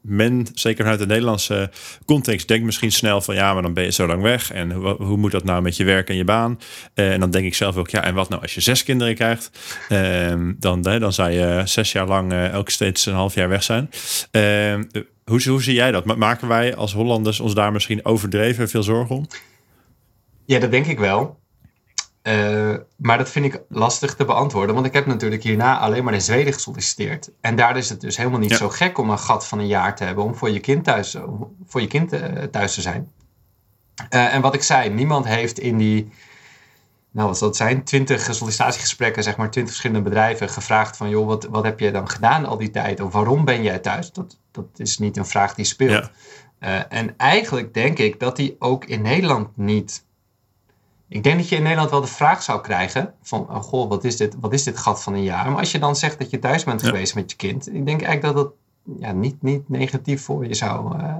men, 0.00 0.46
zeker 0.54 0.82
vanuit 0.82 1.00
de 1.00 1.06
Nederlandse 1.06 1.70
context, 2.04 2.48
denkt 2.48 2.64
misschien 2.64 2.92
snel 2.92 3.20
van 3.20 3.34
ja, 3.34 3.52
maar 3.52 3.62
dan 3.62 3.74
ben 3.74 3.84
je 3.84 3.92
zo 3.92 4.06
lang 4.06 4.22
weg. 4.22 4.52
En 4.52 4.72
hoe, 4.72 5.02
hoe 5.02 5.16
moet 5.16 5.30
dat 5.30 5.44
nou 5.44 5.62
met 5.62 5.76
je 5.76 5.84
werk 5.84 6.08
en 6.08 6.16
je 6.16 6.24
baan? 6.24 6.58
Uh, 6.94 7.12
en 7.12 7.20
dan 7.20 7.30
denk 7.30 7.44
ik 7.44 7.54
zelf 7.54 7.76
ook, 7.76 7.88
ja, 7.88 8.04
en 8.04 8.14
wat 8.14 8.28
nou 8.28 8.42
als 8.42 8.54
je 8.54 8.60
zes 8.60 8.84
kinderen 8.84 9.14
krijgt? 9.14 9.50
Uh, 9.88 10.34
dan, 10.58 10.82
dan 10.82 11.12
zou 11.12 11.30
je 11.30 11.62
zes 11.64 11.92
jaar 11.92 12.06
lang 12.06 12.32
uh, 12.32 12.48
elke 12.48 12.70
steeds 12.70 13.06
een 13.06 13.14
half 13.14 13.34
jaar 13.34 13.48
weg 13.48 13.62
zijn. 13.62 13.90
Ehm, 14.30 14.84
hoe, 15.24 15.48
hoe 15.48 15.62
zie 15.62 15.74
jij 15.74 15.90
dat? 15.90 16.16
Maken 16.16 16.48
wij 16.48 16.76
als 16.76 16.92
Hollanders 16.92 17.40
ons 17.40 17.54
daar 17.54 17.72
misschien 17.72 18.04
overdreven 18.04 18.68
veel 18.68 18.82
zorgen 18.82 19.16
om? 19.16 19.26
Ja, 20.44 20.58
dat 20.58 20.70
denk 20.70 20.86
ik 20.86 20.98
wel. 20.98 21.38
Uh, 22.26 22.74
maar 22.96 23.18
dat 23.18 23.30
vind 23.30 23.44
ik 23.44 23.60
lastig 23.68 24.14
te 24.14 24.24
beantwoorden, 24.24 24.74
want 24.74 24.86
ik 24.86 24.92
heb 24.92 25.06
natuurlijk 25.06 25.42
hierna 25.42 25.78
alleen 25.78 26.04
maar 26.04 26.14
in 26.14 26.20
Zweden 26.20 26.52
gesolliciteerd. 26.52 27.30
En 27.40 27.56
daar 27.56 27.76
is 27.76 27.88
het 27.88 28.00
dus 28.00 28.16
helemaal 28.16 28.38
niet 28.38 28.56
zo 28.56 28.68
gek 28.68 28.98
om 28.98 29.10
een 29.10 29.18
gat 29.18 29.46
van 29.46 29.58
een 29.58 29.66
jaar 29.66 29.96
te 29.96 30.04
hebben 30.04 30.24
om 30.24 30.34
voor 30.34 30.50
je 30.50 30.60
kind 30.60 30.84
thuis, 30.84 31.16
voor 31.66 31.80
je 31.80 31.86
kind, 31.86 32.12
uh, 32.12 32.20
thuis 32.50 32.74
te 32.74 32.80
zijn. 32.80 33.12
Uh, 34.10 34.34
en 34.34 34.40
wat 34.40 34.54
ik 34.54 34.62
zei, 34.62 34.90
niemand 34.90 35.26
heeft 35.26 35.58
in 35.58 35.76
die, 35.76 36.12
nou 37.10 37.28
wat 37.28 37.38
zal 37.38 37.48
het 37.48 37.56
zijn, 37.56 37.84
twintig 37.84 38.34
sollicitatiegesprekken, 38.34 39.22
zeg 39.22 39.36
maar 39.36 39.50
twintig 39.50 39.72
verschillende 39.74 40.08
bedrijven 40.08 40.48
gevraagd 40.48 40.96
van 40.96 41.08
joh, 41.08 41.26
wat, 41.26 41.44
wat 41.44 41.64
heb 41.64 41.80
je 41.80 41.90
dan 41.90 42.08
gedaan 42.08 42.46
al 42.46 42.56
die 42.56 42.70
tijd? 42.70 43.00
Of 43.00 43.12
waarom 43.12 43.44
ben 43.44 43.62
jij 43.62 43.78
thuis? 43.78 44.12
Dat, 44.12 44.38
dat 44.50 44.66
is 44.76 44.98
niet 44.98 45.16
een 45.16 45.26
vraag 45.26 45.54
die 45.54 45.64
speelt. 45.64 46.10
Ja. 46.58 46.88
en 46.88 47.14
eigenlijk 47.16 47.74
denk 47.74 47.98
ik 47.98 48.20
dat 48.20 48.36
die 48.36 48.56
ook 48.58 48.84
in 48.84 49.02
Nederland 49.02 49.56
niet 49.56 50.04
ik 51.08 51.22
denk 51.22 51.38
dat 51.38 51.48
je 51.48 51.56
in 51.56 51.62
Nederland 51.62 51.90
wel 51.90 52.00
de 52.00 52.06
vraag 52.06 52.42
zou 52.42 52.60
krijgen 52.60 53.14
van, 53.22 53.40
oh, 53.40 53.62
goh, 53.62 53.88
wat 53.88 54.04
is, 54.04 54.16
dit, 54.16 54.36
wat 54.40 54.52
is 54.52 54.62
dit 54.62 54.78
gat 54.78 55.02
van 55.02 55.14
een 55.14 55.22
jaar? 55.22 55.50
Maar 55.50 55.58
als 55.58 55.72
je 55.72 55.78
dan 55.78 55.96
zegt 55.96 56.18
dat 56.18 56.30
je 56.30 56.38
thuis 56.38 56.64
bent 56.64 56.82
geweest 56.82 57.14
met 57.14 57.30
je 57.30 57.36
kind, 57.36 57.74
ik 57.74 57.86
denk 57.86 58.02
eigenlijk 58.02 58.22
dat 58.22 58.34
dat 58.34 58.52
ja, 59.00 59.12
niet, 59.12 59.42
niet 59.42 59.68
negatief 59.68 60.22
voor 60.22 60.46
je 60.46 60.54
zou, 60.54 60.96
uh, 60.96 61.14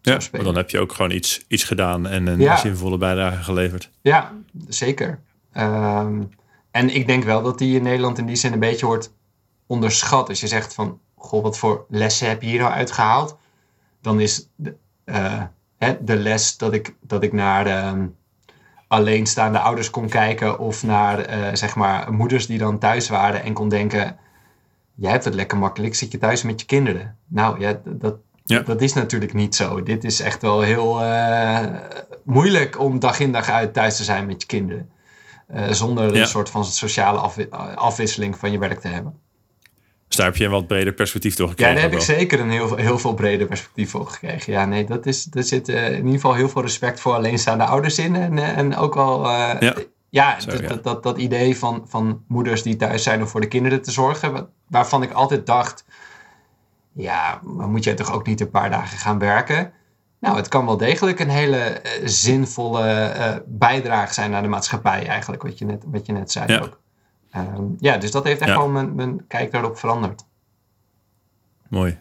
ja, 0.00 0.18
maar 0.32 0.42
dan 0.42 0.56
heb 0.56 0.70
je 0.70 0.78
ook 0.78 0.92
gewoon 0.92 1.10
iets, 1.10 1.44
iets 1.48 1.64
gedaan 1.64 2.06
en 2.06 2.26
een 2.26 2.58
zinvolle 2.58 2.98
bijdrage 2.98 3.42
geleverd. 3.42 3.90
Ja, 4.00 4.32
zeker. 4.68 5.20
Um, 5.56 6.30
en 6.70 6.94
ik 6.94 7.06
denk 7.06 7.24
wel 7.24 7.42
dat 7.42 7.58
die 7.58 7.76
in 7.76 7.82
Nederland 7.82 8.18
in 8.18 8.26
die 8.26 8.36
zin 8.36 8.52
een 8.52 8.58
beetje 8.58 8.86
wordt 8.86 9.14
onderschat. 9.66 10.28
Als 10.28 10.40
je 10.40 10.46
zegt 10.46 10.74
van, 10.74 11.00
goh, 11.14 11.42
wat 11.42 11.58
voor 11.58 11.86
lessen 11.88 12.28
heb 12.28 12.42
je 12.42 12.48
hier 12.48 12.60
nou 12.60 12.72
uitgehaald? 12.72 13.36
Dan 14.00 14.20
is 14.20 14.48
de, 14.56 14.76
uh, 15.04 15.42
hè, 15.76 16.04
de 16.04 16.16
les 16.16 16.56
dat 16.56 16.72
ik, 16.72 16.94
dat 17.00 17.22
ik 17.22 17.32
naar 17.32 17.64
de 17.64 18.08
alleenstaande 18.92 19.58
ouders 19.58 19.90
kon 19.90 20.08
kijken 20.08 20.58
of 20.58 20.82
naar 20.82 21.18
uh, 21.30 21.48
zeg 21.52 21.74
maar 21.74 22.12
moeders 22.12 22.46
die 22.46 22.58
dan 22.58 22.78
thuis 22.78 23.08
waren 23.08 23.42
en 23.42 23.52
kon 23.52 23.68
denken: 23.68 24.16
jij 24.94 25.10
hebt 25.10 25.24
het 25.24 25.34
lekker 25.34 25.58
makkelijk, 25.58 25.94
zit 25.94 26.12
je 26.12 26.18
thuis 26.18 26.42
met 26.42 26.60
je 26.60 26.66
kinderen. 26.66 27.16
Nou 27.28 27.60
ja, 27.60 27.80
dat, 27.84 28.16
dat 28.44 28.80
is 28.80 28.92
natuurlijk 28.92 29.34
niet 29.34 29.54
zo. 29.54 29.82
Dit 29.82 30.04
is 30.04 30.20
echt 30.20 30.42
wel 30.42 30.60
heel 30.60 31.02
uh, 31.02 31.60
moeilijk 32.24 32.80
om 32.80 32.98
dag 32.98 33.20
in 33.20 33.32
dag 33.32 33.48
uit 33.50 33.72
thuis 33.72 33.96
te 33.96 34.04
zijn 34.04 34.26
met 34.26 34.40
je 34.40 34.46
kinderen. 34.46 34.90
Uh, 35.54 35.70
zonder 35.70 36.16
een 36.16 36.26
soort 36.26 36.50
van 36.50 36.64
sociale 36.64 37.18
afwisseling 37.74 38.38
van 38.38 38.52
je 38.52 38.58
werk 38.58 38.80
te 38.80 38.88
hebben. 38.88 39.20
Dus 40.12 40.20
daar 40.20 40.30
heb 40.30 40.40
je 40.40 40.44
een 40.44 40.50
wat 40.50 40.66
breder 40.66 40.92
perspectief 40.92 41.34
door 41.34 41.48
gekregen. 41.48 41.74
Ja, 41.74 41.80
daar 41.80 41.90
heb 41.90 42.00
ik 42.00 42.04
zeker 42.06 42.40
een 42.40 42.50
heel, 42.50 42.76
heel 42.76 42.98
veel 42.98 43.14
breder 43.14 43.46
perspectief 43.46 43.90
voor 43.90 44.06
gekregen. 44.06 44.52
Ja, 44.52 44.64
nee, 44.64 44.84
dat 44.84 45.06
is, 45.06 45.28
er 45.32 45.42
zit 45.42 45.68
uh, 45.68 45.86
in 45.86 45.96
ieder 45.96 46.12
geval 46.12 46.34
heel 46.34 46.48
veel 46.48 46.62
respect 46.62 47.00
voor 47.00 47.12
alleenstaande 47.12 47.64
ouders 47.64 47.98
in. 47.98 48.16
En, 48.16 48.36
uh, 48.36 48.58
en 48.58 48.76
ook 48.76 48.94
wel, 48.94 49.24
uh, 49.24 49.54
ja, 49.60 49.74
ja, 50.08 50.40
Zo, 50.40 50.50
dat, 50.50 50.60
ja. 50.60 50.68
Dat, 50.68 50.84
dat, 50.84 51.02
dat, 51.02 51.18
idee 51.18 51.58
van, 51.58 51.84
van 51.88 52.24
moeders 52.28 52.62
die 52.62 52.76
thuis 52.76 53.02
zijn 53.02 53.20
om 53.20 53.26
voor 53.26 53.40
de 53.40 53.48
kinderen 53.48 53.82
te 53.82 53.90
zorgen. 53.90 54.48
Waarvan 54.68 55.02
ik 55.02 55.12
altijd 55.12 55.46
dacht, 55.46 55.84
ja, 56.92 57.40
maar 57.42 57.68
moet 57.68 57.84
jij 57.84 57.94
toch 57.94 58.12
ook 58.12 58.26
niet 58.26 58.40
een 58.40 58.50
paar 58.50 58.70
dagen 58.70 58.98
gaan 58.98 59.18
werken? 59.18 59.72
Nou, 60.20 60.36
het 60.36 60.48
kan 60.48 60.66
wel 60.66 60.76
degelijk 60.76 61.20
een 61.20 61.30
hele 61.30 61.82
zinvolle 62.04 63.44
bijdrage 63.46 64.14
zijn 64.14 64.30
naar 64.30 64.42
de 64.42 64.48
maatschappij 64.48 65.06
eigenlijk, 65.06 65.42
wat 65.42 65.58
je 65.58 65.64
net, 65.64 65.84
wat 65.86 66.06
je 66.06 66.12
net 66.12 66.32
zei 66.32 66.52
ja. 66.52 66.60
ook. 66.60 66.81
Um, 67.36 67.76
ja, 67.78 67.96
dus 67.96 68.10
dat 68.10 68.24
heeft 68.24 68.40
echt 68.40 68.50
ja. 68.50 68.56
gewoon 68.56 68.72
mijn, 68.72 68.94
mijn 68.94 69.26
kijk 69.26 69.52
daarop 69.52 69.78
veranderd. 69.78 70.24
Mooi. 71.68 71.98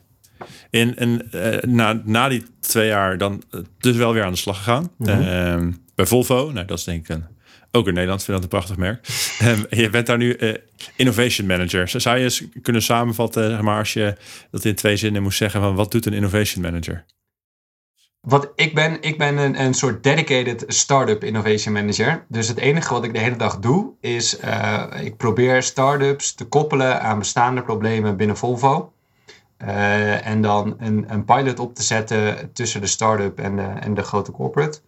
En, 0.70 0.98
en 0.98 1.30
uh, 1.36 1.58
na, 1.62 2.02
na 2.06 2.30
die 2.30 2.46
twee 2.60 2.88
jaar 2.88 3.18
dan 3.18 3.44
dus 3.78 3.96
wel 3.96 4.14
weer 4.14 4.24
aan 4.24 4.32
de 4.32 4.38
slag 4.38 4.58
gegaan. 4.58 4.92
Mm 4.98 5.08
-hmm. 5.08 5.68
uh, 5.68 5.74
bij 5.96 6.06
Volvo, 6.06 6.52
nou 6.52 6.66
dat 6.66 6.78
is 6.78 6.84
denk 6.84 7.10
ik 7.10 7.16
een, 7.16 7.26
ook 7.72 7.88
in 7.88 7.94
Nederland, 7.94 8.24
vind 8.24 8.38
ik 8.38 8.44
dat 8.44 8.54
een 8.54 8.60
prachtig 8.60 8.78
merk. 8.78 9.08
Um, 9.44 9.66
je 9.84 9.90
bent 9.90 10.08
daar 10.08 10.18
nu 10.18 10.38
uh, 10.38 10.54
innovation 10.96 11.48
manager. 11.48 12.02
Zou 12.02 12.18
je 12.18 12.24
eens 12.24 12.44
kunnen 12.62 12.82
samenvatten, 12.82 13.50
zeg 13.50 13.62
maar, 13.62 13.78
als 13.78 13.94
je 13.94 14.16
dat 14.52 14.66
in 14.66 14.76
twee 14.76 14.98
zinnen 14.98 15.24
moest 15.24 15.38
zeggen, 15.38 15.62
van 15.62 15.76
wat 15.76 15.92
doet 15.92 16.06
een 16.06 16.14
innovation 16.14 16.64
manager? 16.64 17.06
Wat 18.22 18.52
ik 18.56 18.76
ben, 18.76 19.02
ik 19.02 19.18
ben 19.18 19.38
een, 19.38 19.62
een 19.62 19.74
soort 19.74 20.04
dedicated 20.04 20.64
startup 20.68 21.24
innovation 21.24 21.74
manager. 21.74 22.26
Dus 22.28 22.48
het 22.48 22.58
enige 22.58 22.94
wat 22.94 23.04
ik 23.04 23.14
de 23.14 23.20
hele 23.20 23.36
dag 23.36 23.60
doe, 23.60 23.92
is 24.00 24.40
uh, 24.40 24.84
ik 25.00 25.18
probeer 25.18 25.64
startups 25.64 26.34
te 26.34 26.46
koppelen 26.46 27.02
aan 27.02 27.20
bestaande 27.20 27.64
problemen 27.64 28.18
binnen 28.18 28.38
Volvo. 28.38 28.94
Uh, 29.64 30.28
en 30.28 30.42
dan 30.42 30.76
een, 30.80 31.06
een 31.08 31.26
pilot 31.26 31.60
op 31.60 31.76
te 31.76 31.84
zetten 31.84 32.54
tussen 32.54 32.82
de 32.82 32.88
start-up 32.88 33.40
en 33.40 33.56
de, 33.56 33.62
en 33.62 33.94
de 33.94 34.04
grote 34.04 34.32
corporate. 34.32 34.80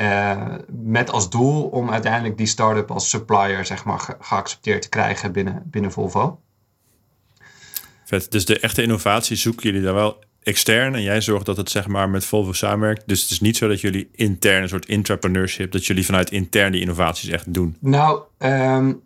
Uh, 0.00 0.54
met 0.68 1.10
als 1.10 1.30
doel 1.30 1.64
om 1.64 1.90
uiteindelijk 1.90 2.36
die 2.36 2.46
start-up 2.46 2.90
als 2.90 3.10
supplier 3.10 3.64
zeg 3.64 3.84
maar, 3.84 3.98
ge 3.98 4.16
geaccepteerd 4.20 4.82
te 4.82 4.88
krijgen 4.88 5.32
binnen, 5.32 5.62
binnen 5.66 5.92
Volvo. 5.92 6.40
Vet. 8.04 8.30
Dus 8.30 8.44
de 8.44 8.60
echte 8.60 8.82
innovatie 8.82 9.36
zoeken 9.36 9.62
jullie 9.62 9.82
daar 9.82 9.94
wel 9.94 10.24
extern 10.42 10.94
en 10.94 11.02
jij 11.02 11.20
zorgt 11.20 11.46
dat 11.46 11.56
het 11.56 11.70
zeg 11.70 11.86
maar 11.86 12.08
met 12.08 12.24
Volvo 12.24 12.52
samenwerkt. 12.52 13.02
Dus 13.06 13.22
het 13.22 13.30
is 13.30 13.40
niet 13.40 13.56
zo 13.56 13.68
dat 13.68 13.80
jullie 13.80 14.08
intern 14.12 14.62
een 14.62 14.68
soort 14.68 14.86
intrapreneurship, 14.86 15.72
dat 15.72 15.86
jullie 15.86 16.04
vanuit 16.04 16.30
intern 16.30 16.72
die 16.72 16.80
innovaties 16.80 17.28
echt 17.28 17.54
doen. 17.54 17.76
Nou, 17.80 18.20
um, 18.38 19.02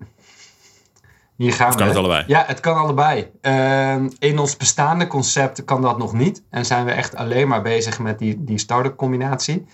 hier 1.36 1.52
gaan 1.52 1.66
of 1.66 1.72
we. 1.72 1.78
kan 1.78 1.88
het 1.88 1.96
allebei? 1.96 2.24
Ja, 2.26 2.44
het 2.46 2.60
kan 2.60 2.76
allebei. 2.76 3.30
Um, 3.42 4.10
in 4.18 4.38
ons 4.38 4.56
bestaande 4.56 5.06
concept 5.06 5.64
kan 5.64 5.82
dat 5.82 5.98
nog 5.98 6.12
niet. 6.12 6.42
En 6.50 6.64
zijn 6.66 6.84
we 6.84 6.90
echt 6.90 7.14
alleen 7.14 7.48
maar 7.48 7.62
bezig 7.62 7.98
met 7.98 8.18
die, 8.18 8.44
die 8.44 8.58
start-up 8.58 8.96
combinatie. 8.96 9.66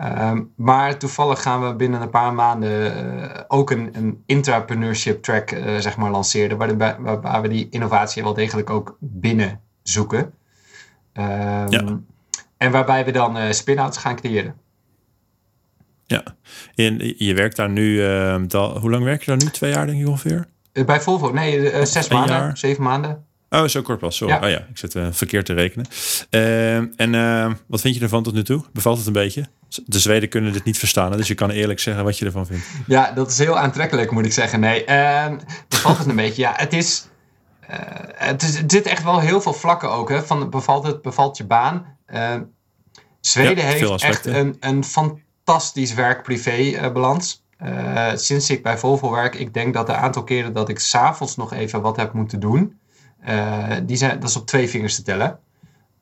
Um, 0.00 0.52
maar 0.56 0.98
toevallig 0.98 1.42
gaan 1.42 1.66
we 1.66 1.74
binnen 1.74 2.00
een 2.00 2.10
paar 2.10 2.34
maanden 2.34 3.06
uh, 3.06 3.40
ook 3.48 3.70
een, 3.70 3.88
een 3.92 4.22
intrapreneurship 4.26 5.22
track 5.22 5.50
uh, 5.50 5.76
zeg 5.76 5.96
maar 5.96 6.10
lanceren. 6.10 6.56
Waar, 6.56 6.76
waar, 6.76 7.20
waar 7.20 7.42
we 7.42 7.48
die 7.48 7.68
innovatie 7.70 8.22
wel 8.22 8.34
degelijk 8.34 8.70
ook 8.70 8.96
binnen 9.00 9.60
zoeken. 9.82 10.34
Um, 11.18 11.70
ja. 11.70 12.00
En 12.56 12.70
waarbij 12.70 13.04
we 13.04 13.12
dan 13.12 13.36
uh, 13.36 13.50
spin-outs 13.50 13.98
gaan 13.98 14.16
creëren. 14.16 14.54
Ja, 16.06 16.22
en 16.74 17.14
je 17.16 17.34
werkt 17.34 17.56
daar 17.56 17.70
nu, 17.70 18.02
uh, 18.02 18.36
hoe 18.52 18.90
lang 18.90 19.04
werk 19.04 19.20
je 19.20 19.26
daar 19.26 19.44
nu? 19.44 19.50
Twee 19.50 19.72
jaar 19.72 19.86
denk 19.86 20.00
ik 20.00 20.08
ongeveer? 20.08 20.46
Uh, 20.72 20.84
bij 20.84 21.00
Volvo? 21.00 21.32
Nee, 21.32 21.72
uh, 21.72 21.84
zes 21.84 22.08
maanden, 22.08 22.36
jaar. 22.36 22.56
zeven 22.58 22.82
maanden. 22.82 23.24
Oh, 23.50 23.64
zo 23.64 23.82
kort 23.82 23.98
pas. 23.98 24.16
Sorry. 24.16 24.34
Ja. 24.34 24.44
Oh 24.44 24.48
ja, 24.50 24.58
ik 24.70 24.78
zit 24.78 24.96
verkeerd 25.10 25.46
te 25.46 25.52
rekenen. 25.52 25.86
Uh, 26.30 26.76
en 27.00 27.58
wat 27.66 27.80
vind 27.80 27.94
je 27.94 28.00
ervan 28.00 28.22
tot 28.22 28.34
nu 28.34 28.42
toe? 28.42 28.64
Bevalt 28.72 28.98
het 28.98 29.06
een 29.06 29.12
beetje? 29.12 29.46
De 29.86 29.98
Zweden 29.98 30.28
kunnen 30.28 30.52
dit 30.52 30.64
niet 30.64 30.78
verstaan, 30.78 31.16
dus 31.16 31.28
je 31.28 31.34
kan 31.34 31.50
eerlijk 31.50 31.80
zeggen 31.80 32.04
wat 32.04 32.18
je 32.18 32.24
ervan 32.24 32.46
vindt. 32.46 32.66
Ja, 32.86 33.12
dat 33.12 33.30
is 33.30 33.38
heel 33.38 33.58
aantrekkelijk, 33.58 34.10
moet 34.10 34.24
ik 34.24 34.32
zeggen. 34.32 34.60
Nee, 34.60 34.84
ehm, 34.84 35.38
bevalt 35.68 35.98
het 35.98 36.06
een 36.06 36.16
beetje? 36.16 36.42
Ja, 36.42 36.52
het 36.56 36.72
is, 36.72 37.06
eh, 37.06 37.13
het 38.14 38.42
is... 38.42 38.58
Het 38.58 38.72
zit 38.72 38.86
echt 38.86 39.02
wel 39.02 39.20
heel 39.20 39.40
veel 39.40 39.52
vlakken 39.52 39.90
ook. 39.90 40.08
Hè, 40.08 40.22
van 40.22 40.50
bevalt 40.50 40.86
het, 40.86 41.02
bevalt 41.02 41.36
je 41.36 41.44
baan? 41.44 41.96
Ehm, 42.06 42.42
Zweden 43.20 43.64
ja, 43.64 43.70
heeft 43.70 44.02
echt 44.02 44.26
een, 44.26 44.56
een 44.60 44.84
fantastisch 44.84 45.94
werk-privé-balans. 45.94 47.44
Uh, 47.62 48.10
sinds 48.14 48.50
ik 48.50 48.62
bij 48.62 48.78
Volvo 48.78 49.10
werk, 49.10 49.34
ik 49.34 49.54
denk 49.54 49.74
dat 49.74 49.86
de 49.86 49.94
aantal 49.94 50.24
keren 50.24 50.52
dat 50.52 50.68
ik 50.68 50.78
s'avonds 50.78 51.36
nog 51.36 51.52
even 51.52 51.80
wat 51.80 51.96
heb 51.96 52.12
moeten 52.12 52.40
doen, 52.40 52.78
uh, 53.28 53.76
die 53.82 53.96
zijn, 53.96 54.20
dat 54.20 54.28
is 54.28 54.36
op 54.36 54.46
twee 54.46 54.68
vingers 54.68 54.94
te 54.94 55.02
tellen. 55.02 55.38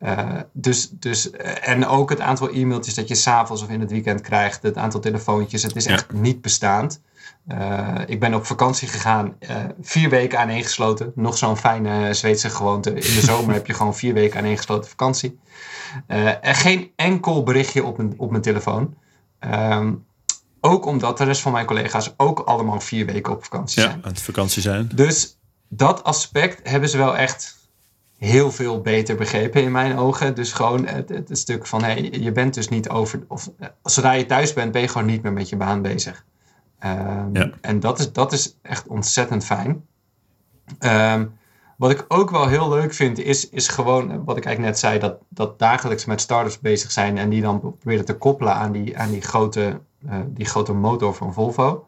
Uh, 0.00 0.40
dus, 0.52 0.90
dus, 0.90 1.30
en 1.30 1.86
ook 1.86 2.10
het 2.10 2.20
aantal 2.20 2.50
e-mailtjes 2.50 2.94
dat 2.94 3.08
je 3.08 3.14
s'avonds 3.14 3.62
of 3.62 3.68
in 3.68 3.80
het 3.80 3.90
weekend 3.90 4.20
krijgt, 4.20 4.62
het 4.62 4.76
aantal 4.76 5.00
telefoontjes, 5.00 5.62
het 5.62 5.76
is 5.76 5.86
echt 5.86 6.12
niet 6.12 6.40
bestaand. 6.40 7.00
Ik 8.07 8.20
ben 8.20 8.34
op 8.34 8.47
vakantie 8.47 8.88
gegaan, 8.88 9.36
vier 9.80 10.11
weken 10.11 10.38
aaneengesloten. 10.38 11.12
Nog 11.14 11.38
zo'n 11.38 11.57
fijne 11.57 12.14
Zweedse 12.14 12.51
gewoonte. 12.51 12.90
In 12.90 13.01
de 13.01 13.20
zomer 13.20 13.55
heb 13.59 13.66
je 13.66 13.74
gewoon 13.74 13.95
vier 13.95 14.14
weken 14.14 14.38
aaneengesloten 14.38 14.90
vakantie. 14.90 15.38
en 16.07 16.55
geen 16.55 16.90
enkel 16.97 17.43
berichtje 17.43 17.84
op 17.84 17.97
mijn, 17.97 18.14
op 18.16 18.30
mijn 18.30 18.43
telefoon. 18.43 18.95
Um, 19.40 20.05
ook 20.64 20.86
omdat 20.86 21.18
de 21.18 21.24
rest 21.24 21.40
van 21.40 21.53
mijn 21.53 21.66
collega's 21.66 22.14
ook 22.16 22.38
allemaal 22.38 22.80
vier 22.80 23.07
weken 23.07 23.32
op 23.32 23.45
vakantie 23.45 23.82
ja, 23.82 23.88
zijn. 23.88 24.05
aan 24.05 24.11
het 24.11 24.22
vakantie 24.22 24.62
zijn. 24.62 24.90
Dus 24.95 25.38
dat 25.68 26.05
aspect 26.05 26.68
hebben 26.68 26.88
ze 26.88 26.97
wel 26.97 27.16
echt 27.16 27.57
heel 28.18 28.53
veel 28.53 28.80
beter 28.80 29.16
begrepen 29.16 29.62
in 29.62 29.72
mijn 29.72 29.99
ogen. 29.99 30.34
Dus 30.34 30.53
gewoon 30.53 30.86
het, 30.86 31.09
het, 31.09 31.28
het 31.28 31.38
stuk 31.38 31.66
van, 31.66 31.82
hey, 31.82 32.11
je 32.11 32.32
bent 32.32 32.55
dus 32.55 32.68
niet 32.68 32.88
over... 32.88 33.24
Of, 33.28 33.51
zodra 33.82 34.12
je 34.12 34.26
thuis 34.26 34.53
bent, 34.53 34.72
ben 34.72 34.80
je 34.80 34.88
gewoon 34.88 35.07
niet 35.07 35.22
meer 35.22 35.32
met 35.32 35.49
je 35.49 35.57
baan 35.57 35.82
bezig. 35.82 36.24
Um, 36.85 37.30
ja. 37.33 37.51
En 37.61 37.80
dat 37.80 37.99
is, 37.99 38.12
dat 38.12 38.33
is 38.33 38.57
echt 38.62 38.87
ontzettend 38.87 39.45
fijn. 39.45 39.87
Um, 40.80 41.39
wat 41.76 41.91
ik 41.91 42.05
ook 42.09 42.30
wel 42.30 42.49
heel 42.49 42.68
leuk 42.68 42.95
vind, 42.95 43.18
is, 43.18 43.49
is 43.49 43.68
gewoon, 43.68 44.24
wat 44.24 44.37
ik 44.37 44.45
eigenlijk 44.45 44.74
net 44.74 44.78
zei, 44.78 44.99
dat, 44.99 45.16
dat 45.28 45.59
dagelijks 45.59 46.05
met 46.05 46.20
startups 46.20 46.59
bezig 46.59 46.91
zijn 46.91 47.18
en 47.18 47.28
die 47.28 47.43
dan 47.43 47.61
proberen 47.61 48.05
te 48.05 48.16
koppelen 48.16 48.55
aan 48.55 48.72
die, 48.72 48.99
aan 48.99 49.11
die, 49.11 49.20
grote, 49.20 49.80
uh, 50.07 50.14
die 50.26 50.47
grote 50.47 50.72
motor 50.72 51.14
van 51.14 51.33
Volvo. 51.33 51.87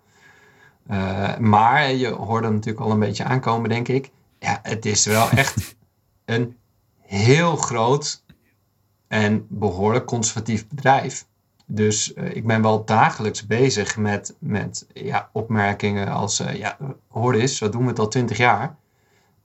Uh, 0.90 1.36
maar 1.38 1.92
je 1.92 2.09
hoorde 2.09 2.51
natuurlijk 2.51 2.84
al 2.84 2.90
een 2.90 2.99
beetje 2.99 3.24
aankomen, 3.24 3.68
denk 3.68 3.88
ik. 3.88 4.11
Ja, 4.38 4.59
het 4.62 4.86
is 4.86 5.07
wel 5.07 5.30
echt 5.30 5.76
een 6.24 6.57
heel 7.01 7.57
groot 7.57 8.24
en 9.09 9.47
behoorlijk 9.49 10.07
conservatief 10.07 10.68
bedrijf. 10.68 11.26
Dus 11.66 12.12
uh, 12.14 12.34
ik 12.34 12.46
ben 12.46 12.62
wel 12.62 12.84
dagelijks 12.84 13.46
bezig 13.46 13.96
met, 13.96 14.34
met 14.38 14.86
ja, 14.92 15.28
opmerkingen 15.32 16.08
als: 16.08 16.42
ja, 16.54 16.76
hoor 17.08 17.34
eens, 17.34 17.58
wat 17.58 17.72
doen 17.72 17.82
we 17.82 17.88
het 17.88 17.98
al 17.98 18.08
twintig 18.08 18.36
jaar? 18.36 18.76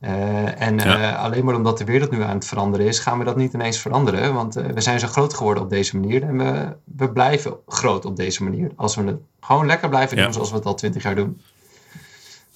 Uh, 0.01 0.61
en 0.61 0.77
ja. 0.77 1.15
alleen 1.15 1.45
maar 1.45 1.55
omdat 1.55 1.77
de 1.77 1.83
wereld 1.83 2.11
nu 2.11 2.21
aan 2.21 2.35
het 2.35 2.45
veranderen 2.45 2.85
is, 2.87 2.99
gaan 2.99 3.19
we 3.19 3.23
dat 3.25 3.35
niet 3.35 3.53
ineens 3.53 3.79
veranderen. 3.79 4.33
Want 4.33 4.53
we 4.53 4.81
zijn 4.81 4.99
zo 4.99 5.07
groot 5.07 5.33
geworden 5.33 5.63
op 5.63 5.69
deze 5.69 5.99
manier. 5.99 6.23
En 6.23 6.37
we, 6.37 6.75
we 6.83 7.11
blijven 7.11 7.57
groot 7.67 8.05
op 8.05 8.15
deze 8.15 8.43
manier. 8.43 8.71
Als 8.75 8.95
we 8.95 9.03
het 9.03 9.19
gewoon 9.39 9.65
lekker 9.65 9.89
blijven 9.89 10.17
doen 10.17 10.33
zoals 10.33 10.49
we 10.49 10.55
het 10.55 10.65
al 10.65 10.75
twintig 10.75 11.03
jaar 11.03 11.15
doen. 11.15 11.41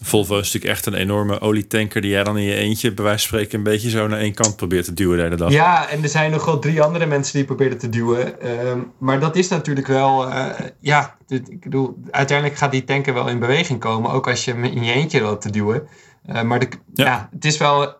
Volvo 0.05 0.39
is 0.39 0.45
natuurlijk 0.45 0.73
echt 0.73 0.85
een 0.85 0.93
enorme 0.93 1.39
olietanker 1.39 2.01
die 2.01 2.09
jij 2.09 2.23
dan 2.23 2.37
in 2.37 2.43
je 2.43 2.55
eentje, 2.55 2.93
bij 2.93 3.03
wijze 3.03 3.27
van 3.27 3.27
spreken, 3.27 3.57
een 3.57 3.63
beetje 3.63 3.89
zo 3.89 4.07
naar 4.07 4.19
één 4.19 4.33
kant 4.33 4.55
probeert 4.55 4.85
te 4.85 4.93
duwen 4.93 5.17
de 5.17 5.23
hele 5.23 5.35
dag. 5.35 5.51
Ja, 5.51 5.89
en 5.89 6.03
er 6.03 6.09
zijn 6.09 6.31
nog 6.31 6.45
wel 6.45 6.59
drie 6.59 6.81
andere 6.81 7.05
mensen 7.05 7.33
die 7.33 7.45
proberen 7.45 7.77
te 7.77 7.89
duwen. 7.89 8.35
Uh, 8.43 8.73
maar 8.97 9.19
dat 9.19 9.35
is 9.35 9.47
natuurlijk 9.47 9.87
wel, 9.87 10.27
uh, 10.27 10.45
ja, 10.79 11.15
dit, 11.27 11.49
ik 11.49 11.59
bedoel, 11.59 11.97
uiteindelijk 12.11 12.57
gaat 12.57 12.71
die 12.71 12.83
tanker 12.83 13.13
wel 13.13 13.27
in 13.27 13.39
beweging 13.39 13.79
komen, 13.79 14.11
ook 14.11 14.27
als 14.27 14.45
je 14.45 14.51
hem 14.51 14.63
in 14.63 14.83
je 14.83 14.93
eentje 14.93 15.21
loopt 15.21 15.41
te 15.41 15.49
duwen. 15.49 15.87
Uh, 16.29 16.41
maar 16.41 16.59
de, 16.59 16.67
ja. 16.93 17.05
ja. 17.05 17.29
het 17.31 17.45
is 17.45 17.57
wel, 17.57 17.95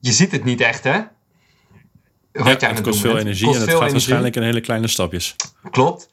je 0.00 0.12
ziet 0.12 0.32
het 0.32 0.44
niet 0.44 0.60
echt, 0.60 0.84
hè? 0.84 1.00
Wat 2.32 2.46
ja, 2.46 2.56
jij 2.58 2.70
het 2.70 2.80
kost 2.80 3.00
veel 3.00 3.18
energie 3.18 3.46
kost 3.46 3.58
en 3.58 3.60
het 3.60 3.70
gaat 3.70 3.78
energie. 3.78 3.92
waarschijnlijk 3.92 4.36
in 4.36 4.42
hele 4.42 4.60
kleine 4.60 4.88
stapjes. 4.88 5.36
Klopt. 5.70 6.12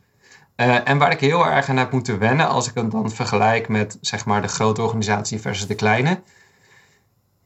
Uh, 0.56 0.89
en 0.89 0.97
waar 0.97 1.12
ik 1.12 1.20
heel 1.20 1.45
erg 1.45 1.70
aan 1.70 1.78
heb 1.78 1.91
moeten 1.91 2.20
wennen, 2.20 2.47
als 2.47 2.68
ik 2.68 2.76
het 2.76 2.91
dan 2.91 3.12
vergelijk 3.12 3.68
met 3.68 3.97
zeg 4.02 4.26
maar, 4.26 4.41
de 4.41 4.47
grote 4.47 4.82
organisatie 4.82 5.41
versus 5.41 5.68
de 5.68 5.76
kleine, 5.76 6.22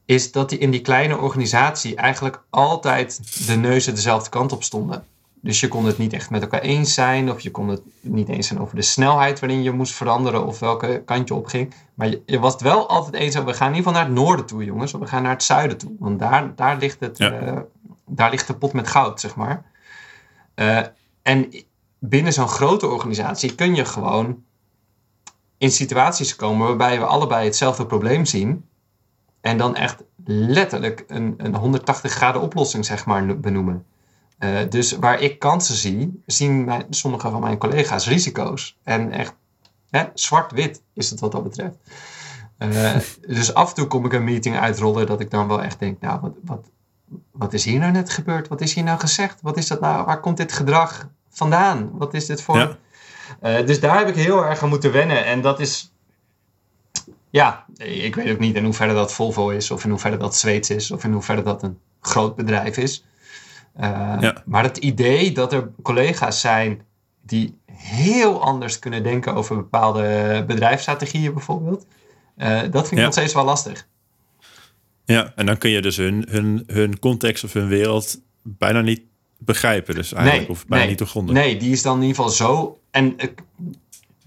is 0.04 0.32
dat 0.32 0.48
die 0.48 0.58
in 0.58 0.70
die 0.70 0.80
kleine 0.80 1.18
organisatie 1.18 1.96
eigenlijk 1.96 2.42
altijd 2.50 3.46
de 3.46 3.56
neuzen 3.56 3.94
dezelfde 3.94 4.30
kant 4.30 4.52
op 4.52 4.62
stonden. 4.62 5.04
Dus 5.40 5.60
je 5.60 5.68
kon 5.68 5.84
het 5.84 5.98
niet 5.98 6.12
echt 6.12 6.30
met 6.30 6.42
elkaar 6.42 6.60
eens 6.60 6.94
zijn, 6.94 7.30
of 7.30 7.40
je 7.40 7.50
kon 7.50 7.68
het 7.68 7.82
niet 8.00 8.28
eens 8.28 8.46
zijn 8.46 8.60
over 8.60 8.76
de 8.76 8.82
snelheid 8.82 9.40
waarin 9.40 9.62
je 9.62 9.70
moest 9.70 9.94
veranderen 9.94 10.46
of 10.46 10.58
welke 10.58 11.02
kant 11.04 11.28
je 11.28 11.34
op 11.34 11.46
ging. 11.46 11.74
Maar 11.94 12.08
je, 12.08 12.22
je 12.26 12.38
was 12.38 12.52
het 12.52 12.62
wel 12.62 12.88
altijd 12.88 13.14
eens 13.14 13.36
over, 13.36 13.50
we 13.50 13.56
gaan 13.56 13.68
in 13.70 13.76
ieder 13.76 13.88
geval 13.92 14.04
naar 14.04 14.10
het 14.10 14.24
noorden 14.24 14.46
toe, 14.46 14.64
jongens, 14.64 14.94
of 14.94 15.00
we 15.00 15.06
gaan 15.06 15.22
naar 15.22 15.32
het 15.32 15.42
zuiden 15.42 15.78
toe. 15.78 15.92
Want 15.98 16.18
daar, 16.18 16.54
daar, 16.54 16.76
ligt, 16.76 17.00
het, 17.00 17.18
ja. 17.18 17.42
uh, 17.42 17.58
daar 18.06 18.30
ligt 18.30 18.46
de 18.46 18.56
pot 18.56 18.72
met 18.72 18.88
goud, 18.88 19.20
zeg 19.20 19.36
maar. 19.36 19.64
Uh, 20.54 20.80
en 21.22 21.52
binnen 21.98 22.32
zo'n 22.32 22.48
grote 22.48 22.86
organisatie 22.86 23.54
kun 23.54 23.74
je 23.74 23.84
gewoon 23.84 24.44
in 25.58 25.70
situaties 25.70 26.36
komen 26.36 26.66
waarbij 26.66 26.98
we 26.98 27.04
allebei 27.04 27.44
hetzelfde 27.44 27.86
probleem 27.86 28.24
zien. 28.24 28.64
En 29.40 29.58
dan 29.58 29.76
echt 29.76 30.02
letterlijk 30.24 31.04
een, 31.06 31.34
een 31.36 31.54
180 31.54 32.12
graden 32.12 32.40
oplossing, 32.40 32.84
zeg 32.84 33.06
maar, 33.06 33.40
benoemen. 33.40 33.84
Uh, 34.38 34.58
dus 34.68 34.92
waar 34.92 35.20
ik 35.20 35.38
kansen 35.38 35.74
zie, 35.74 36.22
zien 36.26 36.64
mijn, 36.64 36.86
sommige 36.90 37.30
van 37.30 37.40
mijn 37.40 37.58
collega's 37.58 38.06
risico's. 38.06 38.78
En 38.82 39.12
echt 39.12 39.34
zwart-wit 40.14 40.82
is 40.92 41.10
het 41.10 41.20
wat 41.20 41.32
dat 41.32 41.42
betreft. 41.42 41.76
Uh, 42.58 42.96
dus 43.20 43.54
af 43.54 43.68
en 43.68 43.74
toe 43.74 43.86
kom 43.86 44.04
ik 44.04 44.12
een 44.12 44.24
meeting 44.24 44.58
uitrollen 44.58 45.06
dat 45.06 45.20
ik 45.20 45.30
dan 45.30 45.48
wel 45.48 45.62
echt 45.62 45.78
denk, 45.78 46.00
nou, 46.00 46.20
wat, 46.20 46.32
wat, 46.44 46.70
wat 47.30 47.52
is 47.52 47.64
hier 47.64 47.78
nou 47.78 47.92
net 47.92 48.10
gebeurd? 48.10 48.48
Wat 48.48 48.60
is 48.60 48.74
hier 48.74 48.84
nou 48.84 48.98
gezegd? 48.98 49.40
Wat 49.42 49.56
is 49.56 49.66
dat 49.66 49.80
nou? 49.80 50.04
Waar 50.04 50.20
komt 50.20 50.36
dit 50.36 50.52
gedrag 50.52 51.08
vandaan? 51.36 51.90
Wat 51.92 52.14
is 52.14 52.26
dit 52.26 52.42
voor... 52.42 52.58
Ja. 52.58 52.76
Uh, 53.42 53.66
dus 53.66 53.80
daar 53.80 53.98
heb 53.98 54.08
ik 54.08 54.14
heel 54.14 54.44
erg 54.44 54.62
aan 54.62 54.68
moeten 54.68 54.92
wennen. 54.92 55.24
En 55.24 55.40
dat 55.40 55.60
is... 55.60 55.92
Ja, 57.30 57.64
ik 57.76 58.14
weet 58.14 58.30
ook 58.30 58.38
niet 58.38 58.56
in 58.56 58.64
hoeverre 58.64 58.94
dat 58.94 59.12
Volvo 59.12 59.48
is, 59.48 59.70
of 59.70 59.84
in 59.84 59.90
hoeverre 59.90 60.16
dat 60.16 60.36
Zweeds 60.36 60.70
is, 60.70 60.90
of 60.90 61.04
in 61.04 61.12
hoeverre 61.12 61.42
dat 61.42 61.62
een 61.62 61.78
groot 62.00 62.36
bedrijf 62.36 62.76
is. 62.76 63.04
Uh, 63.80 64.16
ja. 64.20 64.42
Maar 64.44 64.62
het 64.62 64.76
idee 64.76 65.32
dat 65.32 65.52
er 65.52 65.70
collega's 65.82 66.40
zijn 66.40 66.82
die 67.22 67.58
heel 67.72 68.42
anders 68.42 68.78
kunnen 68.78 69.02
denken 69.02 69.34
over 69.34 69.56
bepaalde 69.56 70.44
bedrijfsstrategieën 70.46 71.32
bijvoorbeeld, 71.32 71.86
uh, 72.36 72.60
dat 72.60 72.70
vind 72.70 72.90
ik 72.90 72.98
ja. 72.98 73.04
nog 73.04 73.12
steeds 73.12 73.34
wel 73.34 73.44
lastig. 73.44 73.86
Ja, 75.04 75.32
en 75.34 75.46
dan 75.46 75.58
kun 75.58 75.70
je 75.70 75.82
dus 75.82 75.96
hun, 75.96 76.26
hun, 76.28 76.64
hun 76.66 76.98
context 76.98 77.44
of 77.44 77.52
hun 77.52 77.68
wereld 77.68 78.20
bijna 78.42 78.80
niet 78.80 79.02
begrijpen. 79.38 79.94
Dus 79.94 80.12
eigenlijk, 80.12 80.46
nee, 80.46 80.56
of 80.56 80.66
bijna 80.66 80.82
nee, 80.84 80.88
niet 80.88 80.98
doorgronden. 80.98 81.34
Nee, 81.34 81.56
die 81.56 81.72
is 81.72 81.82
dan 81.82 81.96
in 81.96 82.02
ieder 82.02 82.16
geval 82.16 82.30
zo. 82.30 82.80
En 82.90 83.16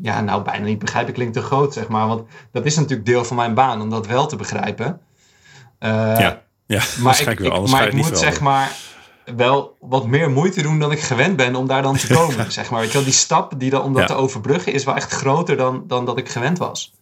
ja, 0.01 0.21
nou, 0.21 0.43
bijna 0.43 0.65
niet 0.65 0.79
begrijpen 0.79 1.13
klinkt 1.13 1.33
te 1.33 1.41
groot, 1.41 1.73
zeg 1.73 1.87
maar. 1.87 2.07
Want 2.07 2.27
dat 2.51 2.65
is 2.65 2.75
natuurlijk 2.75 3.05
deel 3.05 3.25
van 3.25 3.35
mijn 3.35 3.53
baan 3.53 3.81
om 3.81 3.89
dat 3.89 4.07
wel 4.07 4.27
te 4.27 4.35
begrijpen. 4.35 5.01
Uh, 5.79 5.89
ja, 5.89 6.41
ja, 6.65 6.81
maar 7.03 7.21
ik, 7.21 7.39
wel, 7.39 7.63
ik, 7.63 7.69
maar 7.69 7.87
ik 7.87 7.93
moet 7.93 8.17
zeg 8.17 8.39
maar 8.39 8.75
wel 9.35 9.77
wat 9.79 10.07
meer 10.07 10.29
moeite 10.29 10.61
doen 10.61 10.79
dan 10.79 10.91
ik 10.91 10.99
gewend 10.99 11.35
ben 11.35 11.55
om 11.55 11.67
daar 11.67 11.81
dan 11.81 11.97
te 11.97 12.13
komen. 12.17 12.51
zeg 12.51 12.69
maar. 12.69 12.79
Weet 12.79 12.89
je 12.89 12.95
wel, 12.95 13.03
die 13.03 13.13
stap 13.13 13.53
die 13.57 13.69
dan, 13.69 13.81
om 13.81 13.93
dat 13.93 14.01
ja. 14.01 14.07
te 14.07 14.21
overbruggen 14.21 14.73
is 14.73 14.83
wel 14.83 14.95
echt 14.95 15.11
groter 15.11 15.57
dan, 15.57 15.83
dan 15.87 16.05
dat 16.05 16.17
ik 16.17 16.29
gewend 16.29 16.57
was. 16.57 16.93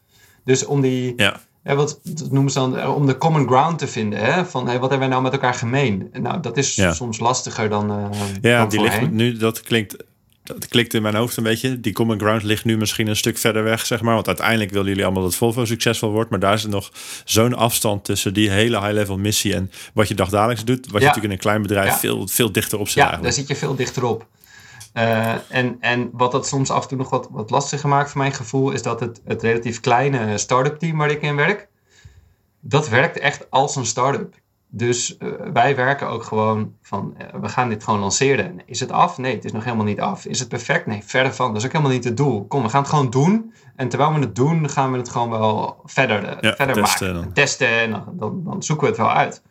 Dus 0.44 0.66
om 0.66 0.82
die, 0.82 1.14
ja. 1.16 1.40
Ja, 1.68 1.76
wat 1.76 2.00
dat 2.04 2.32
noemen 2.32 2.52
ze 2.52 2.60
dan, 2.60 2.88
om 2.88 3.06
de 3.06 3.18
common 3.18 3.48
ground 3.48 3.80
te 3.80 3.88
vinden. 3.88 4.20
Hè? 4.20 4.46
Van 4.46 4.68
hey, 4.68 4.80
wat 4.80 4.90
hebben 4.90 5.00
wij 5.00 5.08
nou 5.08 5.22
met 5.22 5.32
elkaar 5.32 5.54
gemeen? 5.54 6.10
Nou, 6.14 6.42
dat 6.42 6.58
is 6.58 6.76
ja. 6.76 6.94
soms 6.94 7.20
lastiger 7.20 7.70
dan. 7.70 7.92
Uh, 7.92 8.20
ja, 8.42 8.60
dan 8.60 8.70
die 8.70 8.82
ligt 8.82 9.12
nu, 9.12 9.38
dat 9.38 9.62
klinkt. 9.62 9.96
Dat 10.44 10.68
klikt 10.68 10.94
in 10.94 11.02
mijn 11.02 11.16
hoofd 11.16 11.38
een 11.38 11.44
beetje. 11.44 11.80
Die 11.80 11.94
common 11.94 12.20
ground 12.20 12.44
ligt 12.44 12.66
nu 12.66 12.78
misschien 12.78 13.08
een 13.08 13.16
stuk 13.16 13.38
verder 13.38 13.64
weg, 13.64 13.86
zeg 13.86 14.02
maar. 14.02 14.14
Want 14.14 14.28
uiteindelijk 14.28 14.72
willen 14.72 14.88
jullie 14.88 15.06
allemaal 15.06 15.24
dat 15.24 15.36
Volvo 15.36 15.66
succesvol 15.66 16.12
wordt. 16.12 16.30
Maar 16.30 16.40
daar 16.40 16.54
is 16.54 16.64
er 16.64 16.70
nog 16.70 16.92
zo'n 17.26 17.54
afstand 17.54 18.06
tussen 18.06 18.34
die 18.34 18.50
hele 18.50 18.80
high-level 18.80 19.18
missie 19.18 19.54
en 19.54 19.72
wat 19.94 20.08
je 20.08 20.16
dagdagelijks 20.16 20.66
doet. 20.66 20.86
Wat 20.92 21.02
je 21.02 21.08
natuurlijk 21.08 21.26
in 21.26 21.32
een 21.32 21.38
klein 21.38 21.62
bedrijf 21.62 21.92
ja. 21.92 21.98
veel, 21.98 22.28
veel 22.28 22.52
dichter 22.52 22.80
op 22.80 22.88
zit. 22.88 22.96
Ja, 22.96 23.02
eigenlijk. 23.02 23.36
daar 23.36 23.46
zit 23.46 23.58
je 23.58 23.66
veel 23.66 23.76
dichter 23.76 24.04
op. 24.04 24.26
Uh, 24.98 25.52
en, 25.52 25.78
en 25.80 26.10
wat 26.14 26.32
dat 26.32 26.48
soms 26.48 26.72
af 26.72 26.82
en 26.82 26.88
toe 26.88 26.98
nog 26.98 27.10
wat, 27.10 27.28
wat 27.32 27.50
lastiger 27.50 27.90
maakt 27.90 28.12
voor 28.12 28.22
mijn 28.22 28.34
gevoel, 28.34 28.72
is 28.72 28.82
dat 28.82 29.00
het, 29.00 29.22
het 29.26 29.42
relatief 29.42 29.80
kleine 29.80 30.38
start-up 30.38 30.80
team 30.80 30.98
waar 30.98 31.12
ik 31.12 31.22
in 31.22 31.36
werk, 31.36 31.68
dat 32.60 32.90
werkt 32.90 33.20
echt 33.20 33.52
als 33.52 33.76
een 33.76 33.86
start-up. 33.86 34.36
Dus 34.70 35.16
uh, 35.20 35.30
wij 35.54 35.76
werken 35.76 36.08
ook 36.08 36.24
gewoon 36.24 36.74
van, 36.82 37.16
uh, 37.18 37.42
we 37.42 37.50
gaan 37.50 37.70
dit 37.70 37.84
gewoon 37.84 38.00
lanceren. 38.00 38.60
Is 38.66 38.80
het 38.80 38.92
af? 38.92 39.18
Nee, 39.18 39.36
het 39.36 39.46
is 39.46 39.52
nog 39.52 39.64
helemaal 39.64 39.86
niet 39.86 40.00
af. 40.00 40.26
Is 40.26 40.40
het 40.40 40.50
perfect? 40.50 40.86
Nee, 40.86 41.04
verder 41.06 41.34
van. 41.34 41.48
Dat 41.48 41.58
is 41.58 41.66
ook 41.66 41.72
helemaal 41.72 41.94
niet 41.94 42.04
het 42.04 42.18
doel. 42.18 42.46
Kom, 42.46 42.64
we 42.64 42.70
gaan 42.70 42.82
het 42.82 42.90
gewoon 42.90 43.10
doen. 43.10 43.54
En 43.76 43.90
terwijl 43.90 44.14
we 44.14 44.20
het 44.20 44.36
doen, 44.36 44.70
gaan 44.70 44.92
we 44.92 44.98
het 44.98 45.10
gewoon 45.10 45.30
wel 45.30 45.82
verder, 45.86 46.24
uh, 46.24 46.38
ja, 46.42 46.56
verder 46.56 46.76
testen 46.76 47.16
maken. 47.16 47.34
Testen 47.34 47.70
en 47.70 47.92
dan, 47.92 48.04
dan, 48.12 48.44
dan, 48.44 48.64
zoeken 48.64 48.86
we 48.86 48.92
het 48.92 49.02
wel 49.02 49.12
uit. 49.12 49.42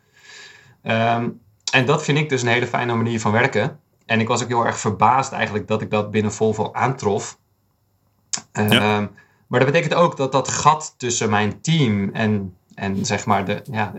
Ehm, 0.81 1.29
en 1.71 1.85
dat 1.85 2.03
vind 2.03 2.17
ik 2.17 2.29
dus 2.29 2.41
een 2.41 2.47
hele 2.47 2.67
fijne 2.67 2.95
manier 2.95 3.19
van 3.19 3.31
werken. 3.31 3.79
En 4.07 4.19
ik 4.19 4.27
was 4.27 4.41
ook 4.41 4.47
heel 4.47 4.65
erg 4.65 4.79
verbaasd 4.79 5.31
eigenlijk 5.31 5.67
dat 5.67 5.81
ik 5.81 5.89
dat 5.89 6.11
binnen 6.11 6.33
Volvo 6.33 6.69
aantrof. 6.73 7.37
Ehm, 8.51 9.05
maar 9.47 9.59
dat 9.59 9.71
betekent 9.71 9.93
ook 9.93 10.17
dat 10.17 10.31
dat 10.31 10.47
gat 10.47 10.93
tussen 10.97 11.29
mijn 11.29 11.61
team 11.61 12.09
en, 12.13 12.55
en 12.75 13.05
zeg 13.05 13.25
maar 13.25 13.45
de, 13.45 13.61
ja, 13.71 13.93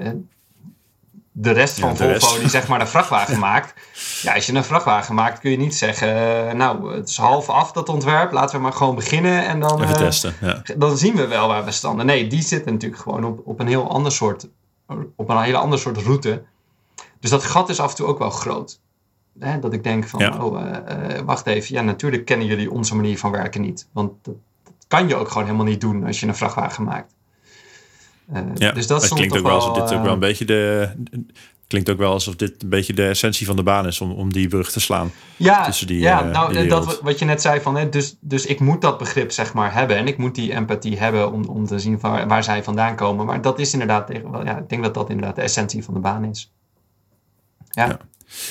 de 1.41 1.51
rest 1.51 1.81
van 1.81 1.97
Volvo 1.97 2.39
die 2.39 2.49
zeg 2.49 2.69
maar 2.69 2.81
een 2.81 2.89
vrachtwagen 2.89 3.39
maakt. 3.49 3.75
Ja, 4.23 4.35
als 4.35 4.47
je 4.47 4.55
een 4.55 4.65
vrachtwagen 4.65 5.15
maakt 5.15 5.39
kun 5.39 5.51
je 5.51 5.57
niet 5.57 5.75
zeggen, 5.75 6.49
eh, 6.49 6.55
nou 6.55 6.95
het 6.95 7.09
is 7.09 7.17
half 7.17 7.49
af 7.49 7.73
dat 7.73 7.89
ontwerp, 7.89 8.33
laten 8.33 8.57
we 8.57 8.63
maar 8.63 8.73
gewoon 8.73 8.95
beginnen 8.95 9.47
en 9.47 9.61
dan, 9.61 9.83
Even 9.83 9.95
eh, 9.95 10.01
testen, 10.01 10.35
ja. 10.41 10.63
dan 10.77 10.97
zien 10.97 11.15
we 11.15 11.27
wel 11.27 11.49
waar 11.49 11.65
we 11.65 11.71
staan. 11.71 12.07
Nee, 12.07 12.27
die 12.27 12.43
zitten 12.43 12.73
natuurlijk 12.73 13.03
gewoon 13.03 13.25
op, 13.25 13.41
op 13.45 13.61
een 13.61 13.67
heel 13.67 13.91
ander 13.91 14.13
soort, 14.13 14.49
op 15.17 15.29
een 15.29 15.43
hele 15.43 15.59
ander 15.59 15.79
soort 15.79 15.97
route. 15.97 16.43
Dus 17.21 17.31
dat 17.31 17.45
gat 17.45 17.69
is 17.69 17.81
af 17.81 17.91
en 17.91 17.97
toe 17.97 18.07
ook 18.07 18.19
wel 18.19 18.31
groot. 18.31 18.81
Hè, 19.39 19.59
dat 19.59 19.72
ik 19.72 19.84
denk 19.84 20.09
van, 20.09 20.43
oh, 20.43 20.61
uh, 20.61 21.18
wacht 21.24 21.47
even, 21.47 21.74
ja 21.74 21.82
natuurlijk 21.82 22.24
kennen 22.24 22.47
jullie 22.47 22.70
onze 22.70 22.97
manier 22.97 23.18
van 23.18 23.30
werken 23.30 23.61
niet. 23.61 23.89
Want 23.93 24.12
dat, 24.22 24.34
dat 24.64 24.74
kan 24.89 25.09
je 25.09 25.14
ook 25.14 25.28
gewoon 25.28 25.45
helemaal 25.45 25.66
niet 25.66 25.80
doen 25.80 26.07
als 26.07 26.20
je 26.20 26.26
een 26.26 26.34
vrachtwagen 26.34 26.84
maakt. 26.84 27.14
Uh, 28.32 28.41
ja, 28.55 28.72
dus 28.72 28.86
dat 28.86 29.03
het 29.03 29.14
klinkt 29.14 29.36
ook 29.36 29.43
wel 29.43 29.55
alsof 29.55 29.78
dit 29.78 29.93
ook 29.93 30.05
wel 30.05 30.12
een 30.12 30.18
beetje 30.18 30.45
de. 30.45 30.91
Klinkt 31.66 31.91
ook 31.91 31.99
wel 31.99 32.12
alsof 32.12 32.36
dit 32.36 32.62
een 32.62 32.68
beetje 32.68 32.93
de 32.93 33.09
essentie 33.09 33.47
van 33.47 33.57
de 33.57 33.62
baan 33.62 33.86
is 33.86 34.01
om, 34.01 34.12
om 34.12 34.32
die 34.32 34.49
brug 34.49 34.70
te 34.72 34.80
slaan. 34.80 35.12
Ja, 35.36 35.64
tussen 35.64 35.86
die, 35.86 36.01
ja 36.01 36.24
uh, 36.24 36.32
nou, 36.32 36.53
die 36.53 36.66
dat 36.66 37.01
wat 37.01 37.18
je 37.18 37.24
net 37.24 37.43
zei 37.43 37.61
van, 37.61 37.76
hè, 37.76 37.89
dus, 37.89 38.16
dus 38.20 38.47
ik 38.47 38.61
moet 38.61 38.80
dat 38.80 38.99
begrip 38.99 39.32
zeg 39.32 39.55
maar 39.55 39.74
hebben 39.74 39.97
en 39.97 40.07
ik 40.07 40.18
moet 40.18 40.34
die 40.34 40.53
empathie 40.53 40.99
hebben 40.99 41.32
om, 41.32 41.45
om 41.45 41.66
te 41.66 41.78
zien 41.78 42.01
waar, 42.01 42.28
waar 42.28 42.45
zij 42.45 42.62
vandaan 42.62 42.97
komen. 42.97 43.26
Maar 43.26 43.43
dat 43.43 43.59
is 43.59 43.72
inderdaad, 43.72 44.07
tegen, 44.07 44.45
ja, 44.45 44.59
ik 44.59 44.68
denk 44.68 44.82
dat 44.82 44.95
dat 44.95 45.11
inderdaad 45.11 45.36
de 45.36 45.43
essentie 45.43 45.84
van 45.84 45.95
de 45.95 46.01
baan 46.01 46.24
is. 46.24 46.53
Ja. 47.68 47.86
ja. 47.86 47.99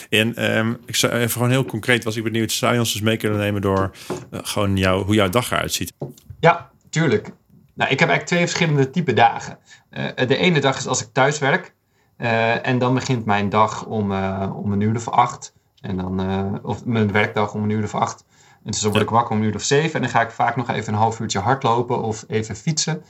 En 0.09 0.57
um, 0.57 0.77
ik 0.85 0.95
zou 0.95 1.13
even 1.13 1.31
gewoon 1.31 1.49
heel 1.49 1.65
concreet 1.65 2.03
was 2.03 2.15
ik 2.15 2.23
benieuwd, 2.23 2.51
zou 2.51 2.73
je 2.73 2.79
ons 2.79 2.91
dus 2.91 3.01
mee 3.01 3.17
kunnen 3.17 3.39
nemen 3.39 3.61
door 3.61 3.91
uh, 4.31 4.39
gewoon 4.43 4.77
jou, 4.77 5.05
hoe 5.05 5.15
jouw 5.15 5.29
dag 5.29 5.51
eruit 5.51 5.73
ziet? 5.73 5.93
Ja, 6.39 6.69
tuurlijk. 6.89 7.31
Nou, 7.73 7.91
ik 7.91 7.99
heb 7.99 8.09
eigenlijk 8.09 8.25
twee 8.25 8.39
verschillende 8.39 8.89
type 8.89 9.13
dagen. 9.13 9.57
Uh, 9.91 10.27
de 10.27 10.37
ene 10.37 10.59
dag 10.59 10.77
is 10.77 10.87
als 10.87 11.01
ik 11.01 11.09
thuis 11.11 11.39
werk. 11.39 11.73
Uh, 12.17 12.67
en 12.67 12.77
dan 12.77 12.93
begint 12.93 13.25
mijn 13.25 13.49
dag 13.49 13.85
om, 13.85 14.11
om 14.51 14.71
een 14.71 14.81
uur 14.81 14.95
of 14.95 15.09
acht. 15.09 15.53
En 15.81 15.97
dan, 15.97 16.59
of 16.63 16.85
mijn 16.85 17.11
werkdag 17.11 17.53
om 17.53 17.63
een 17.63 17.69
uur 17.69 17.83
of 17.83 17.95
acht. 17.95 18.25
En 18.63 18.71
dus 18.71 18.81
dan 18.81 18.91
word 18.91 19.03
ik 19.03 19.09
wakker 19.09 19.35
om 19.35 19.41
een 19.41 19.47
uur 19.47 19.55
of 19.55 19.63
zeven. 19.63 19.93
En 19.93 20.01
dan 20.01 20.09
ga 20.09 20.21
ik 20.21 20.31
vaak 20.31 20.55
nog 20.55 20.69
even 20.69 20.93
een 20.93 20.99
half 20.99 21.19
uurtje 21.19 21.39
hardlopen 21.39 22.01
of 22.01 22.25
even 22.27 22.55
fietsen. 22.55 23.03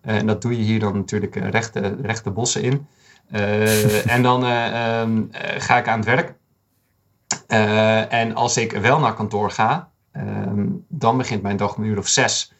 en 0.00 0.26
dat 0.26 0.42
doe 0.42 0.56
je 0.56 0.62
hier 0.62 0.80
dan 0.80 0.96
natuurlijk 0.96 1.34
rechte, 1.34 1.96
rechte 2.02 2.30
bossen 2.30 2.62
in. 2.62 2.86
En 3.30 4.22
dan 4.22 4.44
um, 4.44 5.28
ga 5.58 5.78
ik 5.78 5.88
aan 5.88 5.98
het 5.98 6.08
werk. 6.08 6.34
en 8.10 8.34
als 8.34 8.56
ik 8.56 8.72
wel 8.72 8.98
naar 8.98 9.14
kantoor 9.14 9.50
ga, 9.50 9.90
um, 10.12 10.84
dan 10.88 11.16
begint 11.16 11.42
mijn 11.42 11.56
dag 11.56 11.76
om 11.76 11.82
een 11.82 11.88
uur 11.88 11.98
of 11.98 12.08
zes. 12.08 12.52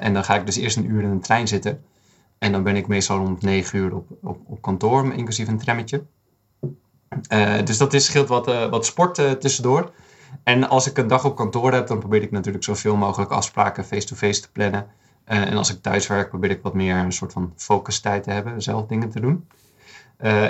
En 0.00 0.14
dan 0.14 0.24
ga 0.24 0.34
ik 0.34 0.46
dus 0.46 0.56
eerst 0.56 0.76
een 0.76 0.90
uur 0.90 1.02
in 1.02 1.10
een 1.10 1.20
trein 1.20 1.48
zitten. 1.48 1.84
En 2.38 2.52
dan 2.52 2.62
ben 2.62 2.76
ik 2.76 2.86
meestal 2.86 3.18
rond 3.18 3.42
negen 3.42 3.78
uur 3.78 3.94
op, 3.94 4.08
op, 4.22 4.38
op 4.46 4.62
kantoor, 4.62 5.12
inclusief 5.12 5.48
een 5.48 5.58
trammetje. 5.58 6.04
Dus 7.64 7.78
dat 7.78 7.92
is, 7.92 8.04
scheelt 8.04 8.28
wat, 8.28 8.46
wat 8.46 8.86
sport 8.86 9.40
tussendoor. 9.40 9.92
En 10.42 10.68
als 10.68 10.88
ik 10.88 10.98
een 10.98 11.06
dag 11.06 11.24
op 11.24 11.36
kantoor 11.36 11.72
heb, 11.72 11.86
dan 11.86 11.98
probeer 11.98 12.22
ik 12.22 12.30
natuurlijk 12.30 12.64
zoveel 12.64 12.96
mogelijk 12.96 13.30
afspraken 13.30 13.84
face-to-face 13.84 14.26
-face 14.26 14.40
te 14.40 14.50
plannen. 14.52 14.86
en 15.24 15.56
als 15.56 15.70
ik 15.70 15.82
thuis 15.82 16.06
werk, 16.06 16.28
probeer 16.28 16.50
ik 16.50 16.62
wat 16.62 16.74
meer 16.74 16.96
een 16.96 17.12
soort 17.12 17.32
van 17.32 17.52
focus 17.56 18.00
tijd 18.00 18.22
te 18.22 18.30
hebben, 18.30 18.62
zelf 18.62 18.86
dingen 18.86 19.10
te 19.10 19.20
doen. 19.20 19.48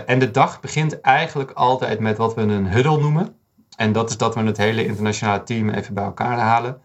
En 0.07 0.19
de 0.19 0.31
dag 0.31 0.61
begint 0.61 1.01
eigenlijk 1.01 1.51
altijd 1.51 2.01
met 2.01 2.17
wat 2.17 2.35
we 2.35 2.41
een 2.41 2.69
huddle 2.69 3.01
noemen. 3.01 3.35
En 3.77 3.93
dat 3.93 4.11
is 4.11 4.17
dat 4.17 4.35
we 4.35 4.41
het 4.41 4.57
hele 4.57 4.87
internationale 4.87 5.43
team 5.43 5.69
even 5.69 5.95
bij 5.95 6.05
elkaar 6.05 6.39
halen. 6.39 6.81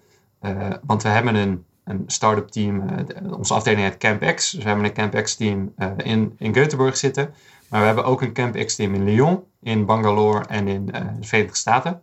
want 0.86 1.04
we 1.04 1.10
hebben 1.10 1.36
een 1.36 1.66
een 1.90 2.04
start-up 2.08 2.48
team. 2.48 2.82
Uh, 2.82 3.38
onze 3.38 3.54
afdeling 3.54 3.82
heet 3.82 3.98
CampX. 3.98 4.52
Dus 4.52 4.64
we 4.64 4.68
hebben 4.68 4.86
een 4.86 4.94
CampX 4.94 5.36
team 5.36 5.74
in, 5.98 6.34
in 6.38 6.54
Göteborg 6.54 6.96
zitten. 6.98 7.34
Maar 7.70 7.80
we 7.80 7.86
hebben 7.86 8.06
ook 8.06 8.22
een 8.22 8.34
CampX 8.34 8.76
team 8.76 8.94
in 8.94 9.04
Lyon, 9.04 9.44
in 9.62 9.86
Bangalore 9.86 10.46
en 10.46 10.68
in 10.68 10.86
de 10.86 10.92
Verenigde 11.22 11.58
Staten. 11.58 12.02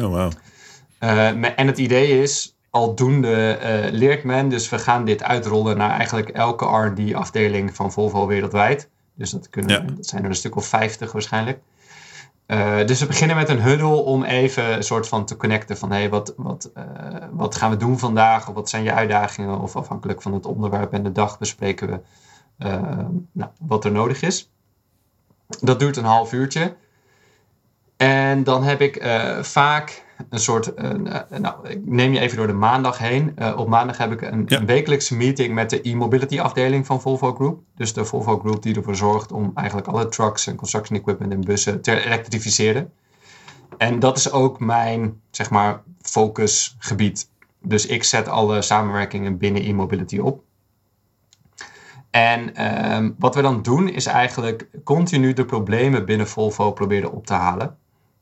Oh, 0.00 0.04
wow. 0.04 0.32
en 1.56 1.66
het 1.66 1.78
idee 1.78 2.22
is, 2.22 2.56
aldoende 2.70 3.58
leert 3.92 4.24
men. 4.24 4.48
Dus 4.48 4.68
we 4.68 4.78
gaan 4.78 5.04
dit 5.04 5.22
uitrollen 5.22 5.76
naar 5.76 5.90
eigenlijk 5.90 6.28
elke 6.28 6.64
R&D-afdeling 6.64 7.74
van 7.74 7.92
Volvo 7.92 8.26
wereldwijd. 8.26 8.90
Dus 9.16 9.30
dat, 9.30 9.50
kunnen, 9.50 9.82
ja. 9.82 9.92
dat 9.94 10.06
zijn 10.06 10.22
er 10.22 10.28
een 10.28 10.36
stuk 10.36 10.56
of 10.56 10.66
50 10.66 11.12
waarschijnlijk. 11.12 11.60
Uh, 12.46 12.84
dus 12.84 13.00
we 13.00 13.06
beginnen 13.06 13.36
met 13.36 13.48
een 13.48 13.62
huddle 13.62 13.94
om 13.94 14.24
even 14.24 14.72
een 14.72 14.82
soort 14.82 15.08
van 15.08 15.24
te 15.24 15.36
connecten 15.36 15.78
van 15.78 15.90
hey, 15.90 16.08
wat, 16.08 16.34
wat, 16.36 16.70
uh, 16.74 16.84
wat 17.30 17.54
gaan 17.54 17.70
we 17.70 17.76
doen 17.76 17.98
vandaag? 17.98 18.48
Of 18.48 18.54
wat 18.54 18.68
zijn 18.68 18.82
je 18.82 18.92
uitdagingen? 18.92 19.60
Of 19.60 19.76
afhankelijk 19.76 20.22
van 20.22 20.34
het 20.34 20.46
onderwerp 20.46 20.92
en 20.92 21.02
de 21.02 21.12
dag 21.12 21.38
bespreken 21.38 21.88
we 21.88 22.00
uh, 22.66 22.98
nou, 23.32 23.50
wat 23.58 23.84
er 23.84 23.92
nodig 23.92 24.22
is. 24.22 24.50
Dat 25.60 25.78
duurt 25.78 25.96
een 25.96 26.04
half 26.04 26.32
uurtje. 26.32 26.76
En 27.96 28.44
dan 28.44 28.62
heb 28.62 28.80
ik 28.80 29.06
vaak 29.40 30.05
een 30.28 30.38
soort, 30.38 30.72
uh, 30.78 30.90
nou, 31.38 31.68
ik 31.68 31.86
neem 31.86 32.12
je 32.12 32.20
even 32.20 32.36
door 32.36 32.46
de 32.46 32.52
maandag 32.52 32.98
heen. 32.98 33.34
Uh, 33.38 33.58
op 33.58 33.68
maandag 33.68 33.96
heb 33.98 34.12
ik 34.12 34.20
een, 34.22 34.44
ja. 34.46 34.58
een 34.58 34.66
wekelijkse 34.66 35.16
meeting 35.16 35.54
met 35.54 35.70
de 35.70 35.80
e-mobility 35.82 36.40
afdeling 36.40 36.86
van 36.86 37.00
Volvo 37.00 37.34
Group. 37.34 37.60
Dus 37.76 37.92
de 37.92 38.04
Volvo 38.04 38.38
Group 38.38 38.62
die 38.62 38.76
ervoor 38.76 38.96
zorgt 38.96 39.32
om 39.32 39.50
eigenlijk 39.54 39.88
alle 39.88 40.08
trucks 40.08 40.46
en 40.46 40.56
construction 40.56 40.98
equipment 40.98 41.32
en 41.32 41.40
bussen 41.40 41.80
te 41.80 42.04
elektrificeren. 42.04 42.92
En 43.78 43.98
dat 43.98 44.16
is 44.16 44.30
ook 44.30 44.60
mijn, 44.60 45.20
zeg 45.30 45.50
maar, 45.50 45.82
focusgebied. 46.00 47.30
Dus 47.62 47.86
ik 47.86 48.04
zet 48.04 48.28
alle 48.28 48.62
samenwerkingen 48.62 49.38
binnen 49.38 49.62
e-mobility 49.62 50.18
op. 50.18 50.44
En 52.10 52.64
um, 52.94 53.14
wat 53.18 53.34
we 53.34 53.42
dan 53.42 53.62
doen 53.62 53.88
is 53.88 54.06
eigenlijk 54.06 54.68
continu 54.84 55.32
de 55.32 55.44
problemen 55.44 56.04
binnen 56.04 56.28
Volvo 56.28 56.72
proberen 56.72 57.12
op 57.12 57.26
te 57.26 57.34
halen. 57.34 57.76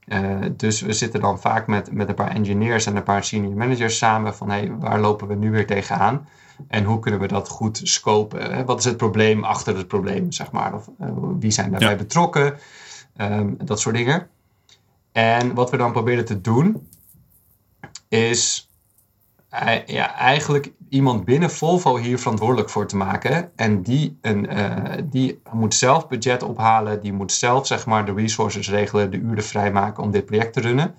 Uh, 0.07 0.38
dus 0.57 0.80
we 0.80 0.92
zitten 0.92 1.20
dan 1.20 1.40
vaak 1.40 1.66
met, 1.66 1.92
met 1.92 2.09
een 2.09 2.14
paar 2.14 2.30
engineers 2.30 2.86
en 2.86 2.96
een 2.96 3.02
paar 3.02 3.24
senior 3.24 3.57
managers 3.57 3.98
samen 3.98 4.34
van 4.34 4.50
hey, 4.50 4.72
waar 4.78 5.00
lopen 5.00 5.28
we 5.28 5.34
nu 5.34 5.50
weer 5.50 5.66
tegenaan? 5.66 6.28
En 6.68 6.84
hoe 6.84 6.98
kunnen 6.98 7.20
we 7.20 7.26
dat 7.26 7.48
goed 7.48 7.80
scopen? 7.82 8.66
Wat 8.66 8.78
is 8.78 8.84
het 8.84 8.96
probleem 8.96 9.44
achter 9.44 9.76
het 9.76 9.88
probleem, 9.88 10.32
zeg 10.32 10.50
maar? 10.50 10.74
Of 10.74 10.90
uh, 11.00 11.09
wie 11.38 11.50
zijn 11.50 11.70
daarbij 11.70 11.90
ja. 11.90 11.96
betrokken? 11.96 12.59
Um, 13.16 13.57
dat 13.64 13.80
soort 13.80 13.94
dingen. 13.94 14.28
En 15.12 15.55
wat 15.55 15.70
we 15.70 15.76
dan 15.76 15.92
proberen 15.92 16.24
te 16.24 16.40
doen, 16.40 16.88
is 18.09 18.70
ja, 19.86 20.14
eigenlijk 20.14 20.72
iemand 20.88 21.24
binnen 21.24 21.50
Volvo 21.50 21.96
hier 21.96 22.18
verantwoordelijk 22.18 22.70
voor 22.70 22.86
te 22.86 22.96
maken. 22.96 23.50
En 23.57 23.82
die, 23.82 24.18
een, 24.20 24.59
uh, 24.59 24.94
die 25.05 25.40
moet 25.52 25.74
zelf 25.74 26.09
budget 26.09 26.42
ophalen, 26.42 27.00
die 27.00 27.12
moet 27.12 27.32
zelf 27.32 27.66
zeg 27.66 27.86
maar, 27.86 28.07
de 28.07 28.12
resources 28.12 28.70
regelen, 28.70 29.11
de 29.11 29.16
uren 29.16 29.44
vrijmaken 29.44 30.02
om 30.02 30.11
dit 30.11 30.24
project 30.24 30.52
te 30.52 30.61
runnen. 30.61 30.94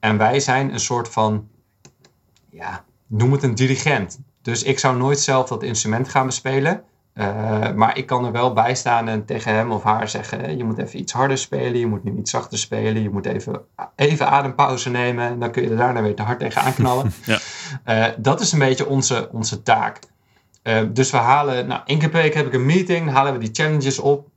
En 0.00 0.18
wij 0.18 0.40
zijn 0.40 0.72
een 0.72 0.80
soort 0.80 1.08
van, 1.08 1.48
ja, 2.50 2.84
noem 3.06 3.32
het 3.32 3.42
een 3.42 3.54
dirigent. 3.54 4.18
Dus 4.42 4.62
ik 4.62 4.78
zou 4.78 4.96
nooit 4.96 5.20
zelf 5.20 5.48
dat 5.48 5.62
instrument 5.62 6.08
gaan 6.08 6.26
bespelen. 6.26 6.84
Uh, 7.14 7.72
maar 7.72 7.96
ik 7.98 8.06
kan 8.06 8.24
er 8.24 8.32
wel 8.32 8.52
bij 8.52 8.74
staan 8.74 9.08
en 9.08 9.24
tegen 9.24 9.54
hem 9.54 9.72
of 9.72 9.82
haar 9.82 10.08
zeggen: 10.08 10.56
je 10.56 10.64
moet 10.64 10.78
even 10.78 10.98
iets 10.98 11.12
harder 11.12 11.38
spelen, 11.38 11.78
je 11.78 11.86
moet 11.86 12.04
nu 12.04 12.16
iets 12.16 12.30
zachter 12.30 12.58
spelen, 12.58 13.02
je 13.02 13.10
moet 13.10 13.26
even, 13.26 13.60
even 13.96 14.28
adempauze 14.30 14.90
nemen 14.90 15.28
en 15.28 15.38
dan 15.38 15.50
kun 15.50 15.62
je 15.62 15.70
er 15.70 15.76
daarna 15.76 16.02
weer 16.02 16.14
te 16.14 16.22
hard 16.22 16.38
tegen 16.38 16.62
aanknallen. 16.62 17.12
ja. 17.24 17.38
uh, 17.86 18.14
dat 18.18 18.40
is 18.40 18.52
een 18.52 18.58
beetje 18.58 18.86
onze, 18.86 19.28
onze 19.32 19.62
taak. 19.62 19.98
Uh, 20.62 20.80
dus 20.92 21.10
we 21.10 21.16
halen, 21.16 21.66
nou, 21.66 21.80
één 21.84 21.98
keer 21.98 22.08
per 22.08 22.22
week 22.22 22.34
heb 22.34 22.46
ik 22.46 22.52
een 22.52 22.66
meeting, 22.66 23.10
halen 23.10 23.32
we 23.32 23.38
die 23.38 23.50
challenges 23.52 23.98
op. 23.98 24.28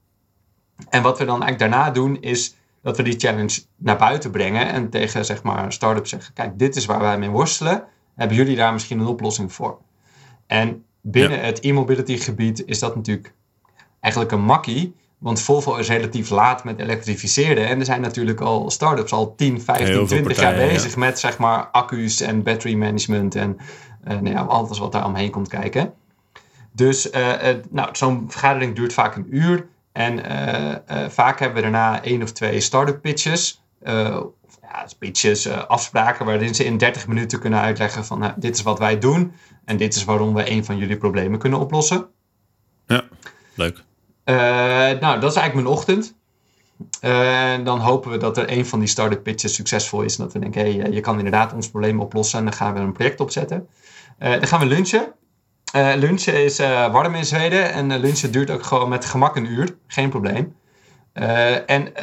En 0.89 1.01
wat 1.01 1.17
we 1.17 1.25
dan 1.25 1.43
eigenlijk 1.43 1.71
daarna 1.71 1.91
doen, 1.91 2.21
is 2.21 2.55
dat 2.81 2.97
we 2.97 3.03
die 3.03 3.19
challenge 3.19 3.61
naar 3.75 3.97
buiten 3.97 4.31
brengen 4.31 4.67
en 4.67 4.89
tegen 4.89 5.25
zeg 5.25 5.43
maar 5.43 5.73
start-ups 5.73 6.09
zeggen: 6.09 6.33
kijk, 6.33 6.59
dit 6.59 6.75
is 6.75 6.85
waar 6.85 6.99
wij 6.99 7.17
mee 7.17 7.29
worstelen. 7.29 7.83
Hebben 8.15 8.37
jullie 8.37 8.55
daar 8.55 8.73
misschien 8.73 8.99
een 8.99 9.05
oplossing 9.05 9.53
voor? 9.53 9.79
En 10.47 10.85
binnen 11.03 11.37
ja. 11.37 11.43
het 11.43 11.59
e-mobility 11.59 12.17
gebied 12.17 12.65
is 12.65 12.79
dat 12.79 12.95
natuurlijk 12.95 13.33
eigenlijk 13.99 14.33
een 14.33 14.43
makkie. 14.43 14.95
Want 15.17 15.41
Volvo 15.41 15.75
is 15.75 15.87
relatief 15.87 16.29
laat 16.29 16.63
met 16.63 16.79
elektrificeren. 16.79 17.67
En 17.67 17.79
er 17.79 17.85
zijn 17.85 18.01
natuurlijk 18.01 18.39
al 18.39 18.69
start-ups 18.69 19.11
al 19.11 19.35
10, 19.35 19.61
15, 19.61 20.05
20 20.05 20.39
jaar 20.39 20.55
bezig 20.55 20.93
ja. 20.93 20.99
met 20.99 21.19
zeg 21.19 21.37
maar 21.37 21.67
accu's 21.71 22.21
en 22.21 22.43
battery 22.43 22.75
management 22.75 23.35
en 23.35 23.57
uh, 24.07 24.19
nou 24.19 24.29
ja, 24.29 24.41
alles 24.41 24.79
wat 24.79 24.91
daar 24.91 25.05
omheen 25.05 25.31
komt 25.31 25.47
kijken. 25.47 25.93
Dus 26.71 27.11
uh, 27.11 27.27
uh, 27.29 27.55
nou, 27.69 27.89
zo'n 27.91 28.25
vergadering 28.27 28.75
duurt 28.75 28.93
vaak 28.93 29.15
een 29.15 29.27
uur. 29.29 29.67
En 29.91 30.21
vaak 31.09 31.39
hebben 31.39 31.57
we 31.63 31.71
daarna 31.71 32.03
één 32.03 32.21
of 32.21 32.31
twee 32.31 32.59
start-up 32.59 33.01
pitches. 33.01 33.63
Ja, 34.73 34.87
pitches, 34.99 35.49
afspraken 35.49 36.25
waarin 36.25 36.55
ze 36.55 36.65
in 36.65 36.77
30 36.77 37.07
minuten 37.07 37.39
kunnen 37.39 37.59
uitleggen 37.59 38.05
van 38.05 38.19
nou, 38.19 38.33
dit 38.35 38.55
is 38.55 38.61
wat 38.61 38.79
wij 38.79 38.99
doen. 38.99 39.33
En 39.65 39.77
dit 39.77 39.95
is 39.95 40.03
waarom 40.03 40.33
we 40.33 40.51
een 40.51 40.65
van 40.65 40.77
jullie 40.77 40.97
problemen 40.97 41.39
kunnen 41.39 41.59
oplossen. 41.59 42.07
Ja, 42.87 43.03
leuk. 43.55 43.83
Uh, 44.25 44.35
nou, 44.99 45.19
dat 45.19 45.31
is 45.31 45.37
eigenlijk 45.37 45.53
mijn 45.53 45.67
ochtend. 45.67 46.15
Uh, 47.01 47.53
dan 47.63 47.79
hopen 47.79 48.11
we 48.11 48.17
dat 48.17 48.37
er 48.37 48.51
een 48.51 48.65
van 48.65 48.79
die 48.79 48.87
start-up 48.87 49.23
pitches 49.23 49.55
succesvol 49.55 50.01
is. 50.01 50.17
En 50.17 50.23
dat 50.23 50.33
we 50.33 50.39
denken, 50.39 50.61
hé, 50.61 50.77
hey, 50.77 50.91
je 50.91 50.99
kan 50.99 51.17
inderdaad 51.17 51.53
ons 51.53 51.69
probleem 51.69 51.99
oplossen. 51.99 52.39
En 52.39 52.45
dan 52.45 52.53
gaan 52.53 52.73
we 52.73 52.79
een 52.79 52.91
project 52.91 53.19
opzetten. 53.19 53.67
Dan 54.17 54.47
gaan 54.47 54.59
we 54.59 54.65
lunchen. 54.65 55.13
Lunchen 55.73 56.43
is 56.43 56.57
warm 56.91 57.15
in 57.15 57.25
Zweden. 57.25 57.73
En 57.73 57.99
lunchen 57.99 58.31
duurt 58.31 58.51
ook 58.51 58.63
gewoon 58.63 58.89
met 58.89 59.05
gemak 59.05 59.35
een 59.35 59.45
uur. 59.45 59.75
Geen 59.87 60.09
probleem. 60.09 60.55
en 61.65 61.93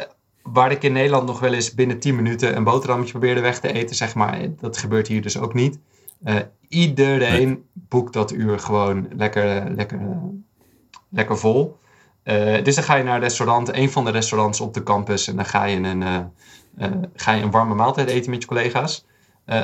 waar 0.43 0.71
ik 0.71 0.83
in 0.83 0.93
Nederland 0.93 1.27
nog 1.27 1.39
wel 1.39 1.53
eens 1.53 1.73
binnen 1.73 1.99
10 1.99 2.15
minuten 2.15 2.55
een 2.55 2.63
boterhammetje 2.63 3.11
probeerde 3.11 3.41
weg 3.41 3.59
te 3.59 3.73
eten, 3.73 3.95
zeg 3.95 4.15
maar. 4.15 4.39
Dat 4.59 4.77
gebeurt 4.77 5.07
hier 5.07 5.21
dus 5.21 5.37
ook 5.37 5.53
niet. 5.53 5.79
iedereen 6.67 7.63
boekt 7.73 8.13
dat 8.13 8.31
uur 8.31 8.59
gewoon 8.59 9.07
lekker, 9.15 9.71
lekker, 9.75 9.99
lekker 11.09 11.37
vol. 11.37 11.79
Uh, 12.23 12.63
dus 12.63 12.75
dan 12.75 12.83
ga 12.83 12.95
je 12.95 13.03
naar 13.03 13.15
een 13.15 13.21
restaurant, 13.21 13.73
een 13.73 13.91
van 13.91 14.05
de 14.05 14.11
restaurants 14.11 14.61
op 14.61 14.73
de 14.73 14.83
campus. 14.83 15.27
En 15.27 15.35
dan 15.35 15.45
ga 15.45 15.63
je 15.63 15.75
een, 15.77 16.01
uh, 16.01 16.17
uh, 16.79 16.87
ga 17.15 17.31
je 17.31 17.43
een 17.43 17.51
warme 17.51 17.75
maaltijd 17.75 18.09
eten 18.09 18.31
met 18.31 18.41
je 18.41 18.47
collega's. 18.47 19.05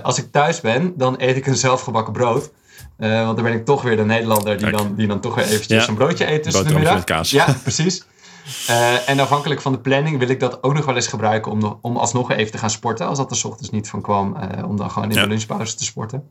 als 0.04 0.18
ik 0.18 0.32
thuis 0.32 0.62
ben, 0.62 0.94
dan 0.96 1.16
eet 1.18 1.38
ik 1.38 1.48
een 1.48 1.56
zelfgebakken 1.56 2.14
brood. 2.14 2.52
want 2.98 3.36
dan 3.36 3.44
ben 3.44 3.54
ik 3.54 3.66
toch 3.66 3.82
weer 3.82 3.96
de 3.96 4.06
Nederlander 4.06 4.58
die, 4.58 4.72
dan, 4.72 4.96
die 4.96 5.08
dan 5.08 5.20
toch 5.20 5.36
weer 5.36 5.46
eventjes 5.46 5.84
ja. 5.84 5.90
een 5.90 5.96
broodje 5.96 6.32
eet 6.32 6.44
tussen 6.44 6.68
de 6.68 6.74
middag. 6.74 6.94
Met 6.94 7.04
kaas. 7.04 7.30
Ja, 7.30 7.56
precies. 7.64 8.04
en 9.06 9.20
afhankelijk 9.20 9.62
van 9.62 9.72
de 9.72 9.80
planning 9.80 10.20
wil 10.20 10.30
ik 10.30 10.40
dat 10.40 10.64
ook 10.64 10.74
nog 10.74 10.86
wel 10.86 10.96
eens 10.96 11.08
gebruiken 11.08 11.52
om, 11.52 11.80
om 11.82 11.98
alsnog 11.98 12.32
even 12.32 12.52
te 12.52 12.58
gaan 12.58 12.70
sporten. 12.70 13.08
Als 13.08 13.18
dat 13.18 13.32
er 13.32 13.38
s 13.38 13.44
ochtends 13.44 13.70
niet 13.70 13.90
van 13.90 14.02
kwam, 14.02 14.38
om 14.66 14.78
dan 14.78 14.92
gewoon 14.92 15.12
in 15.12 15.16
de 15.16 15.28
lunchpauze 15.28 15.76
te 15.76 15.84
sporten. 15.84 16.30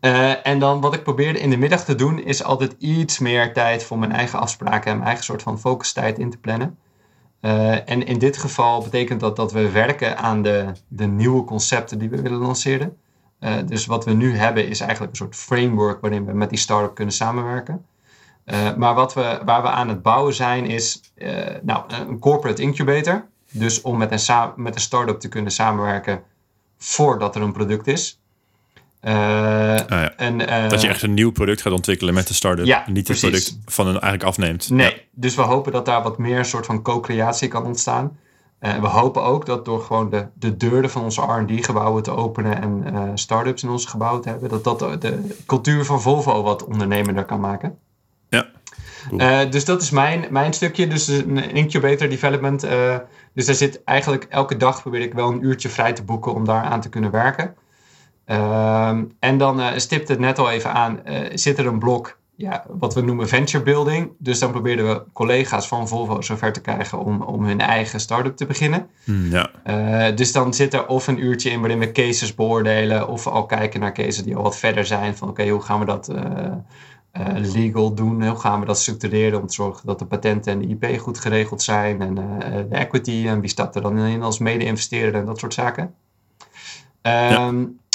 Uh, 0.00 0.46
en 0.46 0.58
dan 0.58 0.80
wat 0.80 0.94
ik 0.94 1.02
probeerde 1.02 1.40
in 1.40 1.50
de 1.50 1.56
middag 1.56 1.84
te 1.84 1.94
doen, 1.94 2.18
is 2.18 2.44
altijd 2.44 2.74
iets 2.78 3.18
meer 3.18 3.52
tijd 3.52 3.84
voor 3.84 3.98
mijn 3.98 4.12
eigen 4.12 4.38
afspraken 4.38 4.90
en 4.90 4.96
mijn 4.96 5.06
eigen 5.06 5.24
soort 5.24 5.42
van 5.42 5.60
focustijd 5.60 6.18
in 6.18 6.30
te 6.30 6.38
plannen. 6.38 6.78
En 7.84 8.06
in 8.06 8.18
dit 8.18 8.36
geval 8.36 8.82
betekent 8.82 9.20
dat 9.20 9.36
dat 9.36 9.52
we 9.52 9.70
werken 9.70 10.18
aan 10.18 10.42
de, 10.42 10.72
de 10.88 11.06
nieuwe 11.06 11.44
concepten 11.44 11.98
die 11.98 12.10
we 12.10 12.22
willen 12.22 12.38
lanceren. 12.38 12.96
Dus 13.66 13.86
wat 13.86 14.04
we 14.04 14.12
nu 14.12 14.36
hebben 14.36 14.68
is 14.68 14.80
eigenlijk 14.80 15.10
een 15.10 15.16
soort 15.16 15.36
framework 15.36 16.00
waarin 16.00 16.24
we 16.24 16.32
met 16.32 16.48
die 16.48 16.58
start-up 16.58 16.94
kunnen 16.94 17.14
samenwerken. 17.14 17.84
Maar 18.76 18.94
wat 18.94 19.14
we, 19.14 19.40
waar 19.44 19.62
we 19.62 19.68
aan 19.68 19.88
het 19.88 20.02
bouwen 20.02 20.34
zijn 20.34 20.66
is 20.66 21.00
nou, 21.62 21.84
een 22.08 22.18
corporate 22.18 22.62
incubator. 22.62 23.24
Dus 23.50 23.80
om 23.80 23.98
met 23.98 24.28
een, 24.28 24.52
met 24.56 24.74
een 24.74 24.80
start-up 24.80 25.20
te 25.20 25.28
kunnen 25.28 25.52
samenwerken 25.52 26.22
voordat 26.78 27.36
er 27.36 27.42
een 27.42 27.52
product 27.52 27.86
is. 27.86 28.20
Uh, 29.04 29.12
ja. 29.12 30.12
en, 30.16 30.40
uh, 30.40 30.68
dat 30.68 30.80
je 30.80 30.88
echt 30.88 31.02
een 31.02 31.14
nieuw 31.14 31.32
product 31.32 31.62
gaat 31.62 31.72
ontwikkelen 31.72 32.14
met 32.14 32.28
de 32.28 32.34
start-up. 32.34 32.66
Ja, 32.66 32.84
niet 32.86 33.08
het 33.08 33.18
product 33.18 33.58
van 33.64 33.86
een 33.86 33.92
eigenlijk 33.92 34.22
afneemt. 34.22 34.70
Nee, 34.70 34.90
ja. 34.90 34.96
dus 35.10 35.34
we 35.34 35.42
hopen 35.42 35.72
dat 35.72 35.86
daar 35.86 36.02
wat 36.02 36.18
meer 36.18 36.38
een 36.38 36.44
soort 36.44 36.66
van 36.66 36.82
co-creatie 36.82 37.48
kan 37.48 37.64
ontstaan. 37.64 38.18
En 38.58 38.80
we 38.80 38.86
hopen 38.86 39.22
ook 39.22 39.46
dat 39.46 39.64
door 39.64 39.80
gewoon 39.80 40.10
de, 40.10 40.26
de 40.34 40.56
deuren 40.56 40.90
van 40.90 41.02
onze 41.02 41.22
R&D-gebouwen 41.22 42.02
te 42.02 42.10
openen 42.10 42.62
en 42.62 42.94
uh, 42.94 43.10
start-ups 43.14 43.62
in 43.62 43.68
onze 43.68 43.88
gebouwen 43.88 44.22
te 44.22 44.28
hebben, 44.28 44.48
dat 44.48 44.64
dat 44.64 45.00
de 45.00 45.36
cultuur 45.46 45.84
van 45.84 46.00
Volvo 46.00 46.42
wat 46.42 46.64
ondernemender 46.64 47.24
kan 47.24 47.40
maken. 47.40 47.78
Cool. 49.08 49.50
dus 49.50 49.64
dat 49.64 49.82
is 49.82 49.90
mijn, 49.90 50.26
mijn 50.30 50.52
stukje, 50.52 50.86
dus 50.86 51.08
een 51.08 51.54
incubator 51.54 52.08
development. 52.08 52.60
dus 53.34 53.46
daar 53.46 53.54
zit 53.54 53.84
eigenlijk 53.84 54.26
elke 54.28 54.56
dag 54.56 54.82
probeer 54.82 55.00
ik 55.00 55.14
wel 55.14 55.30
een 55.30 55.44
uurtje 55.44 55.68
vrij 55.68 55.92
te 55.92 56.02
boeken 56.02 56.34
om 56.34 56.44
daar 56.44 56.62
aan 56.62 56.80
te 56.80 56.88
kunnen 56.88 57.10
werken. 57.10 57.54
Um, 58.26 59.12
en 59.18 59.38
dan 59.38 59.60
uh, 59.60 59.66
stipt 59.76 60.08
het 60.08 60.18
net 60.18 60.38
al 60.38 60.50
even 60.50 60.72
aan, 60.72 61.00
uh, 61.06 61.18
zit 61.34 61.58
er 61.58 61.66
een 61.66 61.78
blok, 61.78 62.18
ja, 62.36 62.64
wat 62.68 62.94
we 62.94 63.00
noemen 63.00 63.28
venture 63.28 63.64
building. 63.64 64.10
Dus 64.18 64.38
dan 64.38 64.50
probeerden 64.50 64.88
we 64.88 65.02
collega's 65.12 65.68
van 65.68 65.88
Volvo 65.88 66.20
zover 66.20 66.52
te 66.52 66.60
krijgen 66.60 66.98
om, 66.98 67.22
om 67.22 67.44
hun 67.44 67.60
eigen 67.60 68.00
start-up 68.00 68.36
te 68.36 68.46
beginnen. 68.46 68.86
Mm, 69.04 69.30
ja. 69.30 69.50
uh, 69.66 70.16
dus 70.16 70.32
dan 70.32 70.54
zit 70.54 70.74
er 70.74 70.86
of 70.86 71.06
een 71.06 71.24
uurtje 71.24 71.50
in 71.50 71.60
waarin 71.60 71.78
we 71.78 71.92
cases 71.92 72.34
beoordelen, 72.34 73.08
of 73.08 73.26
al 73.26 73.46
kijken 73.46 73.80
naar 73.80 73.92
cases 73.92 74.22
die 74.22 74.36
al 74.36 74.42
wat 74.42 74.58
verder 74.58 74.86
zijn. 74.86 75.16
Van 75.16 75.28
oké, 75.28 75.40
okay, 75.40 75.52
hoe 75.52 75.62
gaan 75.62 75.78
we 75.78 75.84
dat 75.84 76.08
legal 77.36 77.94
doen? 77.94 78.26
Hoe 78.26 78.38
gaan 78.38 78.60
we 78.60 78.66
dat 78.66 78.78
structureren 78.78 79.40
om 79.40 79.46
te 79.46 79.54
zorgen 79.54 79.86
dat 79.86 79.98
de 79.98 80.04
patenten 80.04 80.52
en 80.52 80.58
de 80.58 80.66
IP 80.66 81.00
goed 81.00 81.18
geregeld 81.18 81.62
zijn? 81.62 82.00
En 82.00 82.14
de 82.14 82.76
equity 82.76 83.24
en 83.26 83.40
wie 83.40 83.50
staat 83.50 83.76
er 83.76 83.82
dan 83.82 83.98
in 83.98 84.22
als 84.22 84.38
mede-investeerder 84.38 85.20
en 85.20 85.26
dat 85.26 85.38
soort 85.38 85.54
zaken. 85.54 85.94
Um, 87.02 87.12
ja. 87.12 87.50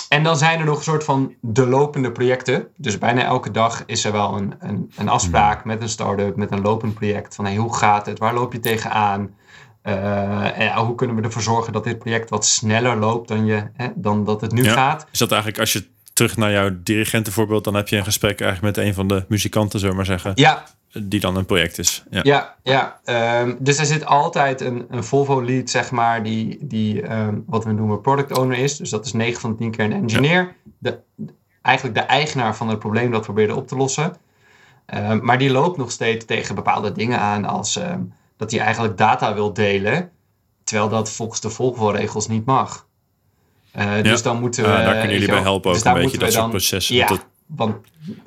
En 0.10 0.24
dan 0.24 0.38
zijn 0.38 0.60
er 0.60 0.66
nog 0.66 0.78
een 0.78 0.84
soort 0.84 1.04
van 1.04 1.34
de 1.42 1.68
lopende 1.68 2.12
projecten. 2.12 2.68
Dus 2.76 2.98
bijna 2.98 3.24
elke 3.24 3.52
dag 3.52 3.84
is 3.86 4.06
er 4.06 4.12
wel 4.12 4.38
een, 4.38 4.54
een, 4.60 4.92
een 4.96 5.10
afspraak 5.10 5.66
met 5.66 5.82
een 5.82 5.90
start-up, 5.90 6.36
met 6.36 6.52
een 6.52 6.62
lopend 6.62 6.94
project. 6.94 7.36
Van 7.36 7.46
hey, 7.46 7.56
hoe 7.56 7.76
gaat 7.76 8.06
het? 8.06 8.20
Waar 8.20 8.34
loop 8.34 8.54
je 8.54 8.60
tegenaan? 8.60 9.36
Uh, 9.84 10.60
en 10.60 10.76
hoe 10.76 10.96
kunnen 10.96 11.16
we 11.16 11.22
ervoor 11.22 11.42
zorgen 11.42 11.74
dat 11.74 11.84
dit 11.84 11.98
project 11.98 12.30
wat 12.30 12.46
sneller 12.46 12.98
loopt 12.98 13.28
dan, 13.28 13.46
je, 13.46 13.64
hè, 13.74 13.88
dan 13.96 14.24
dat 14.24 14.42
het 14.42 14.52
nu 14.52 14.64
ja. 14.64 14.74
gaat? 14.74 15.08
Is 15.12 15.20
dat 15.20 15.32
eigenlijk 15.32 15.60
als 15.60 15.74
je 15.74 15.88
terug 16.18 16.38
naar 16.38 16.52
jouw 16.52 16.70
dirigentenvoorbeeld, 16.84 17.64
dan 17.64 17.74
heb 17.74 17.88
je 17.88 17.98
een 17.98 18.04
gesprek 18.04 18.42
eigenlijk 18.42 18.76
met 18.76 18.86
een 18.86 18.94
van 18.94 19.08
de 19.08 19.26
muzikanten, 19.28 19.80
zullen 19.80 19.96
we 19.96 20.02
maar 20.02 20.20
zeggen. 20.20 20.32
Ja, 20.36 20.64
die 21.04 21.20
dan 21.20 21.36
een 21.36 21.46
project 21.46 21.78
is. 21.78 22.04
Ja, 22.10 22.20
ja. 22.24 22.56
ja. 22.64 23.42
Um, 23.42 23.58
dus 23.60 23.78
er 23.78 23.86
zit 23.86 24.06
altijd 24.06 24.62
een, 24.62 24.86
een 24.90 25.04
Volvo-lead, 25.04 25.70
zeg 25.70 25.92
maar, 25.92 26.24
die, 26.24 26.58
die 26.62 27.12
um, 27.12 27.44
wat 27.48 27.64
we 27.64 27.72
noemen 27.72 28.02
product 28.02 28.38
owner 28.38 28.58
is. 28.58 28.78
Dus 28.78 28.90
dat 28.90 29.06
is 29.06 29.14
9 29.14 29.42
van 29.42 29.52
de 29.52 29.58
10 29.58 29.72
keer 29.72 29.86
een 29.86 29.94
engineer. 29.94 30.42
Ja. 30.42 30.72
De, 30.78 31.00
eigenlijk 31.62 31.96
de 31.96 32.02
eigenaar 32.02 32.56
van 32.56 32.70
het 32.70 32.80
probleem 32.80 33.12
dat 33.12 33.20
we 33.20 33.26
proberen 33.26 33.56
op 33.56 33.68
te 33.68 33.76
lossen. 33.76 34.16
Um, 34.94 35.26
maar 35.26 35.38
die 35.38 35.52
loopt 35.52 35.78
nog 35.78 35.92
steeds 35.92 36.26
tegen 36.26 36.56
bepaalde 36.56 36.92
dingen 36.92 37.20
aan, 37.20 37.46
als 37.46 37.80
dat 38.38 38.52
hij 38.52 38.60
eigenlijk 38.60 38.98
data 38.98 39.34
wil 39.34 39.54
delen, 39.54 40.12
terwijl 40.64 40.90
dat 40.90 41.12
volgens 41.12 41.42
de 41.42 41.50
Volvo-regels 41.50 42.28
niet 42.28 42.46
mag. 42.46 42.87
Uh, 43.78 44.04
dus 44.04 44.22
dan 44.22 44.40
moeten 44.40 44.64
we. 44.64 44.70
Uh, 44.70 44.76
daar 44.76 44.94
kunnen 44.94 45.12
jullie 45.12 45.28
bij 45.28 45.42
helpen 45.42 45.70
ook 45.70 45.76
dus 45.76 45.86
een 45.86 45.94
beetje 45.94 46.18
dat 46.18 46.32
soort 46.32 46.42
dan, 46.42 46.50
processen. 46.50 46.96
Ja, 46.96 47.08
dat, 47.08 47.26
want 47.46 47.76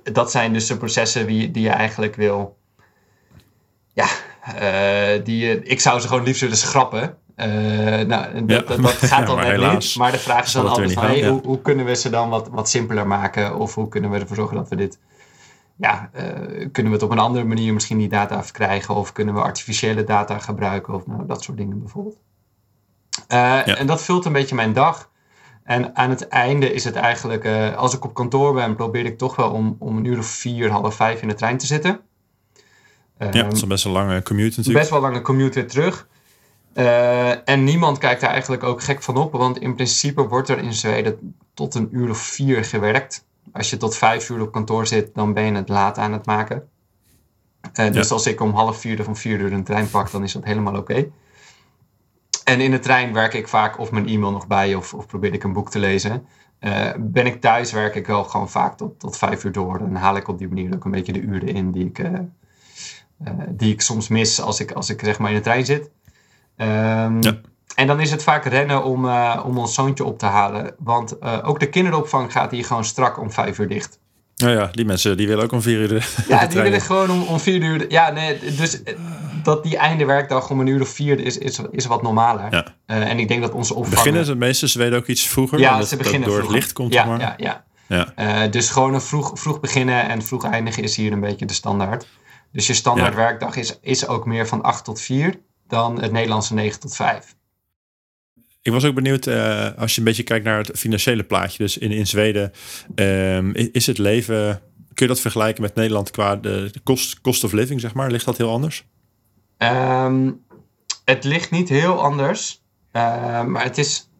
dat 0.02 0.30
zijn 0.30 0.52
dus 0.52 0.66
de 0.66 0.76
processen 0.76 1.26
die, 1.26 1.50
die 1.50 1.62
je 1.62 1.70
eigenlijk 1.70 2.16
wil. 2.16 2.58
Ja, 3.92 4.06
uh, 4.60 5.24
die, 5.24 5.62
ik 5.62 5.80
zou 5.80 6.00
ze 6.00 6.08
gewoon 6.08 6.22
liefst 6.22 6.40
willen 6.40 6.56
schrappen. 6.56 7.18
Uh, 7.36 7.46
nou, 7.46 8.44
dat, 8.44 8.66
ja, 8.68 8.76
dat, 8.76 8.90
gaat 8.90 9.26
dan 9.26 9.36
ja, 9.36 9.56
net 9.56 9.72
niet. 9.72 9.96
Maar 9.96 10.12
de 10.12 10.18
vraag 10.18 10.44
is 10.44 10.52
dan 10.52 10.68
altijd 10.68 10.92
van, 10.92 11.04
hey, 11.04 11.28
hoe, 11.28 11.40
hoe, 11.44 11.60
kunnen 11.62 11.84
we 11.84 11.94
ze 11.94 12.10
dan 12.10 12.28
wat, 12.28 12.48
wat 12.48 12.68
simpeler 12.68 13.06
maken? 13.06 13.58
Of 13.58 13.74
hoe 13.74 13.88
kunnen 13.88 14.10
we 14.10 14.18
ervoor 14.18 14.36
zorgen 14.36 14.56
dat 14.56 14.68
we 14.68 14.76
dit... 14.76 14.98
Ja, 15.76 16.10
uh, 16.14 16.22
kunnen 16.72 16.92
we 16.92 16.98
het 16.98 17.02
op 17.02 17.10
een 17.10 17.18
andere 17.18 17.44
manier 17.44 17.74
misschien 17.74 17.98
die 17.98 18.08
data 18.08 18.44
verkrijgen? 18.44 18.94
Of 18.94 19.12
kunnen 19.12 19.34
we 19.34 19.40
artificiële 19.40 20.04
data 20.04 20.38
gebruiken? 20.38 20.94
Of 20.94 21.06
nou, 21.06 21.26
dat 21.26 21.42
soort 21.42 21.56
dingen 21.56 21.78
bijvoorbeeld. 21.78 22.16
Ja. 23.28 23.64
En 23.64 23.86
dat 23.86 24.02
vult 24.02 24.24
een 24.24 24.32
beetje 24.32 24.54
mijn 24.54 24.72
dag. 24.72 25.09
En 25.64 25.96
aan 25.96 26.10
het 26.10 26.28
einde 26.28 26.72
is 26.72 26.84
het 26.84 26.94
eigenlijk, 26.94 27.44
uh, 27.44 27.76
als 27.76 27.94
ik 27.94 28.04
op 28.04 28.14
kantoor 28.14 28.54
ben, 28.54 28.76
probeer 28.76 29.04
ik 29.04 29.18
toch 29.18 29.36
wel 29.36 29.50
om, 29.50 29.76
om 29.78 29.96
een 29.96 30.04
uur 30.04 30.18
of 30.18 30.26
vier, 30.26 30.70
half 30.70 30.94
vijf 30.94 31.22
in 31.22 31.28
de 31.28 31.34
trein 31.34 31.58
te 31.58 31.66
zitten. 31.66 32.00
Um, 33.18 33.32
ja, 33.32 33.42
dat 33.42 33.52
is 33.52 33.62
een 33.62 33.68
best 33.68 33.84
wel 33.84 33.92
lange 33.92 34.22
commute 34.22 34.56
natuurlijk. 34.56 34.78
Best 34.78 34.90
wel 34.90 35.00
lange 35.00 35.22
commute 35.22 35.60
weer 35.60 35.68
terug. 35.68 36.08
Uh, 36.74 37.48
en 37.48 37.64
niemand 37.64 37.98
kijkt 37.98 38.20
daar 38.20 38.30
eigenlijk 38.30 38.62
ook 38.62 38.82
gek 38.82 39.02
van 39.02 39.16
op, 39.16 39.32
want 39.32 39.58
in 39.58 39.74
principe 39.74 40.28
wordt 40.28 40.48
er 40.48 40.58
in 40.58 40.72
Zweden 40.72 41.34
tot 41.54 41.74
een 41.74 41.88
uur 41.92 42.10
of 42.10 42.18
vier 42.18 42.64
gewerkt. 42.64 43.24
Als 43.52 43.70
je 43.70 43.76
tot 43.76 43.96
vijf 43.96 44.30
uur 44.30 44.40
op 44.40 44.52
kantoor 44.52 44.86
zit, 44.86 45.14
dan 45.14 45.32
ben 45.32 45.44
je 45.44 45.52
het 45.52 45.68
laat 45.68 45.98
aan 45.98 46.12
het 46.12 46.26
maken. 46.26 46.68
Uh, 47.74 47.92
dus 47.92 48.08
ja. 48.08 48.14
als 48.14 48.26
ik 48.26 48.40
om 48.40 48.54
half 48.54 48.78
vier 48.80 49.00
of 49.00 49.06
om 49.06 49.16
vier 49.16 49.40
uur 49.40 49.52
een 49.52 49.64
trein 49.64 49.90
pak, 49.90 50.10
dan 50.10 50.22
is 50.22 50.32
dat 50.32 50.44
helemaal 50.44 50.76
oké. 50.76 50.92
Okay. 50.92 51.12
En 52.50 52.60
in 52.60 52.70
de 52.70 52.78
trein 52.78 53.12
werk 53.12 53.34
ik 53.34 53.48
vaak 53.48 53.78
of 53.78 53.90
mijn 53.90 54.08
e-mail 54.08 54.32
nog 54.32 54.46
bij 54.46 54.74
of, 54.74 54.94
of 54.94 55.06
probeer 55.06 55.32
ik 55.32 55.44
een 55.44 55.52
boek 55.52 55.70
te 55.70 55.78
lezen. 55.78 56.26
Uh, 56.60 56.90
ben 56.98 57.26
ik 57.26 57.40
thuis, 57.40 57.72
werk 57.72 57.94
ik 57.94 58.06
wel 58.06 58.24
gewoon 58.24 58.50
vaak 58.50 58.76
tot, 58.76 59.00
tot 59.00 59.16
vijf 59.16 59.44
uur 59.44 59.52
door. 59.52 59.78
Dan 59.78 59.94
haal 59.94 60.16
ik 60.16 60.28
op 60.28 60.38
die 60.38 60.48
manier 60.48 60.74
ook 60.74 60.84
een 60.84 60.90
beetje 60.90 61.12
de 61.12 61.20
uren 61.20 61.48
in 61.48 61.70
die 61.70 61.86
ik, 61.86 61.98
uh, 61.98 62.10
uh, 62.10 63.32
die 63.48 63.72
ik 63.72 63.80
soms 63.80 64.08
mis 64.08 64.40
als 64.40 64.60
ik, 64.60 64.72
als 64.72 64.90
ik 64.90 65.00
zeg 65.04 65.18
maar 65.18 65.30
in 65.30 65.36
de 65.36 65.42
trein 65.42 65.64
zit. 65.64 65.90
Um, 66.56 67.22
ja. 67.22 67.40
En 67.74 67.86
dan 67.86 68.00
is 68.00 68.10
het 68.10 68.22
vaak 68.22 68.44
rennen 68.44 68.84
om, 68.84 69.10
om 69.44 69.58
ons 69.58 69.74
zoontje 69.74 70.04
op 70.04 70.18
te 70.18 70.26
halen. 70.26 70.74
Want 70.78 71.22
ook 71.22 71.60
de 71.60 71.68
kinderopvang 71.68 72.32
gaat 72.32 72.50
hier 72.50 72.64
gewoon 72.64 72.84
strak 72.84 73.18
om 73.18 73.32
vijf 73.32 73.58
uur 73.58 73.68
dicht. 73.68 73.98
Nou 74.36 74.52
ja, 74.52 74.66
die 74.72 74.84
mensen 74.84 75.16
die 75.16 75.26
willen 75.26 75.44
ook 75.44 75.52
om 75.52 75.62
vier 75.62 75.78
uur. 75.78 75.88
De, 75.88 76.14
ja, 76.28 76.46
die 76.46 76.62
willen 76.62 76.80
gewoon 76.80 77.10
om, 77.10 77.22
om 77.22 77.40
vier 77.40 77.62
uur. 77.62 77.90
Ja, 77.90 78.10
nee, 78.10 78.38
dus 78.56 78.82
dat 79.44 79.62
die 79.62 79.76
einde 79.76 80.04
werkdag 80.04 80.50
om 80.50 80.60
een 80.60 80.66
uur 80.66 80.80
of 80.80 80.88
vier 80.88 81.20
is, 81.20 81.38
is, 81.38 81.60
is 81.70 81.86
wat 81.86 82.02
normaler. 82.02 82.46
Ja. 82.50 82.66
Uh, 82.86 83.10
en 83.10 83.18
ik 83.18 83.28
denk 83.28 83.42
dat 83.42 83.52
onze 83.52 83.74
opvang... 83.74 83.94
Beginnen 83.94 84.26
de 84.26 84.34
meeste 84.34 84.66
Zweden 84.66 84.98
ook 84.98 85.06
iets 85.06 85.28
vroeger? 85.28 85.58
Ja, 85.58 85.82
ze 85.82 85.96
beginnen 85.96 86.28
door 86.28 86.36
vroeger. 86.36 86.54
het 86.54 86.62
licht 86.62 86.72
komt, 86.72 86.92
ja, 86.92 87.04
maar. 87.04 87.20
Ja, 87.20 87.34
ja. 87.36 87.64
ja. 87.88 88.44
Uh, 88.44 88.50
dus 88.50 88.70
gewoon 88.70 88.94
een 88.94 89.00
vroeg, 89.00 89.30
vroeg 89.34 89.60
beginnen 89.60 90.08
en 90.08 90.22
vroeg 90.22 90.44
eindigen 90.44 90.82
is 90.82 90.96
hier 90.96 91.12
een 91.12 91.20
beetje 91.20 91.46
de 91.46 91.54
standaard. 91.54 92.06
Dus 92.52 92.66
je 92.66 92.74
standaard 92.74 93.14
werkdag 93.14 93.56
is, 93.56 93.78
is 93.80 94.06
ook 94.06 94.26
meer 94.26 94.46
van 94.46 94.62
8 94.62 94.84
tot 94.84 95.00
4 95.00 95.34
dan 95.66 96.00
het 96.00 96.12
Nederlandse 96.12 96.54
9 96.54 96.80
tot 96.80 96.96
5. 96.96 97.34
Ik 98.62 98.72
was 98.72 98.84
ook 98.84 98.94
benieuwd, 98.94 99.26
uh, 99.26 99.68
als 99.76 99.92
je 99.92 99.98
een 99.98 100.04
beetje 100.04 100.22
kijkt 100.22 100.44
naar 100.44 100.58
het 100.58 100.78
financiële 100.78 101.24
plaatje. 101.24 101.58
Dus 101.58 101.78
in, 101.78 101.90
in 101.90 102.06
Zweden, 102.06 102.52
um, 102.94 103.54
is 103.54 103.86
het 103.86 103.98
leven 103.98 104.62
kun 105.00 105.08
je 105.08 105.14
dat 105.14 105.20
vergelijken 105.20 105.62
met 105.62 105.74
Nederland 105.74 106.10
qua 106.10 106.36
de, 106.36 106.70
cost, 106.84 107.20
cost 107.20 107.44
of 107.44 107.52
living, 107.52 107.80
zeg 107.80 107.94
maar? 107.94 108.10
Ligt 108.10 108.24
dat 108.24 108.36
heel 108.36 108.50
anders? 108.50 108.84
Um, 109.62 110.44
het 111.04 111.24
ligt 111.24 111.50
niet 111.50 111.68
heel 111.68 112.02
anders. 112.02 112.62
Uh, 112.92 113.44
maar 113.44 113.62
het 113.62 113.78
is. 113.78 114.10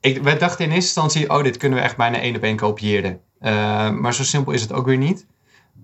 Ik, 0.00 0.22
wij 0.22 0.38
dachten 0.38 0.64
in 0.64 0.70
eerste 0.70 1.00
instantie: 1.00 1.30
oh, 1.30 1.42
dit 1.42 1.56
kunnen 1.56 1.78
we 1.78 1.84
echt 1.84 1.96
bijna 1.96 2.18
één 2.20 2.36
op 2.36 2.42
één 2.42 2.56
kopiëren. 2.56 3.20
Uh, 3.40 3.90
maar 3.90 4.14
zo 4.14 4.22
simpel 4.22 4.52
is 4.52 4.62
het 4.62 4.72
ook 4.72 4.86
weer 4.86 4.96
niet. 4.96 5.26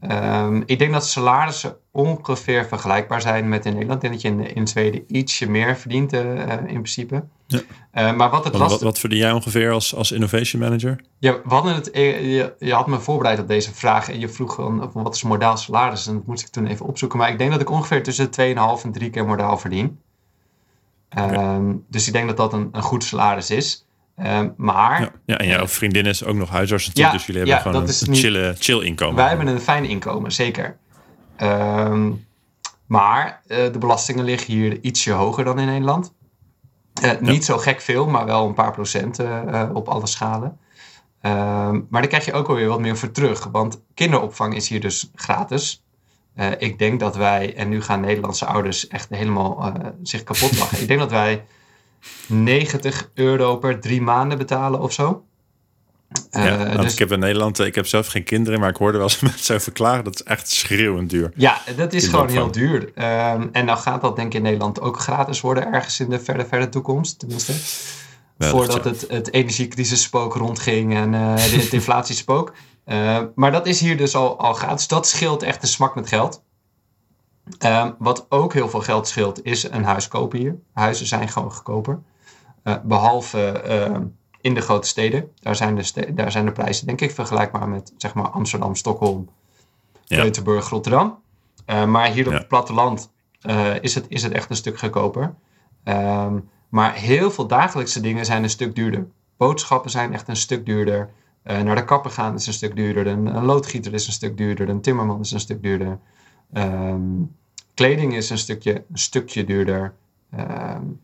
Um, 0.03 0.63
ik 0.67 0.79
denk 0.79 0.93
dat 0.93 1.07
salarissen 1.07 1.77
ongeveer 1.91 2.67
vergelijkbaar 2.67 3.21
zijn 3.21 3.49
met 3.49 3.67
in 3.67 3.73
Nederland. 3.73 4.03
Ik 4.03 4.11
denk 4.11 4.23
dat 4.23 4.33
je 4.33 4.45
in, 4.45 4.55
in 4.55 4.67
Zweden 4.67 5.05
ietsje 5.07 5.51
meer 5.51 5.77
verdient 5.77 6.13
uh, 6.13 6.51
in 6.51 6.67
principe. 6.67 7.25
Ja. 7.47 7.61
Uh, 7.95 8.17
maar 8.17 8.31
wat 8.31 8.45
het 8.45 8.57
wat, 8.83 8.99
verdien 8.99 9.19
jij 9.19 9.33
ongeveer 9.33 9.73
als, 9.73 9.95
als 9.95 10.13
innovation 10.13 10.63
manager? 10.63 11.01
Ja, 11.19 11.33
we 11.33 11.55
hadden 11.55 11.75
het, 11.75 11.91
je, 11.93 12.55
je 12.59 12.73
had 12.73 12.87
me 12.87 13.01
voorbereid 13.01 13.39
op 13.39 13.49
deze 13.49 13.75
vraag 13.75 14.11
en 14.11 14.21
je 14.21 14.29
vroeg 14.29 14.55
van, 14.55 14.91
wat 14.93 15.15
is 15.15 15.23
modaal 15.23 15.57
salaris? 15.57 16.07
En 16.07 16.15
dat 16.15 16.27
moest 16.27 16.43
ik 16.43 16.49
toen 16.49 16.67
even 16.67 16.87
opzoeken. 16.87 17.19
Maar 17.19 17.31
ik 17.31 17.39
denk 17.39 17.51
dat 17.51 17.61
ik 17.61 17.71
ongeveer 17.71 18.03
tussen 18.03 18.27
2,5 18.27 18.85
en 18.85 18.93
3 18.93 19.11
keer 19.11 19.27
modaal 19.27 19.59
verdien. 19.59 20.01
Okay. 21.11 21.57
Um, 21.57 21.85
dus 21.89 22.07
ik 22.07 22.13
denk 22.13 22.27
dat 22.27 22.37
dat 22.37 22.53
een, 22.53 22.69
een 22.73 22.83
goed 22.83 23.05
salaris 23.05 23.51
is. 23.51 23.87
Um, 24.23 24.55
maar... 24.57 25.01
Ja, 25.01 25.11
ja, 25.27 25.39
en 25.39 25.47
jouw 25.47 25.69
vriendin 25.69 26.07
is 26.07 26.25
ook 26.25 26.37
nog 26.37 26.49
huisarts 26.49 26.87
natuurlijk, 26.87 27.13
ja, 27.13 27.19
dus 27.19 27.27
jullie 27.27 27.53
hebben 27.53 27.73
gewoon 27.73 27.89
een, 27.89 28.15
chille, 28.15 28.55
chill 28.59 28.81
inkomen. 28.81 29.17
Wij 29.17 29.29
hebben 29.29 29.47
een 29.47 29.61
fijn 29.61 29.85
inkomen, 29.85 30.33
zeker. 30.33 30.77
Um, 31.43 32.27
maar 32.87 33.43
uh, 33.47 33.57
de 33.73 33.79
belastingen 33.79 34.25
liggen 34.25 34.53
hier 34.53 34.79
ietsje 34.81 35.13
hoger 35.13 35.45
dan 35.45 35.59
in 35.59 35.67
Nederland. 35.67 36.13
Uh, 37.03 37.13
ja. 37.13 37.21
Niet 37.21 37.45
zo 37.45 37.59
gek 37.59 37.81
veel, 37.81 38.07
maar 38.07 38.25
wel 38.25 38.47
een 38.47 38.55
paar 38.55 38.73
procent 38.73 39.21
uh, 39.21 39.71
op 39.73 39.89
alle 39.89 40.07
schalen. 40.07 40.59
Um, 41.23 41.87
maar 41.91 42.01
daar 42.01 42.07
krijg 42.07 42.25
je 42.25 42.33
ook 42.33 42.49
alweer 42.49 42.69
wat 42.69 42.81
meer 42.81 42.97
voor 42.97 43.11
terug. 43.11 43.45
Want 43.45 43.81
kinderopvang 43.95 44.55
is 44.55 44.69
hier 44.69 44.81
dus 44.81 45.11
gratis. 45.15 45.85
ik 46.59 46.79
denk 46.79 47.01
dat 47.01 47.17
wij, 47.17 47.55
en 47.55 47.69
nu 47.69 47.83
gaan 47.83 48.01
Nederlandse 48.01 48.47
ouders 48.47 48.89
echt 48.89 49.09
helemaal 49.09 49.73
zich 50.03 50.23
kapot 50.23 50.59
lachen. 50.59 50.81
ik 50.81 50.89
denk 50.89 51.01
dat 51.01 51.11
wij 51.11 51.45
90 52.27 53.11
euro 53.15 53.57
per 53.57 53.81
drie 53.81 54.03
maanden 54.03 54.39
betalen 54.39 54.81
of 54.81 54.93
zo. 54.93 55.23
Ja, 56.31 56.67
uh, 56.67 56.81
dus, 56.81 56.93
ik 56.93 56.99
heb 56.99 57.13
in 57.13 57.19
Nederland, 57.19 57.59
ik 57.59 57.75
heb 57.75 57.87
zelf 57.87 58.07
geen 58.07 58.25
kinderen, 58.25 58.61
maar 58.61 58.69
ik 58.69 58.77
hoorde 58.77 58.99
wel 58.99 59.07
eens 59.07 59.21
mensen 59.31 59.61
verklaren 59.61 60.05
dat 60.05 60.15
is 60.15 60.23
echt 60.23 60.51
schreeuwend 60.51 61.11
duur. 61.11 61.33
Ja, 61.35 61.61
dat 61.77 61.93
is 61.93 62.07
gewoon 62.07 62.29
heel 62.29 62.51
duur. 62.51 62.83
Um, 62.83 63.49
en 63.53 63.67
dan 63.67 63.79
gaat 63.79 64.01
dat 64.01 64.17
denk 64.17 64.29
ik 64.29 64.35
in 64.35 64.43
Nederland 64.43 64.81
ook 64.81 65.01
gratis 65.01 65.41
worden 65.41 65.73
ergens 65.73 66.01
in 66.01 66.11
de 66.11 66.21
verre, 66.21 66.47
verre 66.47 66.69
toekomst, 66.69 67.19
tenminste. 67.19 67.53
Voordat 68.39 68.85
het, 68.85 69.05
het 69.09 69.33
energiecrisisspook 69.33 70.35
rondging 70.35 70.95
en 70.95 71.13
uh, 71.13 71.35
het 71.35 71.73
inflatiespook. 71.81 72.53
Uh, 72.87 73.19
maar 73.35 73.53
dat 73.53 73.67
is 73.67 73.81
hier 73.81 73.97
dus 73.97 74.15
al, 74.15 74.39
al 74.39 74.55
gratis. 74.55 74.87
Dat 74.87 75.07
scheelt 75.07 75.43
echt 75.43 75.61
de 75.61 75.67
smak 75.67 75.95
met 75.95 76.09
geld. 76.09 76.43
Um, 77.65 77.95
wat 77.99 78.27
ook 78.29 78.53
heel 78.53 78.69
veel 78.69 78.81
geld 78.81 79.09
scheelt, 79.09 79.45
is 79.45 79.71
een 79.71 79.85
huis 79.85 80.09
kopen 80.09 80.39
hier. 80.39 80.57
Huizen 80.73 81.07
zijn 81.07 81.29
gewoon 81.29 81.53
goedkoper. 81.53 82.01
Uh, 82.65 82.75
behalve 82.83 83.63
uh, 83.67 84.01
in 84.41 84.55
de 84.55 84.61
grote 84.61 84.89
steden. 84.89 85.33
Daar 85.41 85.57
zijn 85.57 85.75
de, 85.75 85.83
ste 85.83 86.15
daar 86.15 86.31
zijn 86.31 86.45
de 86.45 86.53
prijzen, 86.53 86.87
denk 86.87 87.01
ik, 87.01 87.11
vergelijkbaar 87.11 87.69
met 87.69 87.93
zeg 87.97 88.15
maar, 88.15 88.29
Amsterdam, 88.29 88.75
Stockholm, 88.75 89.29
ja. 90.05 90.25
Göteborg, 90.25 90.69
Rotterdam. 90.69 91.19
Uh, 91.67 91.85
maar 91.85 92.11
hier 92.11 92.27
op 92.27 92.33
ja. 92.33 92.39
het 92.39 92.49
platteland 92.49 93.11
is, 93.81 93.95
het, 93.95 94.07
is 94.09 94.23
het 94.23 94.33
echt 94.33 94.51
een 94.51 94.57
stuk 94.57 94.79
goedkoper. 94.79 95.35
Um, 95.85 96.49
maar 96.69 96.95
heel 96.95 97.31
veel 97.31 97.47
dagelijkse 97.47 98.01
dingen 98.01 98.25
zijn 98.25 98.43
een 98.43 98.51
stuk 98.51 98.75
duurder. 98.75 99.07
Boodschappen 99.37 99.91
zijn 99.91 100.13
echt 100.13 100.29
een 100.29 100.37
stuk 100.37 100.67
duurder. 100.67 101.11
naar 101.43 101.77
de 101.77 101.85
kapper 101.85 102.11
gaan 102.11 102.35
is 102.35 102.47
een 102.47 102.53
stuk 102.53 102.77
duurder. 102.77 103.07
Een, 103.07 103.37
een 103.37 103.45
loodgieter 103.45 103.95
is 103.95 104.07
een 104.07 104.13
stuk 104.13 104.37
duurder. 104.37 104.69
Een 104.69 104.81
timmerman 104.81 105.21
is 105.21 105.31
een 105.31 105.41
stuk 105.41 105.63
duurder. 105.63 105.99
Um, 106.53 107.37
kleding 107.79 108.15
is 108.15 108.31
een 108.31 108.39
stukje, 108.39 108.73
een 108.73 108.99
stukje 108.99 109.45
duurder. 109.45 109.95
Um, 110.39 111.01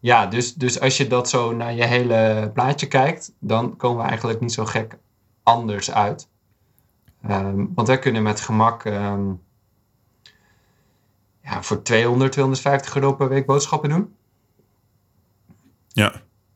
ja, 0.00 0.26
dus, 0.26 0.54
dus 0.54 0.80
als 0.80 0.96
je 0.96 1.06
dat 1.06 1.28
zo 1.28 1.52
naar 1.52 1.74
je 1.74 1.84
hele 1.84 2.50
plaatje 2.54 2.86
kijkt, 2.86 3.32
dan 3.38 3.76
komen 3.76 4.02
we 4.02 4.08
eigenlijk 4.08 4.40
niet 4.40 4.52
zo 4.52 4.64
gek 4.64 4.98
anders 5.42 5.90
uit. 5.90 6.28
Um, 7.30 7.72
want 7.74 7.88
wij 7.88 7.98
kunnen 7.98 8.22
met 8.22 8.40
gemak 8.40 8.84
um, 8.84 9.40
ja, 11.42 11.62
voor 11.62 11.82
200, 11.82 12.32
250 12.32 12.94
euro 12.94 13.12
per 13.12 13.28
week 13.28 13.46
boodschappen 13.46 13.88
doen. 13.88 14.14
Ja. 15.88 16.12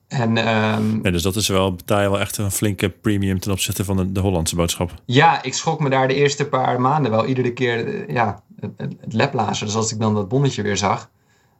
En, 0.07 0.37
um, 0.37 1.01
ja, 1.03 1.11
dus 1.11 1.23
dat 1.23 1.37
is 1.37 1.49
wel, 1.49 1.75
betaal 1.75 2.01
je 2.01 2.11
wel 2.11 2.21
echt 2.21 2.37
een 2.37 2.51
flinke 2.51 2.89
premium 2.89 3.41
ten 3.41 3.53
opzichte 3.53 3.85
van 3.85 3.97
de, 3.97 4.12
de 4.12 4.21
Hollandse 4.21 4.57
boodschap. 4.57 4.95
Ja, 5.05 5.43
ik 5.43 5.55
schrok 5.55 5.81
me 5.81 5.89
daar 5.89 6.09
de 6.09 6.14
eerste 6.14 6.49
paar 6.49 6.81
maanden 6.81 7.11
wel 7.11 7.27
iedere 7.27 7.53
keer 7.53 7.87
eh, 7.87 8.14
ja, 8.14 8.43
het, 8.61 8.70
het, 8.76 8.94
het 9.00 9.12
laplazen. 9.12 9.66
Dus 9.66 9.76
als 9.76 9.92
ik 9.92 10.00
dan 10.00 10.14
dat 10.14 10.28
bonnetje 10.28 10.62
weer 10.62 10.76
zag. 10.76 11.11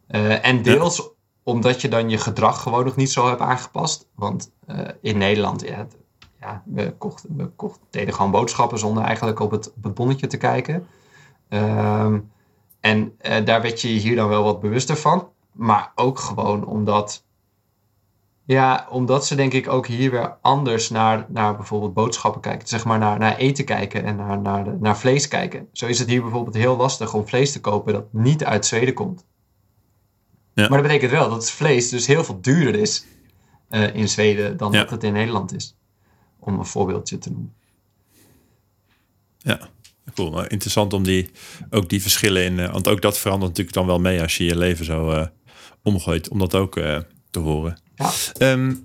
Uh, 0.09 0.47
en 0.47 0.63
deels 0.63 0.97
ja. 0.97 1.05
omdat 1.43 1.81
je 1.81 1.89
dan 1.89 2.11
je 2.11 2.19
gedrag 2.19 2.63
gewoon 2.63 2.85
nog 2.85 2.97
niet 2.97 3.11
zo 3.11 3.29
hebt 3.29 3.41
aangepast. 3.41 4.09
Want 4.15 4.51
uh, 4.69 4.89
in 5.01 5.19
Nederland, 5.19 5.65
ja, 6.41 6.63
we, 6.65 6.95
kochten, 6.99 7.37
we 7.37 7.47
kochten, 7.47 7.87
deden 7.91 8.15
gewoon 8.15 8.31
boodschappen 8.31 8.79
zonder 8.79 9.05
eigenlijk 9.05 9.41
op 9.41 9.51
het, 9.51 9.73
op 9.77 9.85
het 9.85 9.95
bonnetje 9.95 10.27
te 10.27 10.37
kijken. 10.37 10.87
Um, 11.49 12.31
en 12.81 13.17
daar 13.45 13.63
werd 13.63 13.81
je 13.81 13.89
hier 13.89 14.17
dan 14.17 14.29
wel 14.29 14.43
wat 14.43 14.61
bewuster 14.61 14.97
van. 14.97 15.29
Maar 15.53 15.93
ook 15.95 16.19
gewoon 16.19 16.67
omdat 16.67 17.25
ja, 18.49 18.87
omdat 18.91 19.27
ze 19.27 19.35
denk 19.35 19.53
ik 19.53 19.69
ook 19.69 19.87
hier 19.87 20.11
weer 20.11 20.37
anders 20.41 20.91
naar, 20.91 21.27
naar 21.29 21.57
bijvoorbeeld 21.57 21.95
boodschappen 21.95 22.41
kijken. 22.41 22.69
Zeg 22.69 22.85
maar 22.85 22.99
naar, 22.99 23.19
naar 23.19 23.37
eten 23.37 23.65
kijken 23.65 24.05
en 24.05 24.17
naar, 24.17 24.41
naar, 24.41 24.65
de, 24.65 24.77
naar 24.81 24.99
vlees 24.99 25.29
kijken. 25.29 25.69
Zo 25.73 25.87
is 25.87 25.99
het 25.99 26.09
hier 26.09 26.23
bijvoorbeeld 26.23 26.57
heel 26.57 26.77
lastig 26.77 27.15
om 27.15 27.29
vlees 27.29 27.53
te 27.53 27.61
kopen 27.61 27.93
dat 27.93 28.13
niet 28.13 28.45
uit 28.45 28.67
Zweden 28.67 28.95
komt. 28.95 29.27
Ja. 30.55 30.69
Maar 30.69 30.79
dat 30.79 30.87
betekent 30.87 31.11
wel 31.11 31.29
dat 31.29 31.43
het 31.43 31.51
vlees 31.51 31.89
dus 31.89 32.07
heel 32.07 32.25
veel 32.25 32.41
duurder 32.41 32.75
is 32.75 33.05
uh, 33.71 33.95
in 33.95 34.09
Zweden 34.09 34.57
dan 34.57 34.73
ja. 34.73 34.79
dat 34.79 34.91
het 34.91 35.05
in 35.05 35.13
Nederland 35.13 35.55
is. 35.55 35.77
Om 36.39 36.59
een 36.59 36.67
voorbeeldje 36.67 37.19
te 37.19 37.31
noemen. 37.31 37.55
Ja, 39.39 39.69
cool. 40.15 40.31
Nou, 40.31 40.47
interessant 40.47 40.93
om 40.93 41.03
die, 41.03 41.31
ook 41.71 41.89
die 41.89 42.03
verschillen 42.03 42.45
in... 42.45 42.59
Uh, 42.59 42.73
want 42.73 42.89
ook 42.89 43.01
dat 43.01 43.19
verandert 43.19 43.49
natuurlijk 43.49 43.77
dan 43.77 43.87
wel 43.87 44.01
mee 44.01 44.23
als 44.23 44.37
je 44.37 44.45
je 44.45 44.57
leven 44.57 44.85
zo 44.85 45.11
uh, 45.11 45.27
omgooit. 45.83 46.29
Om 46.29 46.39
dat 46.39 46.55
ook 46.55 46.75
te 47.31 47.39
horen. 47.39 47.87
Ja. 47.99 48.13
Um, 48.53 48.85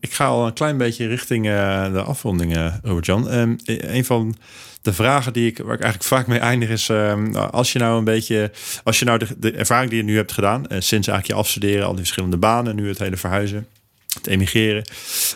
ik 0.00 0.12
ga 0.12 0.26
al 0.26 0.46
een 0.46 0.52
klein 0.52 0.76
beetje 0.76 1.06
richting 1.06 1.46
uh, 1.46 1.92
de 1.92 2.02
afrondingen, 2.02 2.80
Robert-Jan. 2.82 3.32
Um, 3.32 3.56
een 3.64 4.04
van 4.04 4.36
de 4.82 4.92
vragen 4.92 5.32
die 5.32 5.46
ik, 5.46 5.58
waar 5.58 5.74
ik 5.74 5.80
eigenlijk 5.80 6.10
vaak 6.10 6.26
mee 6.26 6.38
eindig 6.38 6.68
is... 6.68 6.88
Um, 6.88 7.34
als 7.36 7.72
je 7.72 7.78
nou 7.78 7.98
een 7.98 8.04
beetje... 8.04 8.50
Als 8.84 8.98
je 8.98 9.04
nou 9.04 9.20
de, 9.38 9.52
ervaring 9.52 9.90
die 9.90 9.98
je 9.98 10.04
nu 10.04 10.16
hebt 10.16 10.32
gedaan... 10.32 10.62
Sinds 10.68 10.90
eigenlijk 10.90 11.26
je 11.26 11.34
afstuderen, 11.34 11.84
al 11.86 11.90
die 11.90 11.98
verschillende 11.98 12.36
banen... 12.36 12.76
nu 12.76 12.88
het 12.88 12.98
hele 12.98 13.16
verhuizen, 13.16 13.66
het 14.14 14.26
emigreren, 14.26 14.84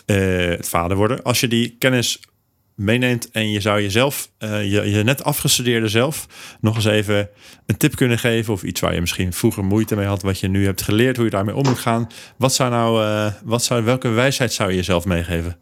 het 0.05 0.67
vader 0.67 0.97
worden... 0.97 1.23
Als 1.23 1.39
je 1.39 1.47
die 1.47 1.75
kennis 1.79 2.19
meeneemt 2.75 3.31
en 3.31 3.51
je 3.51 3.59
zou 3.59 3.81
jezelf, 3.81 4.31
uh, 4.39 4.71
je, 4.71 4.89
je 4.89 5.03
net 5.03 5.23
afgestudeerde 5.23 5.87
zelf, 5.87 6.27
nog 6.59 6.75
eens 6.75 6.85
even 6.85 7.29
een 7.65 7.77
tip 7.77 7.95
kunnen 7.95 8.19
geven 8.19 8.53
of 8.53 8.63
iets 8.63 8.81
waar 8.81 8.93
je 8.93 8.99
misschien 8.99 9.33
vroeger 9.33 9.63
moeite 9.63 9.95
mee 9.95 10.05
had, 10.05 10.21
wat 10.21 10.39
je 10.39 10.47
nu 10.47 10.65
hebt 10.65 10.81
geleerd, 10.81 11.15
hoe 11.15 11.25
je 11.25 11.31
daarmee 11.31 11.55
om 11.55 11.63
moet 11.63 11.79
gaan. 11.79 12.07
Wat 12.37 12.53
zou 12.53 12.69
nou, 12.69 13.03
uh, 13.03 13.31
wat 13.43 13.63
zou, 13.63 13.83
welke 13.83 14.09
wijsheid 14.09 14.53
zou 14.53 14.69
je 14.69 14.75
jezelf 14.75 15.05
meegeven? 15.05 15.57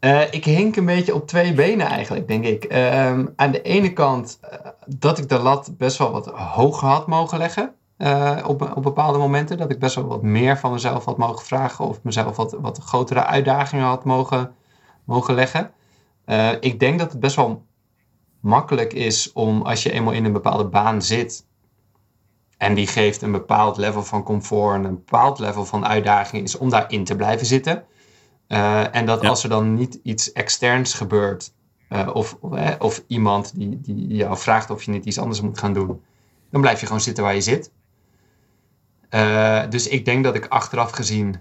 Uh, 0.00 0.20
ik 0.30 0.44
hink 0.44 0.76
een 0.76 0.86
beetje 0.86 1.14
op 1.14 1.26
twee 1.26 1.54
benen 1.54 1.86
eigenlijk, 1.86 2.28
denk 2.28 2.44
ik. 2.44 2.72
Uh, 2.72 3.18
aan 3.36 3.50
de 3.52 3.62
ene 3.62 3.92
kant 3.92 4.40
dat 4.86 5.18
ik 5.18 5.28
de 5.28 5.38
lat 5.38 5.74
best 5.78 5.98
wel 5.98 6.12
wat 6.12 6.26
hoger 6.26 6.88
had 6.88 7.06
mogen 7.06 7.38
leggen. 7.38 7.74
op, 8.46 8.72
op 8.76 8.82
bepaalde 8.82 9.18
momenten. 9.18 9.56
Dat 9.56 9.70
ik 9.70 9.78
best 9.78 9.94
wel 9.94 10.06
wat 10.06 10.22
meer 10.22 10.58
van 10.58 10.72
mezelf 10.72 11.04
had 11.04 11.18
mogen 11.18 11.46
vragen. 11.46 11.84
Of 11.88 11.98
mezelf 12.02 12.36
wat, 12.36 12.56
wat 12.60 12.78
grotere 12.78 13.24
uitdagingen 13.24 13.84
had 13.84 14.04
mogen, 14.04 14.54
mogen 15.04 15.34
leggen. 15.34 15.70
Uh, 16.26 16.52
ik 16.60 16.80
denk 16.80 16.98
dat 16.98 17.12
het 17.12 17.20
best 17.20 17.36
wel 17.36 17.66
makkelijk 18.40 18.92
is 18.92 19.32
om 19.32 19.62
als 19.62 19.82
je 19.82 19.92
eenmaal 19.92 20.12
in 20.12 20.24
een 20.24 20.32
bepaalde 20.32 20.64
baan 20.64 21.02
zit. 21.02 21.46
En 22.56 22.74
die 22.74 22.86
geeft 22.86 23.22
een 23.22 23.32
bepaald 23.32 23.76
level 23.76 24.02
van 24.02 24.22
comfort 24.22 24.74
en 24.74 24.84
een 24.84 24.94
bepaald 24.94 25.38
level 25.38 25.64
van 25.64 25.86
uitdaging 25.86 26.42
is 26.42 26.58
om 26.58 26.70
daarin 26.70 27.04
te 27.04 27.16
blijven 27.16 27.46
zitten. 27.46 27.84
Uh, 28.48 28.94
en 28.94 29.06
dat 29.06 29.22
ja. 29.22 29.28
als 29.28 29.42
er 29.42 29.48
dan 29.48 29.74
niet 29.74 30.00
iets 30.02 30.32
externs 30.32 30.94
gebeurt, 30.94 31.52
uh, 31.88 32.10
of, 32.12 32.36
of, 32.40 32.76
of, 32.78 33.02
iemand 33.06 33.52
die, 33.54 33.80
die 33.80 34.06
jou 34.06 34.36
vraagt 34.36 34.70
of 34.70 34.82
je 34.82 34.90
niet 34.90 35.04
iets 35.04 35.18
anders 35.18 35.40
moet 35.40 35.58
gaan 35.58 35.72
doen, 35.72 36.02
dan 36.50 36.60
blijf 36.60 36.80
je 36.80 36.86
gewoon 36.86 37.00
zitten 37.00 37.24
waar 37.24 37.34
je 37.34 37.40
zit. 37.40 37.70
Uh, 39.10 39.62
dus 39.68 39.88
ik 39.88 40.04
denk 40.04 40.24
dat 40.24 40.34
ik 40.34 40.46
achteraf 40.46 40.90
gezien 40.90 41.40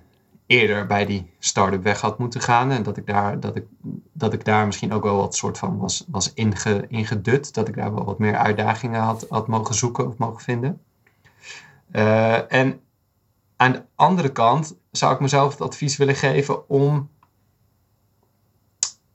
eerder 0.52 0.86
bij 0.86 1.06
die 1.06 1.32
start-up 1.40 1.84
weg 1.84 2.02
had 2.02 2.20
moeten 2.20 2.42
gaan. 2.42 2.72
En 2.72 2.84
dat 2.84 2.98
ik 2.98 3.08
daar, 3.08 3.40
dat 3.40 3.56
ik, 3.56 3.66
dat 4.14 4.34
ik 4.34 4.46
daar 4.46 4.66
misschien 4.66 4.94
ook 4.94 5.04
wel 5.04 5.16
wat 5.16 5.36
soort 5.36 5.58
van 5.58 5.78
was, 5.78 6.06
was 6.08 6.34
inge, 6.34 6.86
ingedut. 6.88 7.54
Dat 7.54 7.68
ik 7.68 7.76
daar 7.76 7.94
wel 7.94 8.04
wat 8.06 8.20
meer 8.20 8.36
uitdagingen 8.36 9.02
had, 9.02 9.26
had 9.30 9.48
mogen 9.48 9.76
zoeken 9.76 10.08
of 10.08 10.18
mogen 10.18 10.44
vinden. 10.44 10.82
Uh, 11.92 12.54
en 12.54 12.80
aan 13.56 13.72
de 13.72 13.84
andere 13.96 14.32
kant 14.32 14.76
zou 14.92 15.14
ik 15.14 15.20
mezelf 15.20 15.52
het 15.52 15.62
advies 15.62 15.98
willen 15.98 16.16
geven 16.16 16.70
om, 16.70 17.10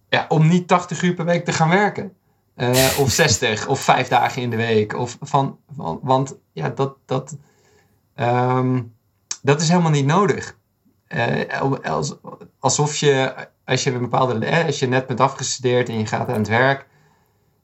ja, 0.09 0.26
om 0.28 0.49
niet 0.49 0.68
80 0.68 1.03
uur 1.03 1.14
per 1.14 1.24
week 1.24 1.45
te 1.45 1.53
gaan 1.53 1.68
werken. 1.68 2.16
Uh, 2.57 2.99
of 2.99 3.11
60 3.11 3.66
of 3.66 3.80
vijf 3.80 4.09
dagen 4.09 4.43
in 4.43 4.51
de 4.51 4.57
week. 4.57 4.95
Of 4.95 5.16
van, 5.20 5.59
van 5.76 5.99
want 6.03 6.37
ja, 6.53 6.68
dat, 6.68 6.97
dat, 7.05 7.37
um, 8.16 8.95
dat 9.43 9.61
is 9.61 9.68
helemaal 9.68 9.91
niet 9.91 10.07
nodig. 10.07 10.57
Uh, 11.09 11.71
alsof 12.59 12.97
je, 12.97 13.35
als 13.65 13.85
je 13.85 13.93
een 13.93 14.01
bepaalde, 14.01 14.65
als 14.67 14.79
je 14.79 14.89
net 14.89 15.07
bent 15.07 15.21
afgestudeerd 15.21 15.89
en 15.89 15.99
je 15.99 16.07
gaat 16.07 16.29
aan 16.29 16.39
het 16.39 16.49
werk, 16.49 16.87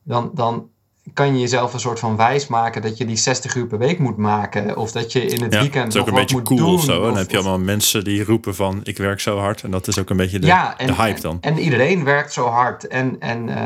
dan, 0.03 0.31
dan 0.35 0.71
kan 1.13 1.35
je 1.35 1.41
jezelf 1.41 1.73
een 1.73 1.81
soort 1.81 1.99
van 1.99 2.17
wijs 2.17 2.47
maken 2.47 2.83
dat 2.83 2.97
je 2.99 3.05
die 3.05 3.17
60 3.17 3.55
uur 3.55 3.67
per 3.67 3.79
week 3.79 3.99
moet 3.99 4.17
maken. 4.17 4.77
Of 4.77 4.93
dat 4.93 5.13
je 5.13 5.25
in 5.25 5.43
het 5.43 5.55
weekend 5.55 5.95
nog 5.95 6.11
wat 6.11 6.31
moet 6.31 6.47
doen. 6.47 6.59
cool 6.59 6.73
of 6.73 6.85
zo. 6.85 7.01
En 7.01 7.03
dan 7.03 7.17
heb 7.17 7.31
je 7.31 7.37
allemaal 7.37 7.59
mensen 7.59 8.05
die 8.05 8.25
roepen 8.25 8.55
van 8.55 8.81
ik 8.83 8.97
werk 8.97 9.21
zo 9.21 9.39
hard. 9.39 9.63
En 9.63 9.71
dat 9.71 9.89
is 9.89 9.99
ook 9.99 10.11
een 10.11 10.17
beetje 10.17 10.39
de, 10.39 10.47
ja, 10.47 10.79
en, 10.79 10.87
de 10.87 10.95
hype 10.95 11.21
dan. 11.21 11.39
En, 11.41 11.59
iedereen 11.59 12.05
werkt 12.05 12.33
zo 12.33 12.47
hard. 12.47 12.87
En, 12.87 13.21
en 13.21 13.49
uh, 13.49 13.57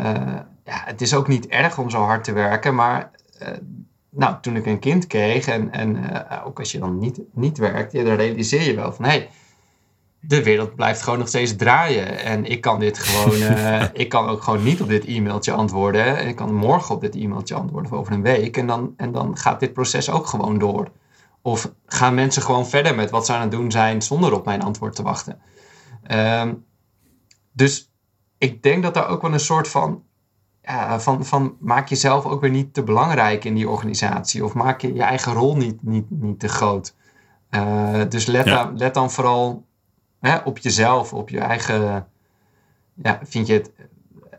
ja, 0.65 0.83
het 0.85 1.01
is 1.01 1.15
ook 1.15 1.29
niet 1.29 1.47
erg 1.47 1.79
om 1.79 1.91
zo 1.91 2.03
hard 2.03 2.25
te 2.25 2.33
werken. 2.33 2.75
Maar 2.75 3.11
uh, 3.43 3.49
nou, 4.11 4.37
toen 4.41 4.57
ik 4.57 4.67
een 4.67 4.79
kind 4.79 5.07
kreeg 5.07 5.47
en, 5.47 5.73
en 5.73 5.97
uh, 5.97 6.47
ook 6.47 6.59
als 6.59 6.73
je 6.73 6.79
dan 6.79 6.99
niet, 6.99 7.21
niet 7.33 7.59
werkt, 7.59 7.93
ja, 7.93 8.05
dan 8.05 8.17
realiseer 8.17 8.63
je 8.63 8.75
wel 8.75 8.93
van 8.93 9.05
hé, 9.05 9.11
hey, 9.11 9.29
de 10.27 10.43
wereld 10.43 10.75
blijft 10.75 11.03
gewoon 11.03 11.19
nog 11.19 11.29
steeds 11.29 11.57
draaien. 11.57 12.19
En 12.19 12.45
ik 12.45 12.61
kan 12.61 12.81
dit 12.81 12.99
gewoon, 12.99 13.37
uh, 13.37 13.83
ik 14.03 14.09
kan 14.09 14.29
ook 14.29 14.43
gewoon 14.43 14.63
niet 14.63 14.81
op 14.81 14.89
dit 14.89 15.05
e-mailtje 15.05 15.53
antwoorden. 15.53 16.27
Ik 16.27 16.37
kan 16.37 16.55
morgen 16.55 16.95
op 16.95 17.01
dit 17.01 17.15
e-mailtje 17.15 17.55
antwoorden 17.55 17.93
of 17.93 17.99
over 17.99 18.13
een 18.13 18.23
week. 18.23 18.57
En 18.57 18.67
dan, 18.67 18.95
en 18.97 19.13
dan 19.13 19.39
gaat 19.39 19.61
dit 19.61 19.73
proces 19.73 20.11
ook 20.11 20.27
gewoon 20.27 20.59
door. 20.59 20.91
Of 21.43 21.73
gaan 21.87 22.15
mensen 22.15 22.43
gewoon 22.43 22.67
verder 22.67 22.95
met 22.95 23.11
wat 23.11 23.27
ze 23.27 23.33
aan 23.33 23.41
het 23.41 23.51
doen 23.51 23.71
zijn 23.71 24.03
zonder 24.03 24.33
op 24.33 24.45
mijn 24.45 24.63
antwoord 24.63 24.95
te 24.95 25.03
wachten. 25.03 25.41
Um, 26.11 26.65
dus 27.53 27.93
ik 28.39 28.63
denk 28.63 28.83
dat 28.83 28.95
daar 28.95 29.09
ook 29.09 29.23
wel 29.23 29.33
een 29.33 29.41
soort 29.41 29.69
van, 29.69 30.03
ja, 30.63 31.01
van, 31.01 31.25
van 31.25 31.57
maak 31.61 31.89
jezelf 31.89 32.25
ook 32.25 32.41
weer 32.41 32.51
niet 32.51 32.75
te 32.75 32.83
belangrijk 32.83 33.45
in 33.45 33.55
die 33.55 33.69
organisatie. 33.69 34.45
Of 34.45 34.55
maak 34.55 34.81
je 34.81 34.95
je 34.95 35.03
eigen 35.03 35.33
rol 35.33 35.57
niet, 35.57 35.83
niet, 35.83 36.11
niet 36.11 36.41
te 36.41 36.49
groot. 36.49 36.95
Uh, 37.51 38.01
dus 38.09 38.27
let, 38.27 38.45
ja. 38.45 38.65
dan, 38.65 38.77
let 38.77 38.95
dan 38.95 39.11
vooral 39.11 39.66
hè, 40.27 40.37
op 40.37 40.59
jezelf, 40.59 41.13
op 41.13 41.29
je 41.29 41.39
eigen. 41.39 42.07
Ja, 43.03 43.21
vind 43.23 43.47
je 43.47 43.53
het, 43.53 43.71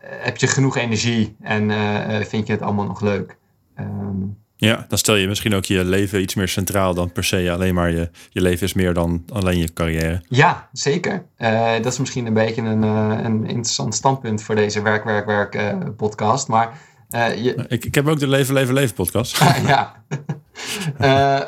heb 0.01 0.37
je 0.37 0.47
genoeg 0.47 0.77
energie 0.77 1.35
en 1.41 1.69
uh, 1.69 2.19
vind 2.19 2.47
je 2.47 2.53
het 2.53 2.61
allemaal 2.61 2.85
nog 2.85 3.01
leuk? 3.01 3.37
Um, 3.79 4.37
ja, 4.59 4.85
dan 4.87 4.97
stel 4.97 5.15
je 5.15 5.27
misschien 5.27 5.55
ook 5.55 5.65
je 5.65 5.83
leven 5.83 6.21
iets 6.21 6.35
meer 6.35 6.47
centraal 6.47 6.93
dan 6.93 7.11
per 7.11 7.23
se 7.23 7.51
alleen 7.51 7.73
maar 7.73 7.91
je, 7.91 8.09
je 8.29 8.41
leven 8.41 8.67
is 8.67 8.73
meer 8.73 8.93
dan 8.93 9.23
alleen 9.33 9.57
je 9.57 9.73
carrière. 9.73 10.21
Ja, 10.29 10.69
zeker. 10.71 11.25
Uh, 11.37 11.73
dat 11.73 11.91
is 11.91 11.99
misschien 11.99 12.25
een 12.25 12.33
beetje 12.33 12.61
een, 12.61 12.83
uh, 12.83 13.17
een 13.23 13.45
interessant 13.45 13.95
standpunt 13.95 14.43
voor 14.43 14.55
deze 14.55 14.81
Werk, 14.81 15.03
Werk, 15.03 15.25
Werk 15.25 15.55
uh, 15.55 15.73
podcast. 15.97 16.47
Maar, 16.47 16.79
je... 17.09 17.65
ik, 17.67 17.85
ik 17.85 17.95
heb 17.95 18.07
ook 18.07 18.19
de 18.19 18.27
Leven, 18.27 18.53
Leven, 18.53 18.73
Leven 18.73 18.95
podcast. 18.95 19.37
ja. 19.67 20.03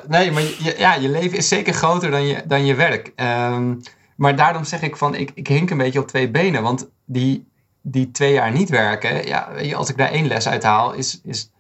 nee, 0.08 0.32
maar 0.32 0.42
je, 0.42 0.76
ja, 0.78 0.96
je 0.96 1.10
leven 1.10 1.38
is 1.38 1.48
zeker 1.48 1.74
groter 1.74 2.12
dan 2.12 2.28
je, 2.28 2.42
dan 2.48 2.66
je 2.66 2.76
werk. 2.76 3.12
Um, 3.16 3.82
maar 4.20 4.36
daarom 4.36 4.64
zeg 4.64 4.82
ik 4.82 4.96
van, 4.96 5.16
ik, 5.16 5.32
ik 5.34 5.48
hink 5.48 5.70
een 5.70 5.78
beetje 5.78 6.00
op 6.00 6.08
twee 6.08 6.30
benen. 6.30 6.64
Want 6.64 6.90
die, 7.06 7.48
die 7.82 8.12
twee 8.12 8.34
jaar 8.34 8.52
niet 8.52 8.70
werken, 8.70 9.28
ja, 9.28 9.74
als 9.74 9.90
ik 9.90 9.98
daar 9.98 10.12
één 10.12 10.28
les 10.28 10.48
uit 10.48 10.64
haal, 10.64 10.94
is, 10.94 11.22
is 11.24 11.52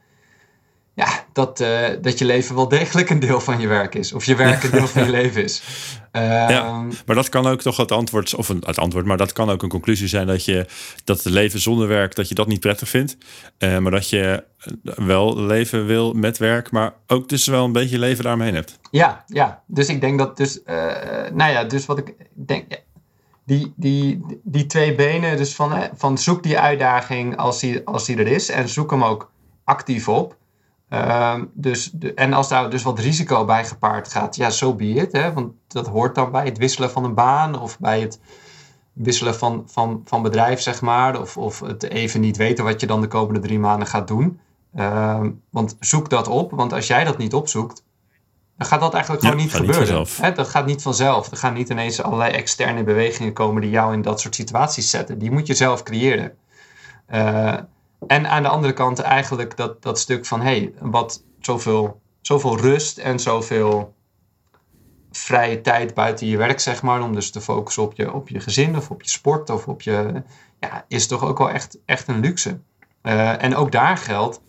ja, 1.00 1.26
dat, 1.34 1.60
uh, 1.60 1.88
dat 2.02 2.18
je 2.18 2.26
leven 2.26 2.56
wel 2.56 2.68
degelijk 2.68 3.10
een 3.10 3.20
deel 3.20 3.42
van 3.42 3.60
je 3.60 3.68
werk 3.68 3.96
is. 3.96 4.14
Of 4.14 4.26
je 4.26 4.36
werk 4.36 4.64
een 4.64 4.72
deel 4.72 4.88
van 4.88 5.04
je 5.04 5.12
leven 5.22 5.44
is. 5.44 5.62
Uh, 6.12 6.22
ja, 6.24 6.50
ehm, 6.50 6.88
maar 7.06 7.16
dat 7.16 7.30
kan 7.30 7.48
ook 7.48 7.62
toch 7.62 7.78
het 7.78 7.92
antwoord, 7.92 8.36
of 8.36 8.50
een, 8.50 8.64
het 8.66 8.78
antwoord, 8.78 9.06
maar 9.06 9.18
dat 9.18 9.34
kan 9.34 9.50
ook 9.50 9.64
een 9.64 9.70
conclusie 9.70 10.08
zijn 10.08 10.28
dat 10.28 10.46
je 10.46 10.66
dat 11.04 11.24
het 11.24 11.34
leven 11.34 11.60
zonder 11.60 11.88
werk, 11.88 12.16
dat 12.16 12.28
je 12.30 12.36
dat 12.36 12.48
niet 12.48 12.60
prettig 12.60 12.90
vindt. 12.90 13.18
Uh, 13.60 13.78
maar 13.78 13.92
dat 13.92 14.10
je 14.10 14.44
wel 14.96 15.40
leven 15.40 15.86
wil 15.86 16.14
met 16.14 16.38
werk, 16.38 16.72
maar 16.72 16.94
ook 17.08 17.30
dus 17.30 17.48
wel 17.48 17.66
een 17.66 17.72
beetje 17.72 18.00
leven 18.00 18.24
daaromheen 18.24 18.56
hebt. 18.56 18.80
Ja, 18.92 19.24
ja. 19.28 19.64
Dus 19.66 19.88
ik 19.88 20.02
denk 20.02 20.18
dat 20.20 20.38
dus, 20.38 20.60
nou 21.34 21.52
ja, 21.52 21.64
dus 21.64 21.86
wat 21.86 21.98
ik 21.98 22.14
denk, 22.34 22.66
die, 23.46 23.74
die, 23.76 24.26
die 24.44 24.66
twee 24.66 24.96
benen, 24.96 25.38
dus 25.38 25.56
van, 25.56 25.90
van 25.94 26.18
zoek 26.18 26.44
die 26.44 26.60
uitdaging 26.60 27.38
als 27.38 27.60
die, 27.60 27.86
als 27.86 28.06
die 28.06 28.18
er 28.18 28.28
is 28.28 28.50
en 28.50 28.70
zoek 28.70 28.92
hem 28.92 29.04
ook 29.04 29.32
actief 29.64 30.10
op. 30.10 30.38
Uh, 30.90 31.36
dus, 31.54 31.92
de, 31.92 32.14
en 32.14 32.34
als 32.34 32.50
daar 32.50 32.70
dus 32.70 32.84
wat 32.84 33.00
risico 33.00 33.46
bij 33.46 33.66
gepaard 33.66 34.12
gaat, 34.12 34.36
ja, 34.36 34.50
zo 34.50 34.68
so 34.68 34.76
be 34.76 34.86
it. 34.86 35.12
Hè? 35.12 35.34
Want 35.34 35.54
dat 35.68 35.88
hoort 35.88 36.16
dan 36.16 36.32
bij 36.32 36.46
het 36.46 36.58
wisselen 36.58 36.92
van 36.92 37.04
een 37.04 37.14
baan 37.14 37.60
of 37.60 37.80
bij 37.80 38.02
het 38.02 38.20
wisselen 38.94 39.36
van, 39.36 39.64
van, 39.68 40.02
van 40.06 40.22
bedrijf, 40.22 40.62
zeg 40.62 40.82
maar. 40.82 41.20
Of, 41.20 41.38
of 41.38 41.60
het 41.60 41.84
even 41.84 42.20
niet 42.20 42.38
weten 42.38 42.64
wat 42.64 42.80
je 42.80 42.88
dan 42.88 43.02
de 43.02 43.08
komende 43.08 43.40
drie 43.40 43.60
maanden 43.60 43.88
gaat 43.88 44.08
doen. 44.08 44.40
Uh, 44.76 45.20
want 45.50 45.76
zoek 45.80 46.10
dat 46.10 46.28
op, 46.28 46.52
want 46.52 46.74
als 46.74 46.88
jij 46.88 47.04
dat 47.04 47.18
niet 47.18 47.34
opzoekt, 47.34 47.84
dan 48.58 48.68
gaat 48.68 48.80
dat 48.80 48.94
eigenlijk 48.94 49.24
gewoon 49.24 49.40
niet 49.40 49.54
gebeuren. 49.54 49.98
Niet? 50.22 50.36
Dat 50.36 50.50
gaat 50.50 50.66
niet 50.66 50.82
vanzelf. 50.82 51.32
Er 51.32 51.38
gaan 51.38 51.54
niet 51.54 51.70
ineens 51.70 52.02
allerlei 52.02 52.32
externe 52.32 52.84
bewegingen 52.84 53.34
komen 53.34 53.62
die 53.62 53.72
jou 53.72 53.94
in 53.94 54.02
dat 54.02 54.20
soort 54.20 54.36
situaties 54.36 54.90
zetten. 54.90 55.20
Die 55.20 55.32
moet 55.32 55.48
je 55.48 55.54
zelf 55.54 55.84
creëren. 55.84 56.38
Uh, 57.14 57.54
en 58.08 58.30
aan 58.30 58.44
de 58.44 58.50
andere 58.50 58.74
kant 58.74 59.00
eigenlijk 59.00 59.58
dat, 59.58 59.82
dat 59.82 60.00
stuk 60.00 60.26
van 60.26 60.42
hey, 60.42 60.74
wat 60.80 61.24
zoveel, 61.40 62.02
zoveel 62.22 62.58
rust 62.58 62.98
en 62.98 63.20
zoveel 63.20 63.94
vrije 65.12 65.62
tijd 65.62 65.94
buiten 65.94 66.28
je 66.28 66.38
werk, 66.38 66.60
zeg 66.60 66.82
maar, 66.82 67.02
om 67.02 67.14
dus 67.14 67.32
te 67.32 67.42
focussen 67.42 67.84
op 67.84 67.94
je, 67.94 68.14
op 68.14 68.30
je 68.30 68.40
gezin 68.40 68.76
of 68.76 68.90
op 68.92 69.02
je 69.02 69.10
sport 69.10 69.50
of 69.50 69.68
op 69.68 69.82
je. 69.82 70.24
Ja, 70.60 70.86
is 70.88 71.08
toch 71.08 71.24
ook 71.24 71.38
wel 71.38 71.50
echt, 71.50 71.78
echt 71.86 72.08
een 72.08 72.20
luxe. 72.20 72.60
Uh, 73.04 73.44
en 73.44 73.56
ook 73.56 73.72
daar 73.72 73.98
geldt 73.98 74.42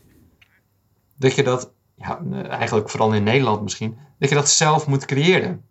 dat 1.17 1.35
je 1.35 1.43
dat, 1.43 1.73
ja, 1.95 2.21
eigenlijk 2.49 2.91
vooral 2.91 3.13
in 3.13 3.23
Nederland 3.23 3.63
misschien, 3.63 3.99
dat 4.19 4.29
je 4.29 4.35
dat 4.35 4.49
zelf 4.49 4.87
moet 4.87 5.05
creëren. 5.05 5.65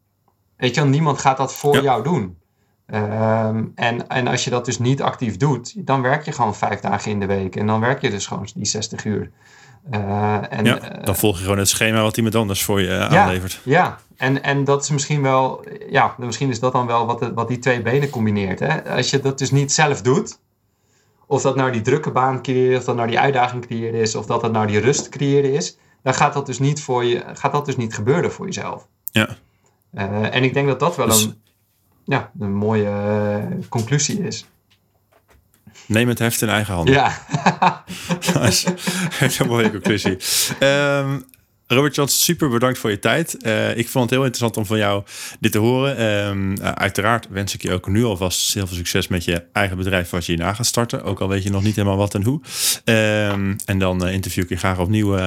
Weet 0.57 0.75
je, 0.75 0.82
niemand 0.82 1.19
gaat 1.19 1.38
dat 1.38 1.53
voor 1.53 1.75
ja. 1.75 1.82
jou 1.82 2.03
doen. 2.03 2.38
Um, 2.93 3.71
en, 3.75 4.07
en 4.07 4.27
als 4.27 4.43
je 4.43 4.49
dat 4.49 4.65
dus 4.65 4.79
niet 4.79 5.01
actief 5.01 5.37
doet, 5.37 5.73
dan 5.85 6.01
werk 6.01 6.25
je 6.25 6.31
gewoon 6.31 6.55
vijf 6.55 6.79
dagen 6.79 7.11
in 7.11 7.19
de 7.19 7.25
week. 7.25 7.55
En 7.55 7.67
dan 7.67 7.79
werk 7.79 8.01
je 8.01 8.09
dus 8.09 8.27
gewoon 8.27 8.47
die 8.55 8.65
60 8.65 9.05
uur. 9.05 9.31
Uh, 9.91 10.53
en, 10.53 10.65
ja, 10.65 10.79
dan 11.03 11.15
volg 11.15 11.37
je 11.37 11.43
gewoon 11.43 11.57
het 11.57 11.69
schema 11.69 12.01
wat 12.01 12.17
iemand 12.17 12.35
anders 12.35 12.63
voor 12.63 12.81
je 12.81 12.87
uh, 12.87 12.93
ja, 12.93 13.07
aanlevert. 13.07 13.61
Ja, 13.63 13.97
en, 14.17 14.43
en 14.43 14.63
dat 14.63 14.83
is 14.83 14.89
misschien 14.89 15.21
wel, 15.21 15.65
ja, 15.89 16.15
misschien 16.17 16.49
is 16.49 16.59
dat 16.59 16.71
dan 16.71 16.87
wel 16.87 17.05
wat, 17.05 17.31
wat 17.33 17.47
die 17.47 17.59
twee 17.59 17.81
benen 17.81 18.09
combineert. 18.09 18.59
Hè? 18.59 18.95
Als 18.95 19.09
je 19.09 19.19
dat 19.19 19.37
dus 19.37 19.51
niet 19.51 19.71
zelf 19.71 20.01
doet, 20.01 20.39
of 21.25 21.41
dat 21.41 21.55
nou 21.55 21.71
die 21.71 21.81
drukke 21.81 22.11
baan 22.11 22.41
creëren, 22.41 22.77
of 22.77 22.83
dat 22.83 22.95
nou 22.95 23.07
die 23.07 23.19
uitdaging 23.19 23.65
creëren 23.65 23.99
is, 23.99 24.15
of 24.15 24.25
dat 24.25 24.41
dat 24.41 24.51
nou 24.51 24.67
die 24.67 24.79
rust 24.79 25.09
creëren 25.09 25.53
is, 25.53 25.77
dan 26.03 26.13
gaat 26.13 26.33
dat 26.33 26.45
dus 26.45 26.59
niet, 26.59 26.81
voor 26.81 27.05
je, 27.05 27.23
gaat 27.33 27.51
dat 27.51 27.65
dus 27.65 27.77
niet 27.77 27.93
gebeuren 27.93 28.31
voor 28.31 28.45
jezelf. 28.45 28.87
Ja. 29.11 29.29
Uh, 29.93 30.35
en 30.35 30.43
ik 30.43 30.53
denk 30.53 30.67
dat 30.67 30.79
dat 30.79 30.95
wel 30.95 31.05
dus, 31.05 31.23
een 31.23 31.41
ja, 32.10 32.32
een 32.39 32.53
mooie 32.53 32.84
uh, 33.51 33.70
conclusie 33.70 34.24
is. 34.24 34.45
Neem 35.86 36.07
het 36.07 36.20
heft 36.20 36.41
in 36.41 36.49
eigen 36.49 36.74
handen. 36.74 36.93
Ja. 36.93 37.18
dat 38.34 38.43
is 38.43 38.66
een 39.39 39.47
mooie 39.47 39.72
conclusie. 39.72 40.18
Um, 40.60 41.26
Robert 41.72 41.95
Jans, 41.95 42.24
super 42.24 42.49
bedankt 42.49 42.80
voor 42.80 42.89
je 42.89 42.99
tijd. 42.99 43.38
Uh, 43.41 43.78
ik 43.78 43.89
vond 43.89 44.03
het 44.03 44.13
heel 44.13 44.24
interessant 44.26 44.57
om 44.57 44.65
van 44.65 44.78
jou 44.78 45.03
dit 45.39 45.51
te 45.51 45.57
horen. 45.57 46.01
Um, 46.28 46.51
uh, 46.51 46.72
uiteraard 46.72 47.28
wens 47.30 47.53
ik 47.53 47.61
je 47.61 47.72
ook 47.72 47.88
nu 47.88 48.03
alvast 48.03 48.53
heel 48.53 48.67
veel 48.67 48.76
succes 48.76 49.07
met 49.07 49.24
je 49.24 49.43
eigen 49.53 49.78
bedrijf 49.78 50.13
als 50.13 50.26
je 50.26 50.32
hierna 50.32 50.53
gaat 50.53 50.65
starten. 50.65 51.03
Ook 51.03 51.20
al 51.20 51.28
weet 51.28 51.43
je 51.43 51.49
nog 51.49 51.63
niet 51.63 51.76
helemaal 51.76 51.97
wat 51.97 52.15
en 52.15 52.24
hoe. 52.24 52.41
Um, 52.86 53.55
en 53.65 53.80
dan 53.80 54.07
uh, 54.07 54.13
interview 54.13 54.43
ik 54.43 54.49
je 54.49 54.55
graag 54.55 54.80
opnieuw 54.80 55.17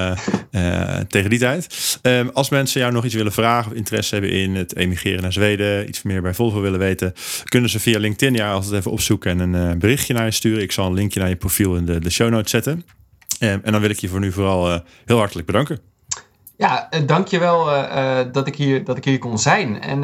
tegen 1.08 1.30
die 1.30 1.38
tijd. 1.38 1.98
Um, 2.02 2.30
als 2.32 2.48
mensen 2.48 2.80
jou 2.80 2.92
nog 2.92 3.04
iets 3.04 3.14
willen 3.14 3.32
vragen 3.32 3.70
of 3.70 3.76
interesse 3.76 4.14
hebben 4.14 4.32
in 4.32 4.54
het 4.54 4.76
emigreren 4.76 5.22
naar 5.22 5.32
Zweden, 5.32 5.88
iets 5.88 6.02
meer 6.02 6.22
bij 6.22 6.34
Volvo 6.34 6.60
willen 6.60 6.78
weten, 6.78 7.12
kunnen 7.44 7.70
ze 7.70 7.80
via 7.80 7.98
LinkedIn 7.98 8.34
jou 8.34 8.54
altijd 8.54 8.72
even 8.72 8.90
opzoeken 8.90 9.40
en 9.40 9.52
een 9.52 9.78
berichtje 9.78 10.14
naar 10.14 10.24
je 10.24 10.30
sturen. 10.30 10.62
Ik 10.62 10.72
zal 10.72 10.86
een 10.86 10.94
linkje 10.94 11.20
naar 11.20 11.28
je 11.28 11.36
profiel 11.36 11.76
in 11.76 11.86
de, 11.86 12.00
de 12.00 12.10
show 12.10 12.30
notes 12.30 12.50
zetten. 12.50 12.84
en 13.38 13.62
dan 13.64 13.80
wil 13.80 13.90
ik 13.90 13.98
je 13.98 14.08
voor 14.08 14.20
nu 14.20 14.32
vooral 14.32 14.82
heel 15.04 15.18
hartelijk 15.18 15.46
bedanken. 15.46 15.91
Ja, 16.62 16.88
uh, 16.90 17.06
dankjewel 17.06 17.72
uh, 17.72 17.82
uh, 17.96 18.32
dat, 18.32 18.46
ik 18.46 18.56
hier, 18.56 18.84
dat 18.84 18.96
ik 18.96 19.04
hier 19.04 19.18
kon 19.18 19.38
zijn. 19.38 19.80
En 19.80 20.00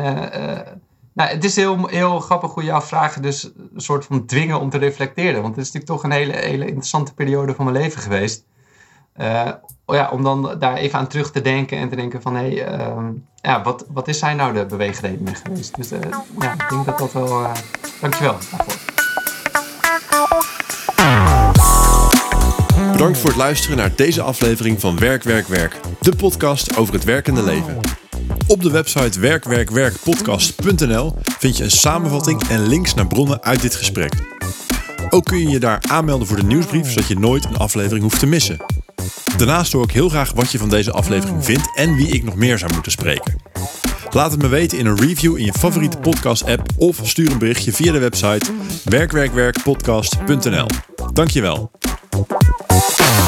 nou, 1.14 1.30
het 1.30 1.44
is 1.44 1.56
heel, 1.56 1.86
heel 1.86 2.20
grappig 2.20 2.54
hoe 2.54 2.64
jouw 2.64 2.80
vragen 2.80 3.22
dus 3.22 3.44
een 3.44 3.80
soort 3.80 4.04
van 4.04 4.26
dwingen 4.26 4.60
om 4.60 4.70
te 4.70 4.78
reflecteren. 4.78 5.42
Want 5.42 5.56
het 5.56 5.66
is 5.66 5.72
natuurlijk 5.72 6.00
toch 6.00 6.02
een 6.02 6.18
hele, 6.18 6.32
hele 6.32 6.66
interessante 6.66 7.14
periode 7.14 7.54
van 7.54 7.64
mijn 7.64 7.76
leven 7.76 8.00
geweest. 8.00 8.44
Oh 9.84 9.94
ja, 9.96 10.10
om 10.10 10.22
dan 10.22 10.56
daar 10.58 10.74
even 10.74 10.98
aan 10.98 11.06
terug 11.06 11.30
te 11.30 11.40
denken 11.40 11.78
en 11.78 11.88
te 11.88 11.96
denken 11.96 12.22
van... 12.22 12.34
hé, 12.34 12.40
hey, 12.40 12.64
ehm, 12.64 13.12
ja, 13.34 13.62
wat, 13.62 13.84
wat 13.88 14.08
is 14.08 14.18
zijn 14.18 14.36
nou 14.36 14.54
de 14.54 14.66
beweegredenen 14.66 15.34
geweest? 15.34 15.76
Dus 15.76 15.88
ja, 16.38 16.52
ik 16.52 16.68
denk 16.68 16.84
dat 16.84 16.98
dat 16.98 17.12
wel... 17.12 17.46
dankjewel 18.00 18.32
daarvoor. 18.32 18.87
Bedankt 22.98 23.18
voor 23.18 23.30
het 23.30 23.38
luisteren 23.38 23.76
naar 23.76 23.92
deze 23.94 24.22
aflevering 24.22 24.80
van 24.80 24.98
Werk, 24.98 25.22
Werk, 25.22 25.46
Werk. 25.46 25.80
De 26.00 26.16
podcast 26.16 26.76
over 26.76 26.94
het 26.94 27.04
werkende 27.04 27.42
leven. 27.42 27.80
Op 28.46 28.62
de 28.62 28.70
website 28.70 29.20
werkwerkwerkpodcast.nl 29.20 31.14
vind 31.38 31.56
je 31.56 31.64
een 31.64 31.70
samenvatting 31.70 32.48
en 32.48 32.66
links 32.66 32.94
naar 32.94 33.06
bronnen 33.06 33.42
uit 33.42 33.62
dit 33.62 33.74
gesprek. 33.74 34.12
Ook 35.10 35.24
kun 35.24 35.38
je 35.38 35.48
je 35.48 35.58
daar 35.58 35.82
aanmelden 35.88 36.26
voor 36.26 36.36
de 36.36 36.42
nieuwsbrief, 36.42 36.88
zodat 36.88 37.08
je 37.08 37.18
nooit 37.18 37.44
een 37.44 37.56
aflevering 37.56 38.02
hoeft 38.02 38.18
te 38.18 38.26
missen. 38.26 38.56
Daarnaast 39.36 39.72
hoor 39.72 39.84
ik 39.84 39.90
heel 39.90 40.08
graag 40.08 40.32
wat 40.32 40.52
je 40.52 40.58
van 40.58 40.68
deze 40.68 40.92
aflevering 40.92 41.44
vindt 41.44 41.70
en 41.74 41.94
wie 41.94 42.08
ik 42.08 42.24
nog 42.24 42.34
meer 42.34 42.58
zou 42.58 42.72
moeten 42.72 42.92
spreken. 42.92 43.36
Laat 44.10 44.30
het 44.30 44.42
me 44.42 44.48
weten 44.48 44.78
in 44.78 44.86
een 44.86 45.00
review 45.00 45.36
in 45.36 45.44
je 45.44 45.52
favoriete 45.52 45.98
podcast-app 45.98 46.62
of 46.76 47.00
stuur 47.02 47.30
een 47.30 47.38
berichtje 47.38 47.72
via 47.72 47.92
de 47.92 47.98
website 47.98 48.52
werkwerkwerkpodcast.nl. 48.84 50.66
Dankjewel. 51.12 51.70
Bye. 52.78 53.27